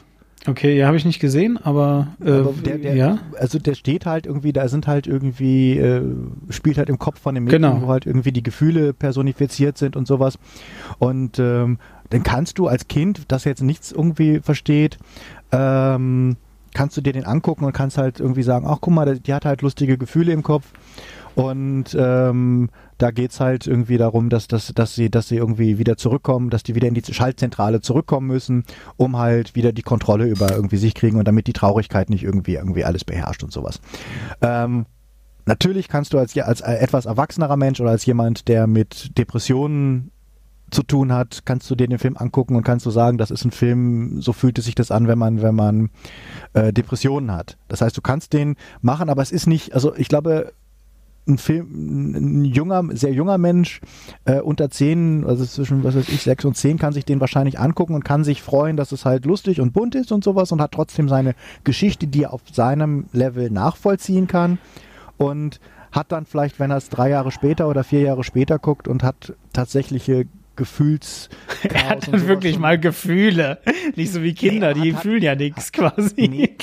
[0.47, 3.17] Okay, ja, habe ich nicht gesehen, aber, äh, Aber der, der, ja.
[3.37, 6.01] Also der steht halt irgendwie, da sind halt irgendwie, äh,
[6.49, 7.81] spielt halt im Kopf von dem Mädchen, Genau.
[7.81, 10.39] wo halt irgendwie die Gefühle personifiziert sind und sowas.
[10.97, 11.77] Und ähm,
[12.09, 14.97] dann kannst du als Kind, das jetzt nichts irgendwie versteht,
[15.51, 16.37] ähm,
[16.73, 19.43] kannst du dir den angucken und kannst halt irgendwie sagen, ach guck mal, die hat
[19.45, 20.71] halt lustige Gefühle im Kopf.
[21.35, 25.95] Und ähm, da geht's halt irgendwie darum, dass, dass, dass, sie, dass sie irgendwie wieder
[25.97, 28.65] zurückkommen, dass die wieder in die Schaltzentrale zurückkommen müssen,
[28.97, 32.55] um halt wieder die Kontrolle über irgendwie sich kriegen und damit die Traurigkeit nicht irgendwie
[32.55, 33.79] irgendwie alles beherrscht und sowas.
[34.41, 34.85] Ähm,
[35.45, 40.11] natürlich kannst du als, als etwas erwachsenerer Mensch oder als jemand, der mit Depressionen
[40.71, 43.45] zu tun hat, kannst du dir den Film angucken und kannst du sagen, das ist
[43.45, 45.89] ein Film, so fühlt es sich das an, wenn man, wenn man
[46.53, 47.57] äh, Depressionen hat.
[47.67, 50.53] Das heißt, du kannst den machen, aber es ist nicht, also ich glaube,
[51.29, 53.81] ein Film, ein junger, sehr junger Mensch
[54.25, 57.59] äh, unter 10, also zwischen, was weiß ich, 6 und 10, kann sich den wahrscheinlich
[57.59, 60.61] angucken und kann sich freuen, dass es halt lustig und bunt ist und sowas und
[60.61, 64.57] hat trotzdem seine Geschichte, die er auf seinem Level nachvollziehen kann
[65.17, 65.59] und
[65.91, 69.03] hat dann vielleicht, wenn er es drei Jahre später oder vier Jahre später guckt und
[69.03, 70.25] hat tatsächliche
[70.59, 71.29] Gefühls
[71.73, 73.57] Er hat dann wirklich mal Gefühle.
[73.95, 76.13] Nicht so wie Kinder, Nee, die hat- fühlen ja nichts quasi.
[76.27, 76.55] Nee.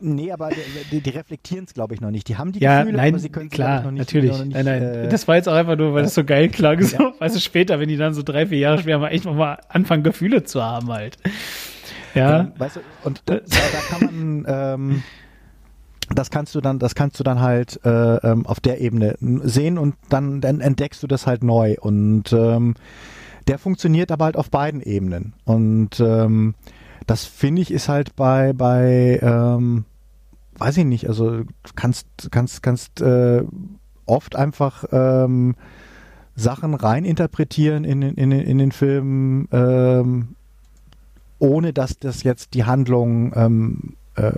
[0.00, 0.50] Nee, aber
[0.90, 2.28] die, die reflektieren es, glaube ich, noch nicht.
[2.28, 4.30] Die haben die Ja, Gefühle, nein, aber sie können klar, ich, noch nicht, natürlich.
[4.32, 4.82] noch nicht, nein, nein.
[4.82, 6.82] äh, das war jetzt auch einfach nur, weil das so geil klang.
[6.82, 6.98] So.
[7.18, 9.58] Weißt du, später, wenn die dann so drei, vier Jahre später mal echt noch mal
[9.68, 11.16] anfangen, Gefühle zu haben halt.
[12.14, 12.40] Ja.
[12.40, 14.04] Ähm, weißt du, und da, da, da kann
[14.44, 15.02] man, ähm,
[16.14, 19.78] das kannst du dann, das kannst du dann halt äh, ähm, auf der Ebene sehen
[19.78, 22.74] und dann, dann entdeckst du das halt neu und ähm,
[23.48, 26.54] der funktioniert aber halt auf beiden Ebenen und ähm,
[27.06, 29.84] das finde ich ist halt bei bei ähm,
[30.58, 31.42] weiß ich nicht, also
[31.74, 33.42] kannst kannst kannst äh,
[34.06, 35.54] oft einfach ähm,
[36.34, 40.34] Sachen reininterpretieren in, in, in den Film, ähm,
[41.38, 44.32] ohne dass das jetzt die Handlung ähm, äh,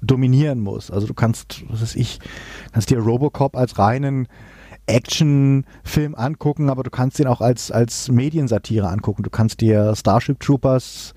[0.00, 0.90] dominieren muss.
[0.90, 2.18] Also du kannst, was weiß ich,
[2.72, 4.28] kannst dir Robocop als reinen
[4.88, 9.22] Actionfilm angucken, aber du kannst ihn auch als, als Mediensatire angucken.
[9.22, 11.14] Du kannst dir Starship Troopers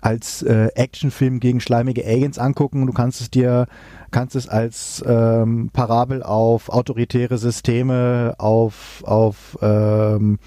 [0.00, 2.86] als äh, Actionfilm gegen schleimige Aliens angucken.
[2.86, 3.66] Du kannst es dir,
[4.10, 10.38] kannst es als ähm, Parabel auf autoritäre Systeme, auf, auf ähm,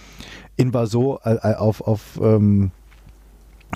[0.56, 2.72] Invaso, äh, äh, auf, auf ähm,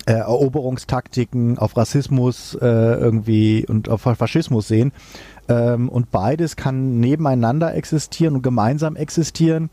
[0.06, 4.92] äh, Eroberungstaktiken, auf Rassismus äh, irgendwie und auf Faschismus sehen.
[5.48, 9.70] Ähm, und beides kann nebeneinander existieren und gemeinsam existieren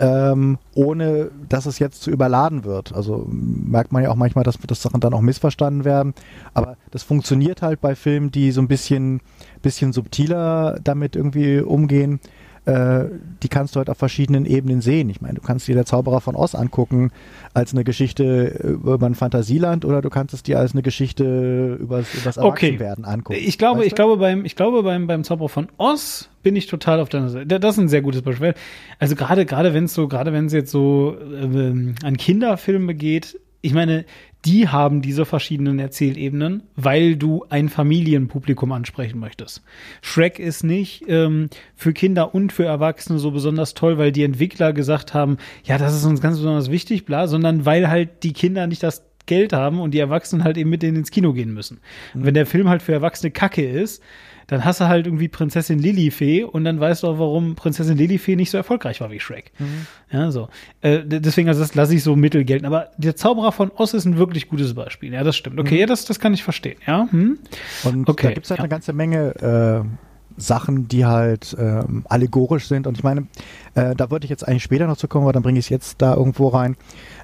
[0.00, 2.94] ähm, ohne dass es jetzt zu überladen wird.
[2.94, 6.14] Also merkt man ja auch manchmal, dass, dass Sachen dann auch missverstanden werden.
[6.54, 9.20] Aber das funktioniert halt bei Filmen, die so ein bisschen,
[9.60, 12.18] bisschen subtiler damit irgendwie umgehen
[12.66, 13.04] äh,
[13.42, 15.08] die kannst du halt auf verschiedenen Ebenen sehen.
[15.08, 17.10] Ich meine, du kannst dir der Zauberer von Oz angucken
[17.54, 22.04] als eine Geschichte über ein Fantasieland oder du kannst es dir als eine Geschichte über
[22.24, 23.14] das Erwachsenwerden okay.
[23.14, 23.40] angucken.
[23.42, 23.86] Ich glaube, weißt du?
[23.86, 27.28] ich glaube beim, ich glaube beim, beim Zauberer von Oz bin ich total auf deiner
[27.28, 27.60] Seite.
[27.60, 28.54] Das ist ein sehr gutes Beispiel.
[28.98, 33.38] Also gerade, gerade wenn es so, gerade wenn es jetzt so äh, an Kinderfilme geht,
[33.62, 34.04] ich meine,
[34.44, 39.62] die haben diese verschiedenen Erzählebenen, weil du ein Familienpublikum ansprechen möchtest.
[40.00, 44.72] Shrek ist nicht ähm, für Kinder und für Erwachsene so besonders toll, weil die Entwickler
[44.72, 48.66] gesagt haben, ja, das ist uns ganz besonders wichtig, bla, sondern weil halt die Kinder
[48.66, 51.80] nicht das Geld haben und die Erwachsenen halt eben mit denen ins Kino gehen müssen.
[52.14, 54.02] Und wenn der Film halt für Erwachsene Kacke ist,
[54.50, 58.34] dann hast du halt irgendwie Prinzessin Lilifee und dann weißt du auch, warum Prinzessin Lilifee
[58.34, 59.52] nicht so erfolgreich war wie Shrek.
[59.60, 59.86] Mhm.
[60.10, 60.48] Ja, so.
[60.80, 62.66] Äh, deswegen, also das lasse ich so mittel gelten.
[62.66, 65.12] Aber der Zauberer von Oz ist ein wirklich gutes Beispiel.
[65.12, 65.60] Ja, das stimmt.
[65.60, 65.80] Okay, mhm.
[65.82, 66.78] ja, das, das kann ich verstehen.
[66.84, 67.06] Ja.
[67.08, 67.38] Hm?
[67.84, 68.26] Und okay.
[68.26, 68.64] da gibt es halt ja.
[68.64, 69.88] eine ganze Menge äh,
[70.36, 72.88] Sachen, die halt ähm, allegorisch sind.
[72.88, 73.28] Und ich meine,
[73.76, 75.68] äh, da würde ich jetzt eigentlich später noch zu kommen, aber dann bringe ich es
[75.68, 76.76] jetzt da irgendwo rein.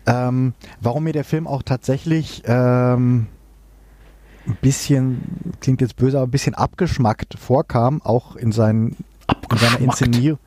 [0.06, 3.26] Ähm, warum mir der Film auch tatsächlich ähm,
[4.47, 8.97] ein bisschen, klingt jetzt böse, aber ein bisschen abgeschmackt vorkam, auch in, seinen,
[9.51, 10.39] in seiner Inszenierung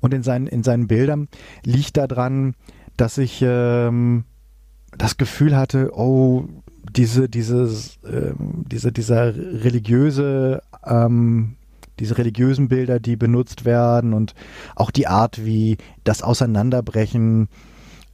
[0.00, 1.28] und in seinen, in seinen Bildern,
[1.64, 2.54] liegt daran,
[2.96, 4.24] dass ich ähm,
[4.96, 6.44] das Gefühl hatte, oh,
[6.94, 11.56] diese, dieses, ähm, diese, dieser religiöse, ähm,
[11.98, 14.34] diese religiösen Bilder, die benutzt werden und
[14.76, 17.48] auch die Art, wie das Auseinanderbrechen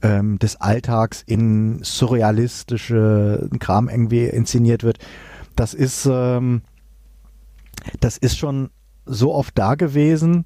[0.05, 4.99] ähm, des Alltags in surrealistische Kram irgendwie inszeniert wird,
[5.55, 6.61] das ist, ähm,
[7.99, 8.69] das ist schon
[9.05, 10.45] so oft da gewesen.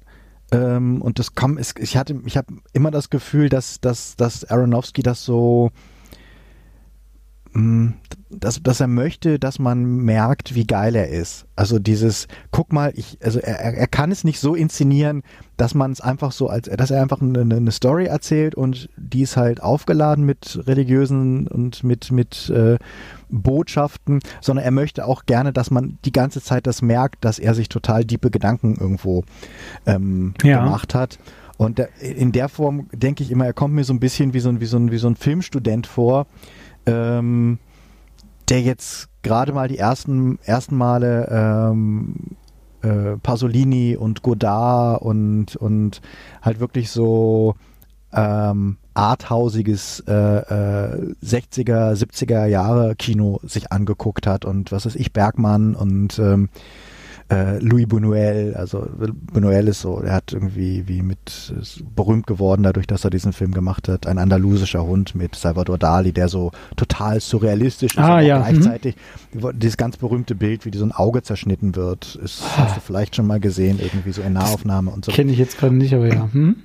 [0.52, 5.02] Ähm, und das kam, ich hatte, ich habe immer das Gefühl, dass, dass, dass Aronofsky
[5.02, 5.70] das so
[8.30, 11.46] dass, dass er möchte, dass man merkt, wie geil er ist.
[11.56, 15.22] Also dieses, guck mal, ich, also er, er kann es nicht so inszenieren,
[15.56, 19.22] dass man es einfach so als, dass er einfach eine, eine Story erzählt und die
[19.22, 22.78] ist halt aufgeladen mit religiösen und mit, mit äh,
[23.28, 27.54] Botschaften, sondern er möchte auch gerne, dass man die ganze Zeit das merkt, dass er
[27.54, 29.24] sich total diepe Gedanken irgendwo
[29.86, 30.62] ähm, ja.
[30.62, 31.18] gemacht hat.
[31.56, 34.48] Und in der Form denke ich immer, er kommt mir so ein bisschen wie so
[34.48, 36.26] ein, wie so ein, wie so ein Filmstudent vor,
[36.86, 37.58] ähm,
[38.48, 42.14] der jetzt gerade mal die ersten, ersten Male ähm,
[42.82, 46.00] äh, Pasolini und Godard und, und
[46.42, 47.54] halt wirklich so
[48.12, 55.12] ähm, arthausiges äh, äh, 60er, 70er Jahre Kino sich angeguckt hat und was weiß ich,
[55.12, 56.48] Bergmann und ähm,
[57.30, 58.86] äh, Louis Buñuel, also
[59.32, 61.54] Buñuel ist so, er hat irgendwie wie mit
[61.94, 66.12] berühmt geworden dadurch, dass er diesen Film gemacht hat, ein andalusischer Hund mit Salvador Dali,
[66.12, 68.38] der so total surrealistisch ist, ah, aber ja.
[68.38, 68.96] gleichzeitig
[69.32, 69.52] mhm.
[69.58, 72.64] dieses ganz berühmte Bild, wie so ein Auge zerschnitten wird, ist, ah.
[72.64, 75.12] hast du vielleicht schon mal gesehen, irgendwie so in Nahaufnahme und so.
[75.12, 76.28] Kenne ich jetzt gerade nicht, aber ja.
[76.32, 76.56] Hm?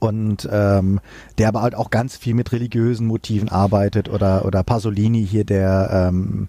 [0.00, 1.00] und ähm,
[1.38, 6.10] der aber halt auch ganz viel mit religiösen Motiven arbeitet oder oder Pasolini hier der
[6.12, 6.46] ähm,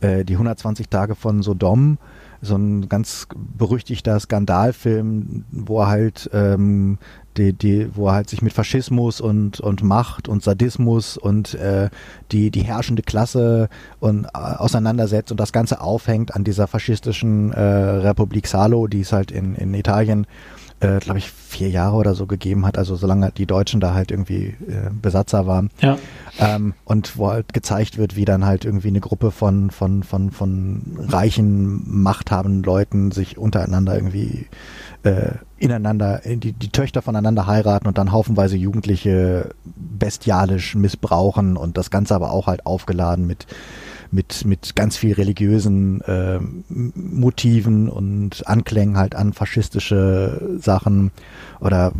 [0.00, 1.96] äh, die 120 Tage von Sodom
[2.42, 6.98] so ein ganz berüchtigter Skandalfilm, wo er halt ähm,
[7.36, 11.90] die, die, wo er halt sich mit Faschismus und, und Macht und Sadismus und äh,
[12.32, 13.68] die, die herrschende Klasse
[14.00, 19.12] und, äh, auseinandersetzt und das Ganze aufhängt an dieser faschistischen äh, Republik Salo, die es
[19.12, 20.26] halt in, in Italien
[20.80, 24.10] äh, glaube ich, vier Jahre oder so gegeben hat, also solange die Deutschen da halt
[24.10, 25.70] irgendwie äh, Besatzer waren.
[25.80, 25.98] Ja.
[26.38, 30.30] Ähm, und wo halt gezeigt wird, wie dann halt irgendwie eine Gruppe von, von, von,
[30.30, 34.46] von reichen, machthabenden Leuten sich untereinander irgendwie
[35.02, 41.90] äh, ineinander, die, die Töchter voneinander heiraten und dann haufenweise Jugendliche bestialisch missbrauchen und das
[41.90, 43.46] Ganze aber auch halt aufgeladen mit
[44.12, 51.12] mit, mit ganz viel religiösen äh, Motiven und Anklängen halt an faschistische Sachen
[51.60, 51.92] oder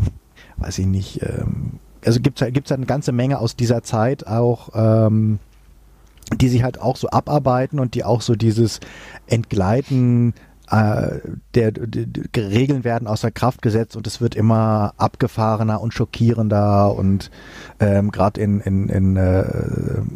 [0.56, 1.22] weiß ich nicht.
[1.22, 5.38] Ähm, also gibt es halt, halt eine ganze Menge aus dieser Zeit auch, ähm,
[6.34, 8.80] die sich halt auch so abarbeiten und die auch so dieses
[9.26, 10.34] Entgleiten
[10.70, 11.18] äh,
[11.54, 16.94] der, die, die Regeln werden außer Kraft gesetzt und es wird immer abgefahrener und schockierender
[16.94, 17.30] und
[17.80, 19.44] ähm, gerade in, in, in äh,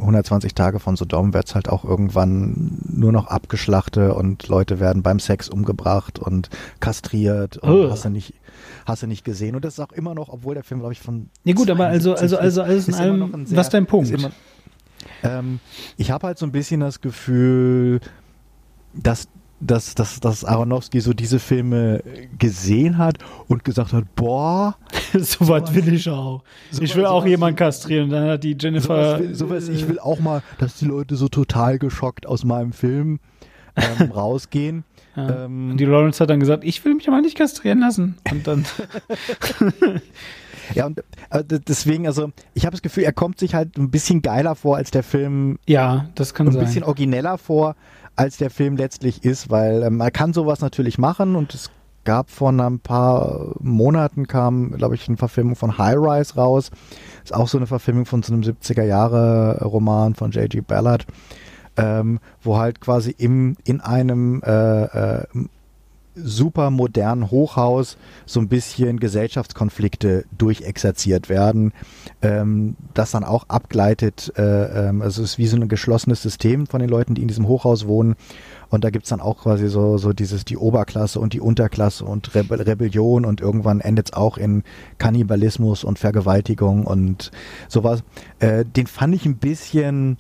[0.01, 5.03] 120 Tage von Sodom wird es halt auch irgendwann nur noch abgeschlachtet und Leute werden
[5.03, 6.51] beim Sex umgebracht und
[6.81, 7.91] kastriert und Oh.
[7.91, 8.35] hast du nicht
[8.87, 11.01] hast du nicht gesehen und das ist auch immer noch, obwohl der Film glaube ich
[11.01, 13.87] von Nee, gut, aber also- also- 72 also alles in allem, ein was ist dein
[13.87, 14.11] Punkt?
[14.11, 14.31] immer-
[15.25, 15.59] ähm,
[15.97, 18.01] ich habe halt so ein bisschen das Gefühl,
[18.95, 19.27] dass
[19.67, 22.03] dass, dass, dass Aronofsky so diese Filme
[22.39, 23.19] gesehen hat
[23.49, 24.77] und gesagt hat, boah,
[25.19, 26.43] so was will ich auch.
[26.73, 28.05] ich will sowas- auch sowas- jemanden kastrieren.
[28.05, 29.17] Und dann hat die Jennifer.
[29.17, 32.73] sowas, will- sowas, ich will auch mal, dass die Leute so total geschockt aus meinem
[32.73, 33.21] Film
[33.77, 34.85] ähm, rausgehen.
[35.17, 35.45] Ja.
[35.45, 38.17] Ähm, Und die Lawrence hat dann gesagt, ich will mich aber nicht kastrieren lassen.
[38.33, 38.65] Und dann.
[40.75, 40.99] ja, und
[41.31, 44.77] äh, deswegen, also ich habe das Gefühl, er kommt sich halt ein bisschen geiler vor,
[44.77, 46.65] als der Film ja, das kann ein sein.
[46.65, 47.77] bisschen origineller vor,
[48.17, 51.71] als der Film letztlich ist, weil ähm, man kann sowas natürlich machen und es
[52.05, 56.71] gab vor ein paar Monaten kam, glaube ich, eine Verfilmung von High Rise raus.
[57.25, 60.61] Ist auch so eine Verfilmung von so einem 70er Jahre Roman von J.G.
[60.61, 61.07] Ballard,
[61.77, 65.27] ähm, wo halt quasi im, in einem äh, äh,
[66.15, 67.97] super modernen Hochhaus
[68.27, 71.73] so ein bisschen Gesellschaftskonflikte durchexerziert werden,
[72.23, 76.67] ähm, das dann auch abgleitet, äh, ähm, also es ist wie so ein geschlossenes System
[76.67, 78.17] von den Leuten, die in diesem Hochhaus wohnen
[78.75, 82.35] und da gibt's dann auch quasi so, so dieses, die Oberklasse und die Unterklasse und
[82.35, 84.65] Rebe Rebellion und irgendwann endet's auch in
[84.99, 87.31] Kannibalismus und Vergewaltigung und
[87.69, 88.03] sowas.
[88.41, 90.19] Äh, den fand ich ein bisschen,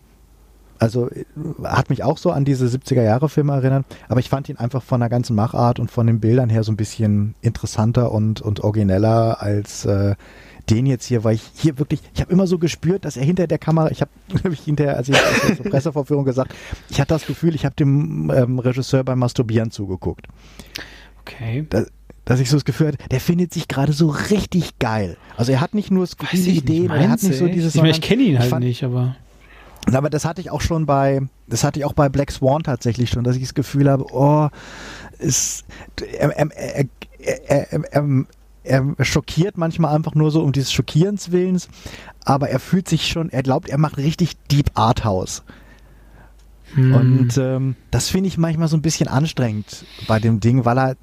[0.84, 1.24] also äh,
[1.64, 4.82] hat mich auch so an diese 70er Jahre Filme erinnert, aber ich fand ihn einfach
[4.82, 8.60] von der ganzen Machart und von den Bildern her so ein bisschen interessanter und, und
[8.60, 10.14] origineller als äh,
[10.70, 13.46] den jetzt hier, weil ich hier wirklich, ich habe immer so gespürt, dass er hinter
[13.46, 14.10] der Kamera, ich habe
[14.42, 16.54] nämlich hinterher, als ich als ich zur Pressevorführung gesagt,
[16.90, 20.26] ich hatte das Gefühl, ich habe dem ähm, Regisseur beim Masturbieren zugeguckt.
[21.20, 21.66] okay.
[21.70, 21.84] Da,
[22.24, 25.18] dass ich so das Gefühl hatte, der findet sich gerade so richtig geil.
[25.36, 27.74] Also er hat nicht nur skurrile Ideen, er hat nicht so dieses.
[27.74, 29.16] Ich meine, ich kenne ihn halt fand- nicht, aber.
[29.92, 33.10] Aber das hatte ich auch schon bei, das hatte ich auch bei Black Swan tatsächlich
[33.10, 34.48] schon, dass ich das Gefühl habe, oh,
[35.18, 35.64] es,
[36.18, 36.86] er, er, er,
[37.18, 41.68] er, er, er, er schockiert manchmal einfach nur so um dieses Schockierens Willens,
[42.24, 45.42] aber er fühlt sich schon, er glaubt, er macht richtig Deep Art House.
[46.74, 46.94] Hm.
[46.94, 50.96] Und ähm, das finde ich manchmal so ein bisschen anstrengend bei dem Ding, weil er,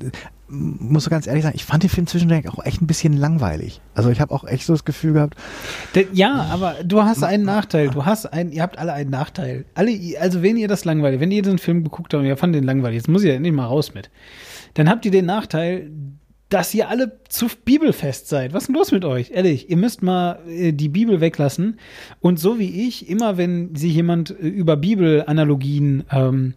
[0.51, 3.81] muss ganz ehrlich sagen, ich fand den Film zwischendurch auch echt ein bisschen langweilig.
[3.93, 5.35] Also ich habe auch echt so das Gefühl gehabt,
[6.13, 7.89] Ja, aber du hast einen Nachteil.
[7.89, 9.65] Du hast einen, ihr habt alle einen Nachteil.
[9.73, 12.61] Alle, also wenn ihr das langweilig, wenn ihr diesen Film geguckt habt und ihr fandet
[12.61, 14.09] den langweilig, jetzt muss ich ja endlich mal raus mit,
[14.73, 15.89] dann habt ihr den Nachteil,
[16.49, 18.53] dass ihr alle zu bibelfest seid.
[18.53, 19.31] Was ist denn los mit euch?
[19.31, 21.79] Ehrlich, ihr müsst mal äh, die Bibel weglassen.
[22.19, 26.55] Und so wie ich, immer wenn sich jemand äh, über Bibelanalogien ähm,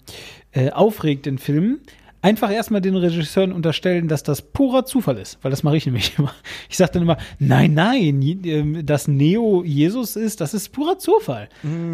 [0.51, 1.81] äh, aufregt in Filmen,
[2.25, 6.15] einfach erstmal den Regisseuren unterstellen, dass das purer Zufall ist, weil das mache ich nämlich
[6.19, 6.33] immer.
[6.71, 11.51] Ich sage dann immer, nein, nein, ähm, dass Neo Jesus ist, das ist purer Zufall.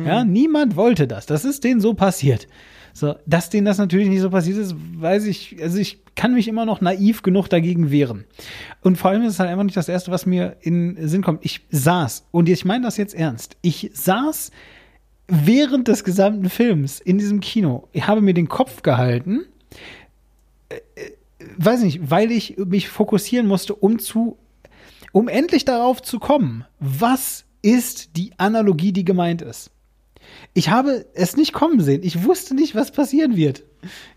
[0.06, 1.26] Ja, niemand wollte das.
[1.26, 2.46] Das ist denen so passiert.
[2.92, 6.48] So, dass denen das natürlich nicht so passiert ist, weiß ich, also ich kann mich
[6.48, 8.24] immer noch naiv genug dagegen wehren.
[8.82, 11.44] Und vor allem ist es halt einfach nicht das Erste, was mir in Sinn kommt.
[11.44, 14.50] Ich saß, und ich meine das jetzt ernst, ich saß
[15.28, 17.88] während des gesamten Films in diesem Kino.
[17.92, 19.46] Ich habe mir den Kopf gehalten,
[21.56, 24.38] weiß nicht, weil ich mich fokussieren musste, um zu,
[25.12, 29.70] um endlich darauf zu kommen, was ist die Analogie, die gemeint ist.
[30.54, 32.02] Ich habe es nicht kommen sehen.
[32.02, 33.64] Ich wusste nicht, was passieren wird.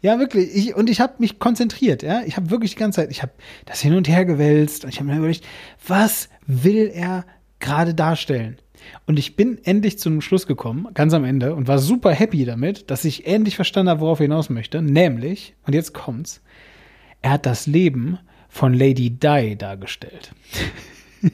[0.02, 0.54] Ja, wirklich.
[0.54, 2.04] Ich, und ich habe mich konzentriert.
[2.04, 3.32] Ja, ich habe wirklich die ganze Zeit, ich habe
[3.66, 5.46] das hin und her gewälzt und ich habe mir überlegt,
[5.88, 7.26] was will er
[7.60, 8.58] gerade darstellen?
[9.06, 12.46] Und ich bin endlich zu einem Schluss gekommen, ganz am Ende, und war super happy
[12.46, 14.82] damit, dass ich endlich verstanden habe, worauf er hinaus möchte.
[14.82, 16.42] Nämlich, und jetzt kommt's,
[17.22, 18.20] er hat das Leben
[18.50, 20.34] von Lady Di dargestellt.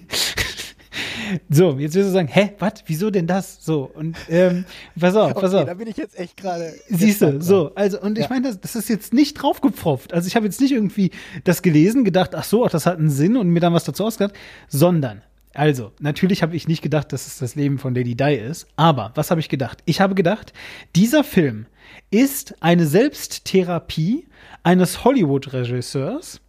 [1.50, 3.64] So, jetzt wirst du sagen, hä, was, wieso denn das?
[3.64, 4.66] So, und ähm,
[5.00, 5.66] pass auf, pass auf.
[5.66, 6.74] da bin ich jetzt echt gerade.
[6.90, 8.30] Siehst du, so, also, und ich Ja.
[8.32, 10.12] meine, das, das ist jetzt nicht draufgepfropft.
[10.14, 11.12] Also ich habe jetzt nicht irgendwie
[11.44, 14.06] das gelesen, gedacht, ach so, ach, das hat einen Sinn und mir dann was dazu
[14.06, 14.34] ausgedacht,
[14.70, 15.22] sondern,
[15.60, 19.12] also, natürlich habe ich nicht gedacht, dass es das Leben von Lady Di ist, aber
[19.16, 19.84] was habe ich gedacht?
[19.84, 20.54] Ich habe gedacht,
[20.96, 21.66] dieser Film
[22.12, 24.26] ist eine Selbsttherapie
[24.64, 26.40] eines Hollywood-Regisseurs,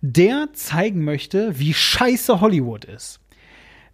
[0.00, 3.20] der zeigen möchte, wie scheiße Hollywood ist.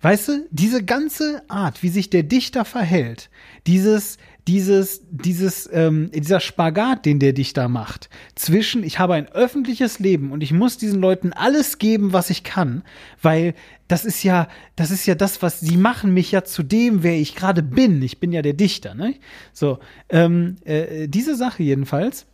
[0.00, 3.28] Weißt du, diese ganze Art, wie sich der Dichter verhält,
[3.66, 4.16] dieses,
[4.48, 10.32] dieses, dieses, ähm, dieser Spagat, den der Dichter macht, zwischen ich habe ein öffentliches Leben
[10.32, 12.82] und ich muss diesen Leuten alles geben, was ich kann,
[13.20, 13.54] weil
[13.86, 17.14] das ist ja, das ist ja das, was sie machen mich ja zu dem, wer
[17.14, 18.02] ich gerade bin.
[18.02, 19.14] Ich bin ja der Dichter, ne?
[19.52, 19.78] So,
[20.08, 22.26] ähm, äh, diese Sache jedenfalls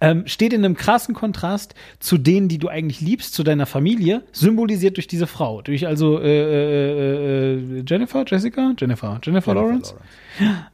[0.00, 4.24] ähm, steht in einem krassen Kontrast zu denen, die du eigentlich liebst, zu deiner Familie,
[4.32, 9.94] symbolisiert durch diese Frau, durch also äh, äh, äh, Jennifer, Jessica, Jennifer, Jennifer, Lawrence.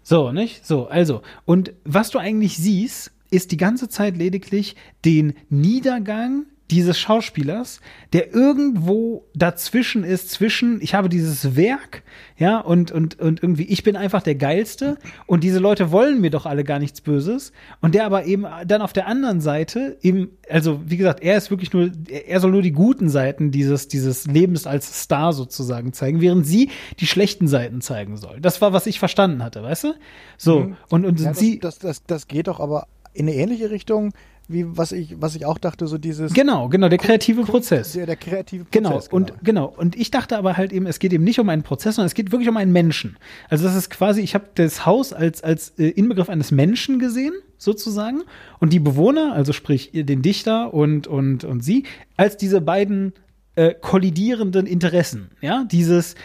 [0.03, 0.66] So, nicht?
[0.66, 1.23] So, also.
[1.45, 7.81] Und was du eigentlich siehst, ist die ganze Zeit lediglich den Niedergang dieses Schauspielers,
[8.15, 12.03] der irgendwo dazwischen ist, zwischen, ich habe dieses Werk,
[12.39, 14.97] ja, und, und, und irgendwie, ich bin einfach der Geilste
[15.27, 18.81] und diese Leute wollen mir doch alle gar nichts Böses und der aber eben dann
[18.81, 22.62] auf der anderen Seite eben, also wie gesagt, er ist wirklich nur, er soll nur
[22.62, 27.82] die guten Seiten dieses, dieses Lebens als Star sozusagen zeigen, während sie die schlechten Seiten
[27.82, 28.41] zeigen soll.
[28.41, 29.95] Das war, was ich verstanden hatte, weißt du?
[30.39, 30.77] So, Mhm.
[30.89, 34.12] und, und Ja, das, sie, das, das, das geht doch aber in eine ähnliche Richtung,
[34.49, 37.93] wie was ich, was ich auch dachte, so dieses genau, genau, der kreative Prozess.
[37.93, 39.12] Der, der kreative Genau, Prozess.
[39.12, 39.66] und genau.
[39.77, 42.15] Und ich dachte aber halt eben, es geht eben nicht um einen Prozess, sondern es
[42.15, 43.16] geht wirklich um einen Menschen.
[43.49, 47.33] Also das ist quasi, ich habe das Haus als, als äh, Inbegriff eines Menschen gesehen,
[47.57, 48.23] sozusagen,
[48.61, 51.85] und die Bewohner, also sprich den Dichter und, und, und sie,
[52.16, 53.15] als diese beiden
[53.57, 55.31] äh, kollidierenden Interessen.
[55.41, 56.16] Ja, dieses,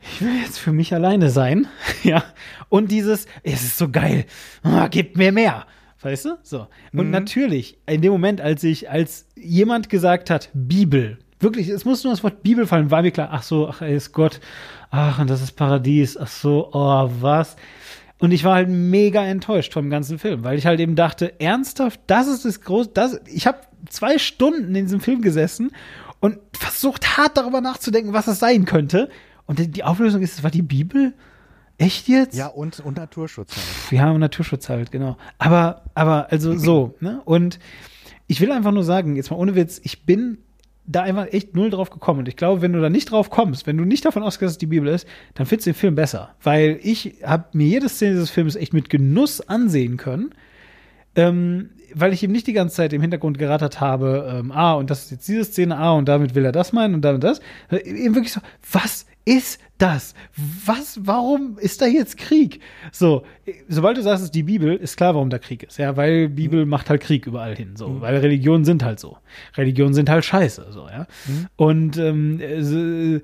[0.00, 1.66] ich will jetzt für mich alleine sein,
[2.02, 2.24] ja,
[2.70, 4.24] und dieses, es ist so geil,
[4.62, 5.66] ah, gib mir mehr.
[6.02, 6.38] Weißt du?
[6.42, 6.66] So.
[6.92, 12.02] Und natürlich, in dem Moment, als ich, als jemand gesagt hat, Bibel, wirklich, es muss
[12.02, 14.40] nur das Wort Bibel fallen, war mir klar, ach so, ach, er ist Gott,
[14.90, 17.56] ach, und das ist Paradies, ach so, oh, was.
[18.18, 22.00] Und ich war halt mega enttäuscht vom ganzen Film, weil ich halt eben dachte, ernsthaft,
[22.06, 23.58] das ist das große, das, ich habe
[23.88, 25.72] zwei Stunden in diesem Film gesessen
[26.20, 29.08] und versucht hart darüber nachzudenken, was es sein könnte.
[29.46, 31.14] Und die Auflösung ist, es war die Bibel.
[31.78, 32.36] Echt jetzt?
[32.36, 33.92] ja, und, und Naturschutz halt.
[33.92, 35.16] Ja, und Naturschutz halt, genau.
[35.38, 37.20] Aber, aber, also so, ne?
[37.24, 37.58] Und
[38.26, 40.38] ich will einfach nur sagen, jetzt mal ohne Witz, ich bin
[40.86, 42.20] da einfach echt null drauf gekommen.
[42.20, 44.52] Und ich glaube, wenn du da nicht drauf kommst, wenn du nicht davon ausgehst, dass
[44.52, 46.34] es die Bibel ist, dann findest du den Film besser.
[46.42, 50.34] Weil ich habe mir jede Szene dieses Films echt mit Genuss ansehen können.
[51.14, 54.90] Ähm, weil ich eben nicht die ganze Zeit im Hintergrund gerattert habe, ähm, ah, und
[54.90, 57.40] das ist jetzt diese Szene, ah, und damit will er das meinen und damit das.
[57.70, 58.40] Eben wirklich so,
[58.72, 60.14] was ist das?
[60.64, 62.60] Was, warum ist da jetzt Krieg?
[62.90, 63.24] So,
[63.68, 65.78] sobald du sagst, es ist die Bibel, ist klar, warum da Krieg ist.
[65.78, 69.18] Ja, weil Bibel macht halt Krieg überall hin, so, weil Religionen sind halt so.
[69.56, 71.06] Religionen sind halt scheiße, so, ja.
[71.56, 73.20] Und, ähm, äh,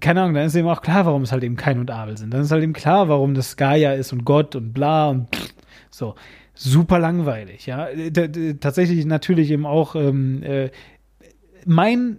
[0.00, 2.32] keine Ahnung, dann ist eben auch klar, warum es halt eben Kain und Abel sind.
[2.32, 5.28] Dann ist halt eben klar, warum das Gaia ist und Gott und bla und
[5.90, 6.14] so.
[6.54, 7.88] Super langweilig, ja.
[7.94, 10.70] D- tatsächlich natürlich eben auch, ähm, äh,
[11.64, 12.18] mein,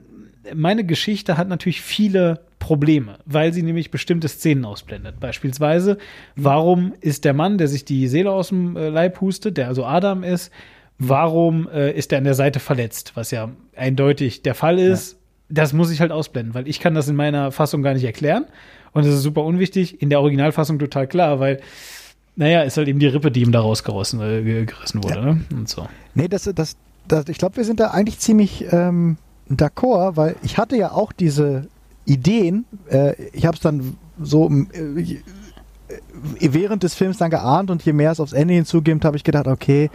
[0.54, 5.20] meine Geschichte hat natürlich viele Probleme, weil sie nämlich bestimmte Szenen ausblendet.
[5.20, 5.98] Beispielsweise,
[6.36, 9.86] warum ist der Mann, der sich die Seele aus dem äh, Leib hustet, der also
[9.86, 10.52] Adam ist,
[10.98, 15.20] warum äh, ist er an der Seite verletzt, was ja eindeutig der Fall ist.
[15.50, 18.46] Das muss ich halt ausblenden, weil ich kann das in meiner Fassung gar nicht erklären.
[18.94, 20.02] Und das ist super unwichtig.
[20.02, 21.60] In der Originalfassung total klar, weil,
[22.36, 25.22] naja, ist halt eben die Rippe, die ihm da rausgerissen äh, wurde.
[25.22, 25.46] Ne?
[25.52, 25.88] Und so.
[26.16, 26.76] Nee, das, das,
[27.08, 29.18] das, ich glaube, wir sind da eigentlich ziemlich ähm,
[29.50, 31.68] d'accord, weil ich hatte ja auch diese
[32.06, 32.66] Ideen.
[32.90, 35.18] Äh, ich habe es dann so äh, äh,
[36.40, 39.48] während des Films dann geahnt und je mehr es aufs Ende hinzugeht, habe ich gedacht,
[39.48, 39.90] okay,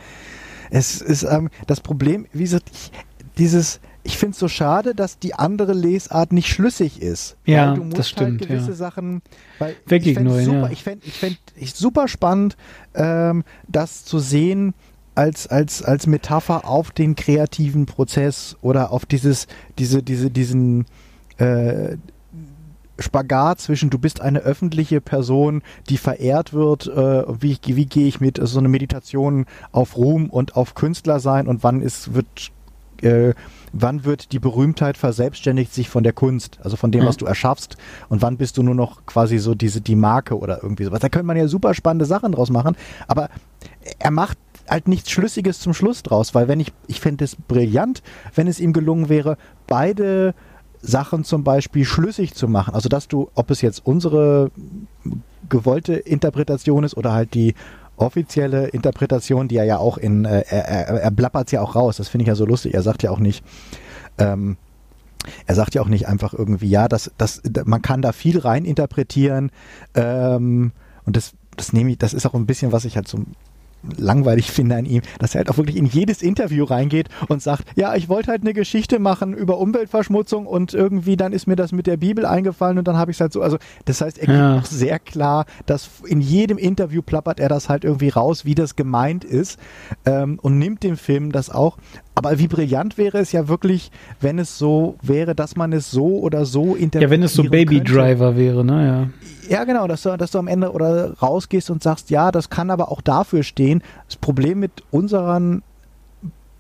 [0.70, 2.92] es ist ähm, das Problem, wie gesagt, ich,
[3.38, 7.36] dieses, ich finde es so schade, dass die andere Lesart nicht schlüssig ist.
[7.44, 8.74] Ja, weil du musst das stimmt, Halt gewisse ja.
[8.76, 9.20] Sachen,
[9.58, 10.72] weil Wegignorieren, ich fänd's super, ja.
[10.72, 12.56] ich fände ich fänd, ich super spannend,
[12.94, 14.72] ähm, das zu sehen
[15.14, 19.46] als, als, als Metapher auf den kreativen Prozess oder auf dieses,
[19.78, 20.86] diese, diese, diesen
[21.36, 21.98] äh,
[22.98, 25.60] Spagat zwischen du bist eine öffentliche Person,
[25.90, 30.56] die verehrt wird, äh, wie, wie gehe ich mit so eine Meditation auf Ruhm und
[30.56, 32.52] auf Künstler sein und wann ist, wird
[33.02, 33.34] äh,
[33.72, 37.06] wann wird die Berühmtheit verselbstständigt sich von der Kunst, also von dem, Mhm.
[37.06, 37.76] was du erschaffst
[38.08, 41.00] und wann bist du nur noch quasi so diese die Marke oder irgendwie sowas.
[41.00, 42.76] Da könnte man ja super spannende Sachen draus machen,
[43.06, 43.28] aber
[43.98, 44.38] er macht
[44.68, 48.02] halt nichts Schlüssiges zum Schluss draus, weil wenn ich, ich fände es brillant,
[48.34, 50.34] wenn es ihm gelungen wäre, beide
[50.82, 52.74] Sachen zum Beispiel schlüssig zu machen.
[52.74, 54.50] Also dass du, ob es jetzt unsere
[55.48, 57.54] gewollte Interpretation ist oder halt die
[57.98, 61.96] offizielle Interpretation, die er ja auch in, äh, er, er, er blappert ja auch raus,
[61.96, 63.44] das finde ich ja so lustig, er sagt ja auch nicht,
[64.18, 64.56] ähm,
[65.46, 68.64] er sagt ja auch nicht einfach irgendwie, ja, das, das, man kann da viel rein
[68.64, 69.50] interpretieren
[69.94, 70.72] ähm,
[71.04, 73.18] und das, das nehme ich, das ist auch ein bisschen, was ich halt so
[73.96, 77.64] langweilig finde an ihm, dass er halt auch wirklich in jedes Interview reingeht und sagt,
[77.76, 81.72] ja, ich wollte halt eine Geschichte machen über Umweltverschmutzung und irgendwie dann ist mir das
[81.72, 84.26] mit der Bibel eingefallen und dann habe ich es halt so, also das heißt, er
[84.26, 84.58] gibt Ja.
[84.58, 88.76] auch sehr klar, dass in jedem Interview plappert er das halt irgendwie raus, wie das
[88.76, 89.58] gemeint ist
[90.04, 91.76] ähm, und nimmt dem Film das auch,
[92.14, 96.18] Aber wie brillant wäre es ja wirklich, wenn es so wäre, dass man es so
[96.18, 97.80] oder so interpretieren Ja, wenn es so Baby.
[97.80, 98.86] Driver wäre, ne?
[98.86, 99.08] Ja,
[99.64, 102.90] genau, dass du, dass du am Ende oder rausgehst und sagst, ja, das kann aber
[102.92, 103.82] auch dafür stehen.
[104.06, 105.62] Das Problem mit unseren,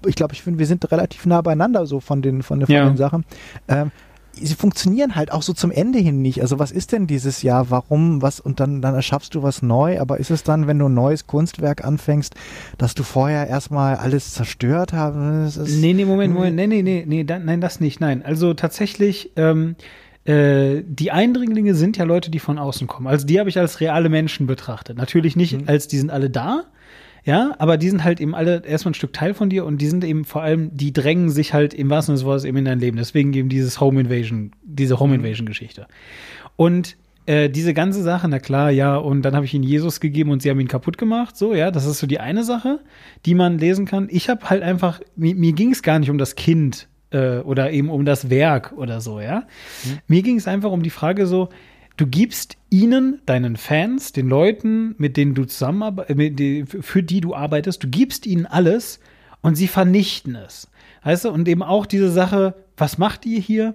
[0.06, 2.84] ich glaube, ich finde, wir sind relativ nah beieinander so von den, von von Ja.
[2.88, 3.24] den Sachen.
[3.68, 3.90] Ähm,
[4.32, 6.40] sie funktionieren halt auch so zum Ende hin nicht.
[6.42, 7.70] Also was ist denn dieses Jahr?
[7.70, 8.22] Warum?
[8.22, 8.38] Was?
[8.38, 10.00] Und dann, dann erschaffst du was neu.
[10.00, 12.34] Aber ist es dann, wenn du ein neues Kunstwerk anfängst,
[12.78, 15.56] dass du vorher erstmal alles zerstört hast?
[15.56, 15.64] Ja.
[15.66, 16.54] Nee, nee, Moment, Moment.
[16.56, 18.00] Nee, nee, nee, nee, da, nein, das nicht.
[18.00, 18.24] Nein.
[18.24, 19.74] Also tatsächlich, ähm,
[20.28, 23.06] äh, die Eindringlinge sind ja Leute, die von außen kommen.
[23.06, 24.98] Also die habe ich als reale Menschen betrachtet.
[24.98, 26.64] Natürlich nicht als die sind alle da.
[27.24, 29.86] Ja, aber die sind halt eben alle erstmal ein Stück Teil von dir und die
[29.88, 32.64] sind eben vor allem, die drängen sich halt im wahrsten Sinne des Wortes eben in
[32.66, 32.96] dein Leben.
[32.96, 35.86] Deswegen eben dieses Home Invasion, diese Home Invasion Geschichte.
[36.56, 36.96] Und
[37.26, 40.42] äh, diese ganze Sache, na klar, ja, und dann habe ich ihnen Jesus gegeben und
[40.42, 41.36] sie haben ihn kaputt gemacht.
[41.36, 42.80] So, ja, das ist so die eine Sache,
[43.26, 44.08] die man lesen kann.
[44.10, 47.70] Ich habe halt einfach, mir, mir ging es gar nicht um das Kind äh, oder
[47.70, 49.46] eben um das Werk oder so, ja.
[50.06, 51.48] Mir ging es einfach um die Frage so,
[51.96, 57.82] du gibst ihnen, deinen Fans, den Leuten, mit denen du zusammenarbeitest, für die du arbeitest,
[57.82, 59.00] du gibst ihnen alles
[59.42, 60.70] und sie vernichten es.
[61.02, 63.74] Weißt du, und eben auch diese Sache, was macht ihr hier?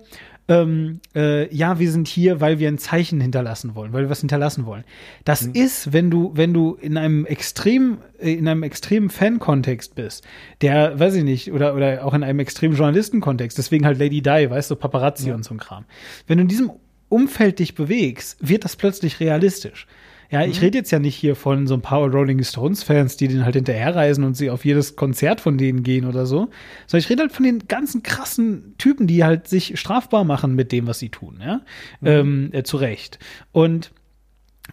[0.49, 4.19] Ähm, äh, ja, wir sind hier, weil wir ein Zeichen hinterlassen wollen, weil wir was
[4.19, 4.83] hinterlassen wollen.
[5.23, 10.27] Das ist, wenn du, wenn du in einem extrem, äh, in einem extremen Fan-Kontext bist,
[10.61, 14.49] der, weiß ich nicht, oder, oder auch in einem extremen Journalistenkontext, deswegen halt Lady Di,
[14.49, 15.85] weißt du, Paparazzi und so ein Kram.
[16.27, 16.71] Wenn du in diesem
[17.07, 19.87] Umfeld dich bewegst, wird das plötzlich realistisch.
[20.33, 23.27] Ja, ich rede jetzt ja nicht hier von so ein paar Rolling Stones Fans, die
[23.27, 26.49] den halt hinterherreisen und sie auf jedes Konzert von denen gehen oder so,
[26.87, 30.71] sondern ich rede halt von den ganzen krassen Typen, die halt sich strafbar machen mit
[30.71, 31.61] dem, was sie tun, ja,
[32.03, 33.19] ähm, äh, zu Recht.
[33.51, 33.91] Und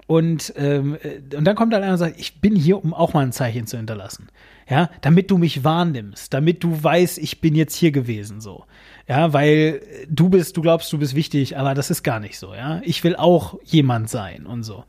[0.06, 3.12] und, ähm, äh, und dann kommt halt einer und sagt, ich bin hier, um auch
[3.12, 4.28] mal ein Zeichen zu hinterlassen.
[4.68, 8.64] Ja, damit du mich wahrnimmst, damit du weißt, ich bin jetzt hier gewesen, so.
[9.08, 12.54] Ja, weil du bist, du glaubst, du bist wichtig, aber das ist gar nicht so,
[12.54, 12.80] ja.
[12.84, 14.84] Ich will auch jemand sein und so.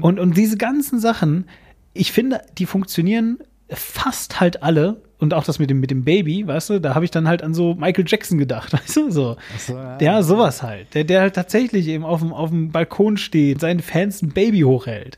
[0.00, 1.48] Und, und diese ganzen Sachen,
[1.92, 3.38] ich finde, die funktionieren
[3.68, 5.02] fast halt alle.
[5.18, 7.42] Und auch das mit dem, mit dem Baby, weißt du, da habe ich dann halt
[7.42, 9.36] an so Michael Jackson gedacht, weißt du, so.
[9.58, 9.98] so, ja.
[10.00, 10.94] ja, sowas halt.
[10.94, 14.60] Der, der halt tatsächlich eben auf dem, auf dem Balkon steht, seinen Fans ein Baby
[14.60, 15.16] hochhält.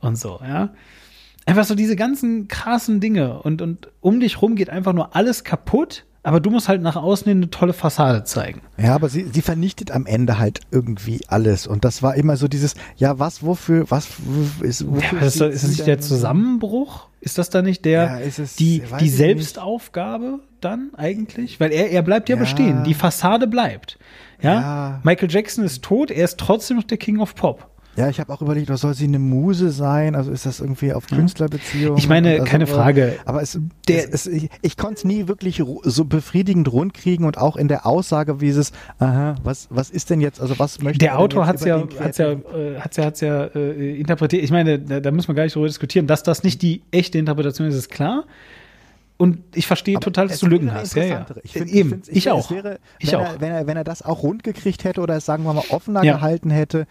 [0.00, 0.70] Und so, ja.
[1.46, 3.40] Einfach so diese ganzen krassen Dinge.
[3.42, 6.96] Und, und um dich rum geht einfach nur alles kaputt, aber du musst halt nach
[6.96, 8.60] außen hin eine tolle Fassade zeigen.
[8.76, 11.66] Ja, aber sie, sie vernichtet am Ende halt irgendwie alles.
[11.66, 15.40] Und das war immer so dieses, ja, was, wofür, was w- ist, wofür Ja, ist,
[15.40, 16.00] das, ist das nicht der?
[16.00, 17.06] Zusammenbruch?
[17.22, 21.60] Ist das da nicht der, Ja, ist es- die, die Selbstaufgabe dann eigentlich?
[21.60, 22.40] Weil er, er bleibt ja, Ja.
[22.40, 22.84] bestehen.
[22.84, 23.98] Die Fassade bleibt.
[24.42, 24.54] Ja?
[24.60, 25.00] Ja.
[25.02, 27.69] Michael Jackson ist tot, er ist trotzdem noch der King of Pop.
[28.00, 30.14] Ja, ich habe auch überlegt, was soll sie eine Muse sein?
[30.14, 31.98] Also ist das irgendwie auf Künstlerbeziehungen?
[31.98, 33.16] Ich meine, also, keine Frage.
[33.26, 33.58] Aber es,
[33.88, 37.68] Der- es, es, ich, ich konnte es nie wirklich so befriedigend rundkriegen und auch in
[37.68, 41.18] der Aussage, wie es, aha, was, was ist denn jetzt, also was möchte Der er
[41.18, 44.42] Autor hat es ja, hat's ja, äh, hat's ja, hat's ja äh, interpretiert.
[44.42, 46.06] Ich meine, da, da müssen wir gar nicht darüber diskutieren.
[46.06, 48.24] Dass das nicht die echte Interpretation ist, ist klar.
[49.16, 50.94] Und ich verstehe Aber total, dass du Lücken hast.
[50.96, 51.26] Ja, ja.
[51.42, 52.50] Ich find, Eben, ich, es auch.
[52.50, 53.34] Wäre, ich wenn, auch.
[53.34, 55.64] Er, wenn, er, wenn er das auch rund gekriegt hätte oder es, sagen wir mal
[55.68, 56.14] offener Ja.
[56.14, 56.86] gehalten hätte,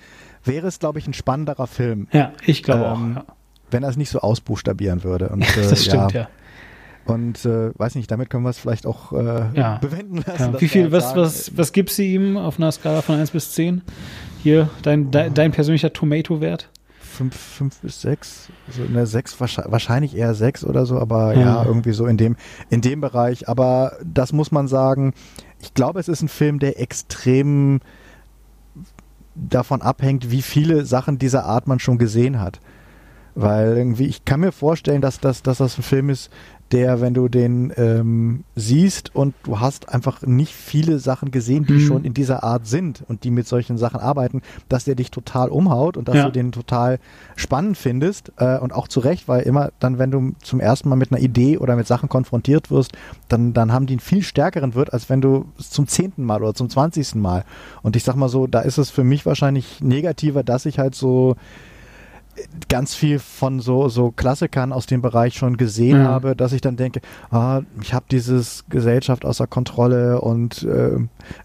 [0.45, 2.07] wäre es, glaube ich, ein spannenderer Film.
[2.11, 3.28] ja, ich glaube Ähm, auch.
[3.28, 3.36] Ja.
[3.72, 5.30] Wenn er es nicht so ausbuchstabieren würde.
[5.30, 6.28] Und, äh, Das stimmt, ja.
[7.06, 9.78] Und äh, weiß nicht, damit können wir es vielleicht auch äh, Ja.
[9.78, 10.53] bewenden lassen.
[10.53, 10.61] Ja.
[10.61, 13.32] Wie viel, halt was, sagen, was, was gibst du ihm auf einer Skala von 1
[13.32, 13.82] bis 10?
[14.44, 16.70] Hier, dein, dein, dein persönlicher Tomato-Wert?
[17.02, 21.34] fünf, fünf bis sechs, so in der sechs, wahrscheinlich, wahrscheinlich eher sechs oder so, aber
[21.34, 21.41] ja.
[21.41, 21.66] Ja.
[21.66, 22.38] irgendwie so in dem,
[22.70, 23.49] in dem Bereich.
[23.49, 25.14] Aber das muss man sagen,
[25.60, 27.82] ich glaube, es ist ein Film, der extrem
[29.48, 32.60] davon abhängt, wie viele Sachen dieser Art man schon gesehen hat.
[33.36, 36.30] Weil irgendwie, ich kann mir vorstellen, dass, das dass das ein Film ist,
[36.72, 41.74] der, wenn du den ähm, siehst und du hast einfach nicht viele Sachen gesehen, die
[41.74, 41.80] Mhm.
[41.80, 45.50] schon in dieser Art sind und die mit solchen Sachen arbeiten, dass der dich total
[45.50, 46.26] umhaut und dass Ja.
[46.26, 47.00] du den total
[47.36, 50.96] spannend findest äh, und auch zu Recht, weil immer dann, wenn du zum ersten Mal
[50.96, 52.91] mit einer Idee oder mit Sachen konfrontiert wirst,
[53.30, 56.41] dann, dann haben die einen viel stärkeren Wirt, als wenn du es zum zehnten Mal
[56.44, 57.46] oder zum zwanzigsten Mal.
[57.82, 60.94] Und ich sag mal so, da ist es für mich wahrscheinlich negativer, dass ich halt
[60.96, 61.36] so
[62.70, 66.06] ganz viel von so, so Klassikern aus dem Bereich schon gesehen Ja.
[66.06, 67.02] habe, dass ich dann denke,
[67.32, 70.98] ah, ich habe dieses Gesellschaft außer Kontrolle und, äh,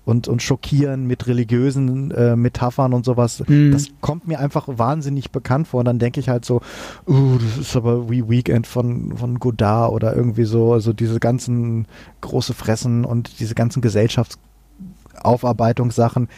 [0.04, 3.42] und, und schockieren mit religiösen äh, Metaphern und sowas.
[3.46, 3.72] Mhm.
[3.72, 5.80] Das kommt mir einfach wahnsinnig bekannt vor.
[5.80, 6.60] Und dann denke ich halt so,
[7.08, 11.86] uh, das ist aber wie Weekend von, von Godard oder irgendwie so, also diese ganzen
[12.20, 16.28] große Fressen und diese ganzen Gesellschaftsaufarbeitungssachen,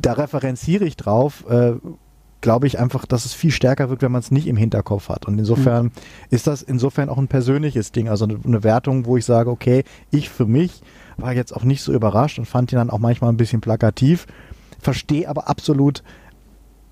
[0.00, 1.44] da referenziere ich drauf.
[1.48, 1.72] Äh,
[2.42, 5.26] glaube ich einfach, dass es viel stärker wirkt, wenn man es nicht im Hinterkopf hat.
[5.26, 5.90] Und insofern mhm.
[6.28, 9.84] ist das insofern auch ein persönliches Ding, also eine, eine Wertung, wo ich sage, okay,
[10.10, 10.82] ich für mich
[11.16, 14.26] war jetzt auch nicht so überrascht und fand ihn dann auch manchmal ein bisschen plakativ,
[14.78, 16.02] verstehe aber absolut,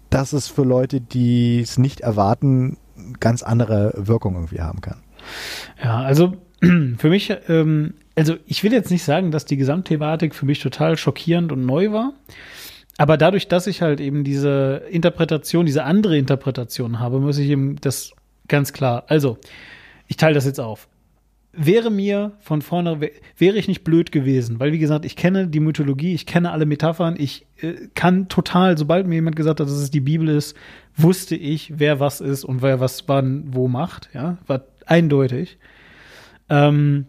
[0.08, 2.78] dass es für Leute, die es nicht erwarten,
[3.18, 4.98] ganz andere Wirkung irgendwie haben kann.
[5.82, 10.46] Ja, also für mich, ähm, also ich will jetzt nicht sagen, dass die Gesamtthematik für
[10.46, 12.12] mich total schockierend und neu war.
[13.00, 17.76] Aber dadurch, dass ich halt eben diese Interpretation, diese andere Interpretation habe, muss ich eben
[17.76, 18.12] das
[18.46, 19.04] ganz klar.
[19.06, 19.38] Also,
[20.06, 20.86] ich teile das jetzt auf.
[21.54, 23.00] Wäre mir von vorne,
[23.38, 26.66] wäre ich nicht blöd gewesen, weil wie gesagt, ich kenne die Mythologie, ich kenne alle
[26.66, 30.54] Metaphern, ich äh, kann total, sobald mir jemand gesagt hat, dass es die Bibel ist,
[30.94, 35.56] wusste ich, wer was ist und wer was wann wo macht, ja, war eindeutig.
[36.50, 37.06] Ähm,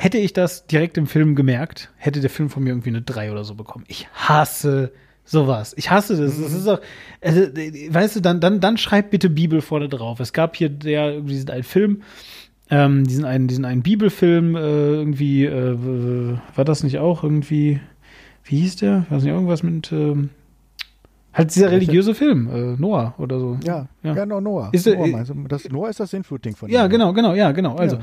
[0.00, 3.32] hätte ich das direkt im Film gemerkt, hätte der Film von mir irgendwie eine 3
[3.32, 3.84] oder so bekommen.
[3.86, 4.92] Ich hasse
[5.26, 5.74] sowas.
[5.76, 6.38] Ich hasse das.
[6.38, 6.42] Mhm.
[6.42, 6.80] Das ist auch,
[7.20, 10.18] also, weißt du, dann, dann, dann schreib bitte Bibel vorne drauf.
[10.18, 12.02] Es gab hier der, diesen einen Film,
[12.70, 17.80] ähm, diesen einen, diesen einen Bibelfilm, äh, irgendwie, äh, war das nicht auch irgendwie,
[18.44, 19.04] wie hieß der?
[19.10, 20.30] Weiß nicht, irgendwas mit, ähm,
[21.32, 23.58] Halt dieser religiöse Film, äh, Noah oder so.
[23.62, 24.70] Ja, ja, genau, Noah.
[24.72, 26.90] Ist Noah, der, das, Noah ist das Sinnflut-Ding von Ja, ihm.
[26.90, 27.76] genau, genau, ja, genau.
[27.76, 28.02] Also, ja.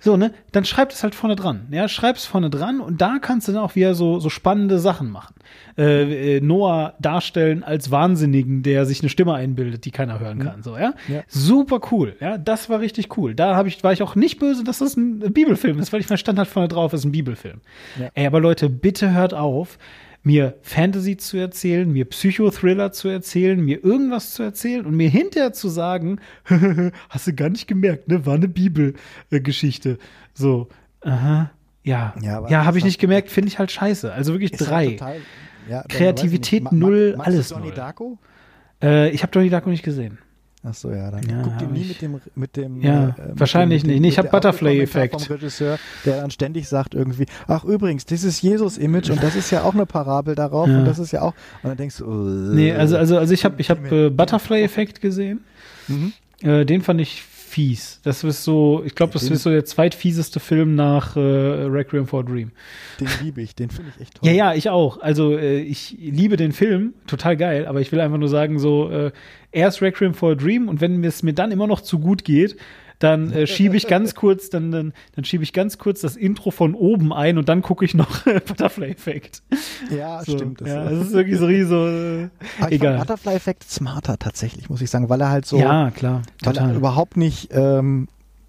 [0.00, 1.66] So, ne, dann schreib es halt vorne dran.
[1.70, 5.10] Ja, schreib's vorne dran und da kannst du dann auch wieder so, so spannende Sachen
[5.10, 5.34] machen.
[5.76, 10.58] Äh, äh, Noah darstellen als Wahnsinnigen, der sich eine Stimme einbildet, die keiner hören kann.
[10.58, 10.62] Mhm.
[10.62, 10.94] So, ja?
[11.08, 11.22] ja?
[11.28, 12.16] Super cool.
[12.20, 13.34] Ja, das war richtig cool.
[13.34, 16.08] Da hab ich, war ich auch nicht böse, dass das ein Bibelfilm ist, weil ich
[16.08, 17.60] mir stand halt vorne drauf, ist ein Bibelfilm.
[17.98, 18.08] Ja.
[18.14, 19.78] Ey, aber Leute, bitte hört auf
[20.22, 25.52] mir Fantasy zu erzählen, mir Psychothriller zu erzählen, mir irgendwas zu erzählen und mir hinterher
[25.52, 26.20] zu sagen,
[27.08, 29.98] hast du gar nicht gemerkt, ne, war eine Bibelgeschichte.
[30.34, 30.68] So,
[31.00, 31.50] aha,
[31.82, 34.12] ja, ja, ja habe ich nicht gemerkt, finde ich halt scheiße.
[34.12, 34.86] Also wirklich drei.
[34.86, 35.16] Halt total,
[35.68, 37.72] ja, Kreativität null, alles null.
[37.72, 38.18] Darko?
[38.82, 40.18] Äh, ich habe Donnie Darko nicht gesehen.
[40.68, 42.80] Ach so, ja, dann ja, guckt ihr nie mit dem, mit dem.
[42.82, 44.00] Ja, äh, wahrscheinlich dem, nicht.
[44.00, 45.20] Nee, ich habe Butterfly-Effekt.
[45.20, 49.62] Vom Regisseur, der dann ständig sagt irgendwie, ach übrigens, dieses Jesus-Image und das ist ja
[49.62, 50.78] auch eine Parabel darauf ja.
[50.78, 51.34] und das ist ja auch.
[51.62, 55.00] Und dann denkst du, uh, nee, also also also ich habe ich habe äh, Butterfly-Effekt
[55.00, 55.40] gesehen.
[55.86, 56.12] Mhm.
[56.42, 57.24] Äh, den fand ich
[57.58, 58.00] fies.
[58.04, 62.20] Das ist so, ich glaube, das ist so der zweitfieseste Film nach äh, Requiem for
[62.20, 62.52] a Dream.
[63.00, 64.28] Den liebe ich, den finde ich echt toll.
[64.28, 65.00] Ja, ja, ich auch.
[65.00, 68.88] Also äh, ich liebe den Film, total geil, aber ich will einfach nur sagen, so,
[68.90, 69.10] äh,
[69.50, 72.56] erst Requiem for a Dream und wenn es mir dann immer noch zu gut geht,
[72.98, 76.50] dann äh, schiebe ich ganz kurz, dann, dann, dann schiebe ich ganz kurz das Intro
[76.50, 79.42] von oben ein und dann gucke ich noch Butterfly-Effekt.
[79.96, 80.60] Ja, so, stimmt.
[80.60, 81.72] Das, ja, das ist wirklich so riesig.
[81.72, 82.28] Äh,
[82.70, 82.98] egal.
[82.98, 85.58] Butterfly-Effekt smarter tatsächlich, muss ich sagen, weil er halt so.
[85.58, 86.22] Ja, klar.
[86.42, 86.64] Total.
[86.64, 88.08] Weil er überhaupt nicht ähm,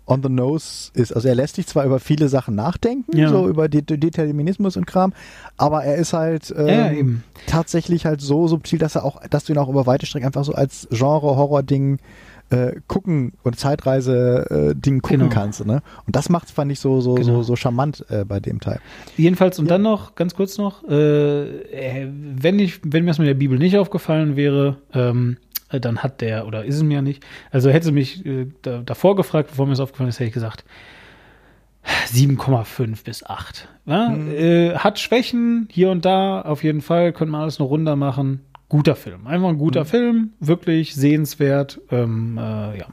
[0.10, 1.14] on the nose ist.
[1.14, 3.30] Also er lässt sich zwar über viele Sachen nachdenken, ja.
[3.30, 5.14] so über De Determinismus und Kram,
[5.58, 9.54] aber er ist halt ähm, ja, tatsächlich halt so subtil, dass er auch, dass du
[9.54, 12.00] ihn auch über weite Strecken einfach so als Genre-Horror-Ding
[12.50, 15.32] äh, gucken und Zeitreise-Ding äh, gucken genau.
[15.32, 15.66] kannst.
[15.66, 15.82] Ne?
[16.06, 17.38] Und das macht fand ich so, so, genau.
[17.38, 18.80] so, so charmant äh, bei dem Teil.
[19.18, 19.70] Jedenfalls, und ja.
[19.74, 23.78] dann noch, ganz kurz noch, äh, wenn, ich, wenn mir das mit der Bibel nicht
[23.78, 25.38] aufgefallen wäre, ähm,
[25.70, 28.82] äh, dann hat der, oder ist es mir nicht, also hätte sie mich äh, da,
[28.84, 30.64] davor gefragt, bevor mir das aufgefallen ist, hätte ich gesagt,
[32.08, 33.68] 7,5 bis 8.
[33.86, 34.10] Ja?
[34.10, 34.32] Mhm.
[34.32, 38.42] Äh, hat Schwächen hier und da, auf jeden Fall, könnte man alles noch runter machen.
[38.70, 39.26] Guter Film.
[39.26, 39.88] Einfach ein guter mhm.
[39.88, 41.82] Film, wirklich sehenswert.
[41.90, 42.86] Ähm, äh, ja,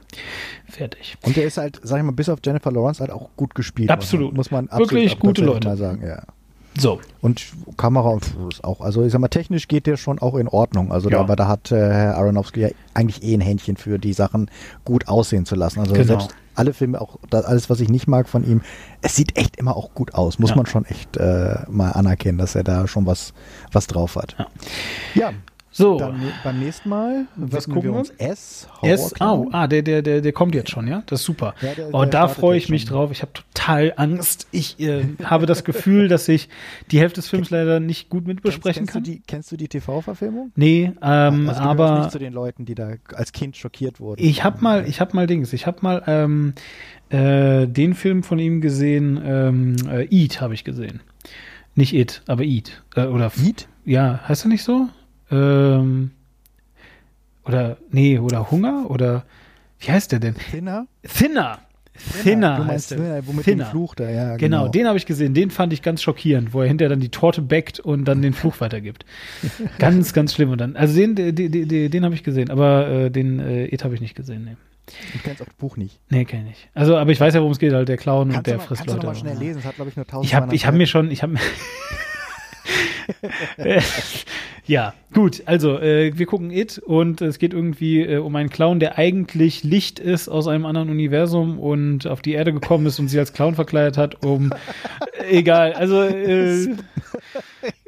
[0.66, 1.18] fertig.
[1.22, 3.90] Und der ist halt, sag ich mal, bis auf Jennifer Lawrence halt auch gut gespielt.
[3.90, 4.34] Absolut.
[4.34, 5.68] Muss man absolut wirklich gute Leute.
[5.68, 6.22] Mal sagen, ja.
[6.78, 7.00] So.
[7.20, 7.44] Und
[7.76, 10.92] Kamera und ist auch, also ich sag mal, technisch geht der schon auch in Ordnung.
[10.92, 11.16] Also ja.
[11.16, 14.50] da, aber da hat äh, Herr Aronofsky ja eigentlich eh ein Händchen für, die Sachen
[14.84, 15.80] gut aussehen zu lassen.
[15.80, 16.06] Also genau.
[16.06, 18.62] selbst alle Filme, auch das, alles, was ich nicht mag von ihm,
[19.02, 20.38] es sieht echt immer auch gut aus.
[20.38, 20.56] Muss ja.
[20.56, 23.32] man schon echt äh, mal anerkennen, dass er da schon was,
[23.72, 24.36] was drauf hat.
[24.38, 24.46] Ja.
[25.14, 25.32] ja.
[25.76, 25.98] So.
[25.98, 28.08] Dann beim nächsten Mal, was gucken wir uns?
[28.16, 28.66] S.
[28.80, 29.12] S.
[29.20, 31.02] Oh, ah, der, der, der, der kommt jetzt schon, ja?
[31.04, 31.54] Das ist super.
[31.60, 32.92] Ja, der, oh, da freue ich mich schon.
[32.92, 33.10] drauf.
[33.10, 34.48] Ich habe total Angst.
[34.52, 36.48] Ich äh, habe das Gefühl, dass ich
[36.90, 39.02] die Hälfte des Films leider nicht gut mitbesprechen kennst, kann.
[39.04, 40.50] Du die, kennst du die TV-Verfilmung?
[40.56, 41.98] Nee, ähm, also aber.
[41.98, 44.24] nicht zu den Leuten, die da als Kind schockiert wurden.
[44.24, 46.54] Ich habe mal, ich habe mal Dings, ich habe mal ähm,
[47.10, 51.00] äh, den Film von ihm gesehen, ähm, äh, Eat habe ich gesehen.
[51.74, 52.82] Nicht It, aber Eat.
[52.94, 53.68] Äh, oder Eat?
[53.84, 54.88] Ja, heißt er nicht so?
[55.30, 56.10] Ähm,
[57.44, 58.90] oder, nee, oder Hunger?
[58.90, 59.24] Oder,
[59.78, 60.34] wie heißt der denn?
[60.34, 60.86] Thinner?
[61.02, 61.60] Thinner.
[62.22, 63.64] Thinner, du meinst Thinner, womit Thinner.
[63.64, 64.36] den Fluch da, ja.
[64.36, 65.34] Genau, genau den habe ich gesehen.
[65.34, 68.34] Den fand ich ganz schockierend, wo er hinterher dann die Torte backt und dann den
[68.34, 69.06] Fluch weitergibt.
[69.78, 70.50] ganz, ganz schlimm.
[70.50, 73.84] Und dann, also den, den, den, den habe ich gesehen, aber äh, den äh, It
[73.84, 74.44] habe ich nicht gesehen.
[74.44, 74.56] Nee.
[75.12, 75.98] Du kennst auch das Buch nicht.
[76.10, 76.68] Nee, kenne ich.
[76.74, 78.62] Also, aber ich weiß ja, worum es geht, halt der Clown kannst und der mal,
[78.62, 79.00] frisst kannst Leute.
[79.00, 80.74] Du noch mal schnell lesen, das hat glaube ich nur 1000 Ich habe ich hab
[80.74, 81.34] mir schon, ich habe
[84.66, 85.42] ja, gut.
[85.46, 89.64] Also, äh, wir gucken It und es geht irgendwie äh, um einen Clown, der eigentlich
[89.64, 93.32] Licht ist aus einem anderen Universum und auf die Erde gekommen ist und sich als
[93.32, 94.52] Clown verkleidet hat, um.
[95.30, 95.72] egal.
[95.72, 96.68] Also, äh,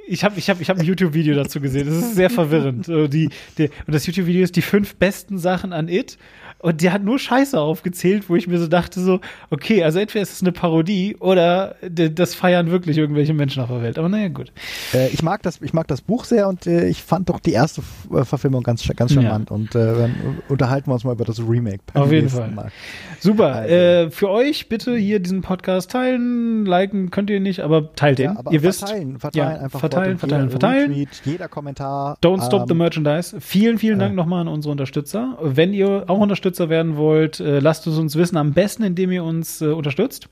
[0.06, 1.86] ich habe ich hab, ich hab ein YouTube-Video dazu gesehen.
[1.86, 2.86] Das ist sehr verwirrend.
[2.86, 3.28] Die,
[3.58, 6.16] die, und das YouTube-Video ist die fünf besten Sachen an It.
[6.60, 9.20] Und der hat nur Scheiße aufgezählt, wo ich mir so dachte, so,
[9.50, 13.80] okay, also entweder ist es eine Parodie oder das feiern wirklich irgendwelche Menschen auf der
[13.80, 13.96] Welt.
[13.96, 14.50] Aber naja, gut.
[14.92, 17.52] Äh, ich, mag das, ich mag das Buch sehr und äh, ich fand doch die
[17.52, 17.82] erste
[18.12, 19.50] äh, Verfilmung ganz, ganz charmant.
[19.50, 19.56] Ja.
[19.56, 20.14] Und äh, dann
[20.48, 21.78] unterhalten wir uns mal über das Remake.
[21.94, 22.50] Auf jeden Fall.
[22.50, 22.72] Mal.
[23.20, 23.54] Super.
[23.54, 23.74] Also.
[23.74, 26.66] Äh, für euch bitte hier diesen Podcast teilen.
[26.66, 28.38] Liken könnt ihr nicht, aber teilt ja, ihn.
[28.50, 28.80] ihr wisst.
[28.80, 30.90] Verteilen, verteilen, ja, einfach verteilen, verteilen, verteilen.
[30.90, 32.18] Retweet, jeder Kommentar.
[32.20, 33.36] Don't stop ähm, the merchandise.
[33.40, 35.38] Vielen, vielen Dank nochmal an unsere Unterstützer.
[35.40, 38.38] Wenn ihr auch unterstützt, Unterstützer werden wollt, äh, lasst es uns wissen.
[38.38, 40.30] Am besten, indem ihr uns äh, unterstützt.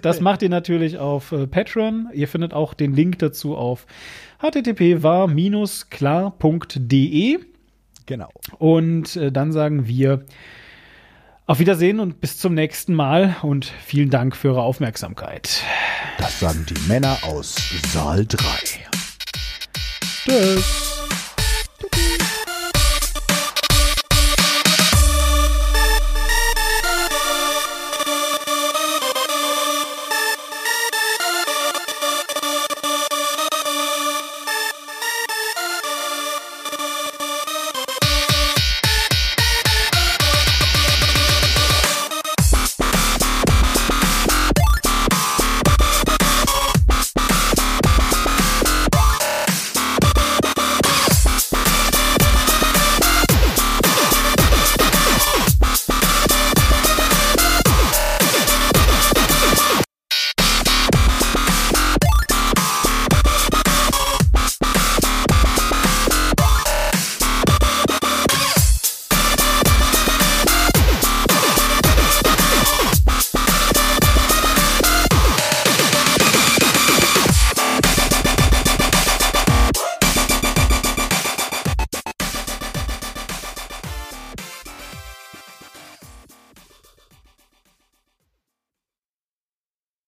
[0.00, 2.10] das macht ihr natürlich auf äh, Patreon.
[2.12, 3.86] Ihr findet auch den Link dazu auf
[4.40, 5.38] http war-klar.de.
[8.06, 8.28] Genau.
[8.58, 10.24] Und dann sagen wir
[11.46, 15.62] auf Wiedersehen und bis zum nächsten Mal und vielen Dank für eure Aufmerksamkeit.
[16.18, 17.54] Das sagen die Männer aus
[17.92, 18.38] Saal 3.
[20.24, 20.91] Tschüss.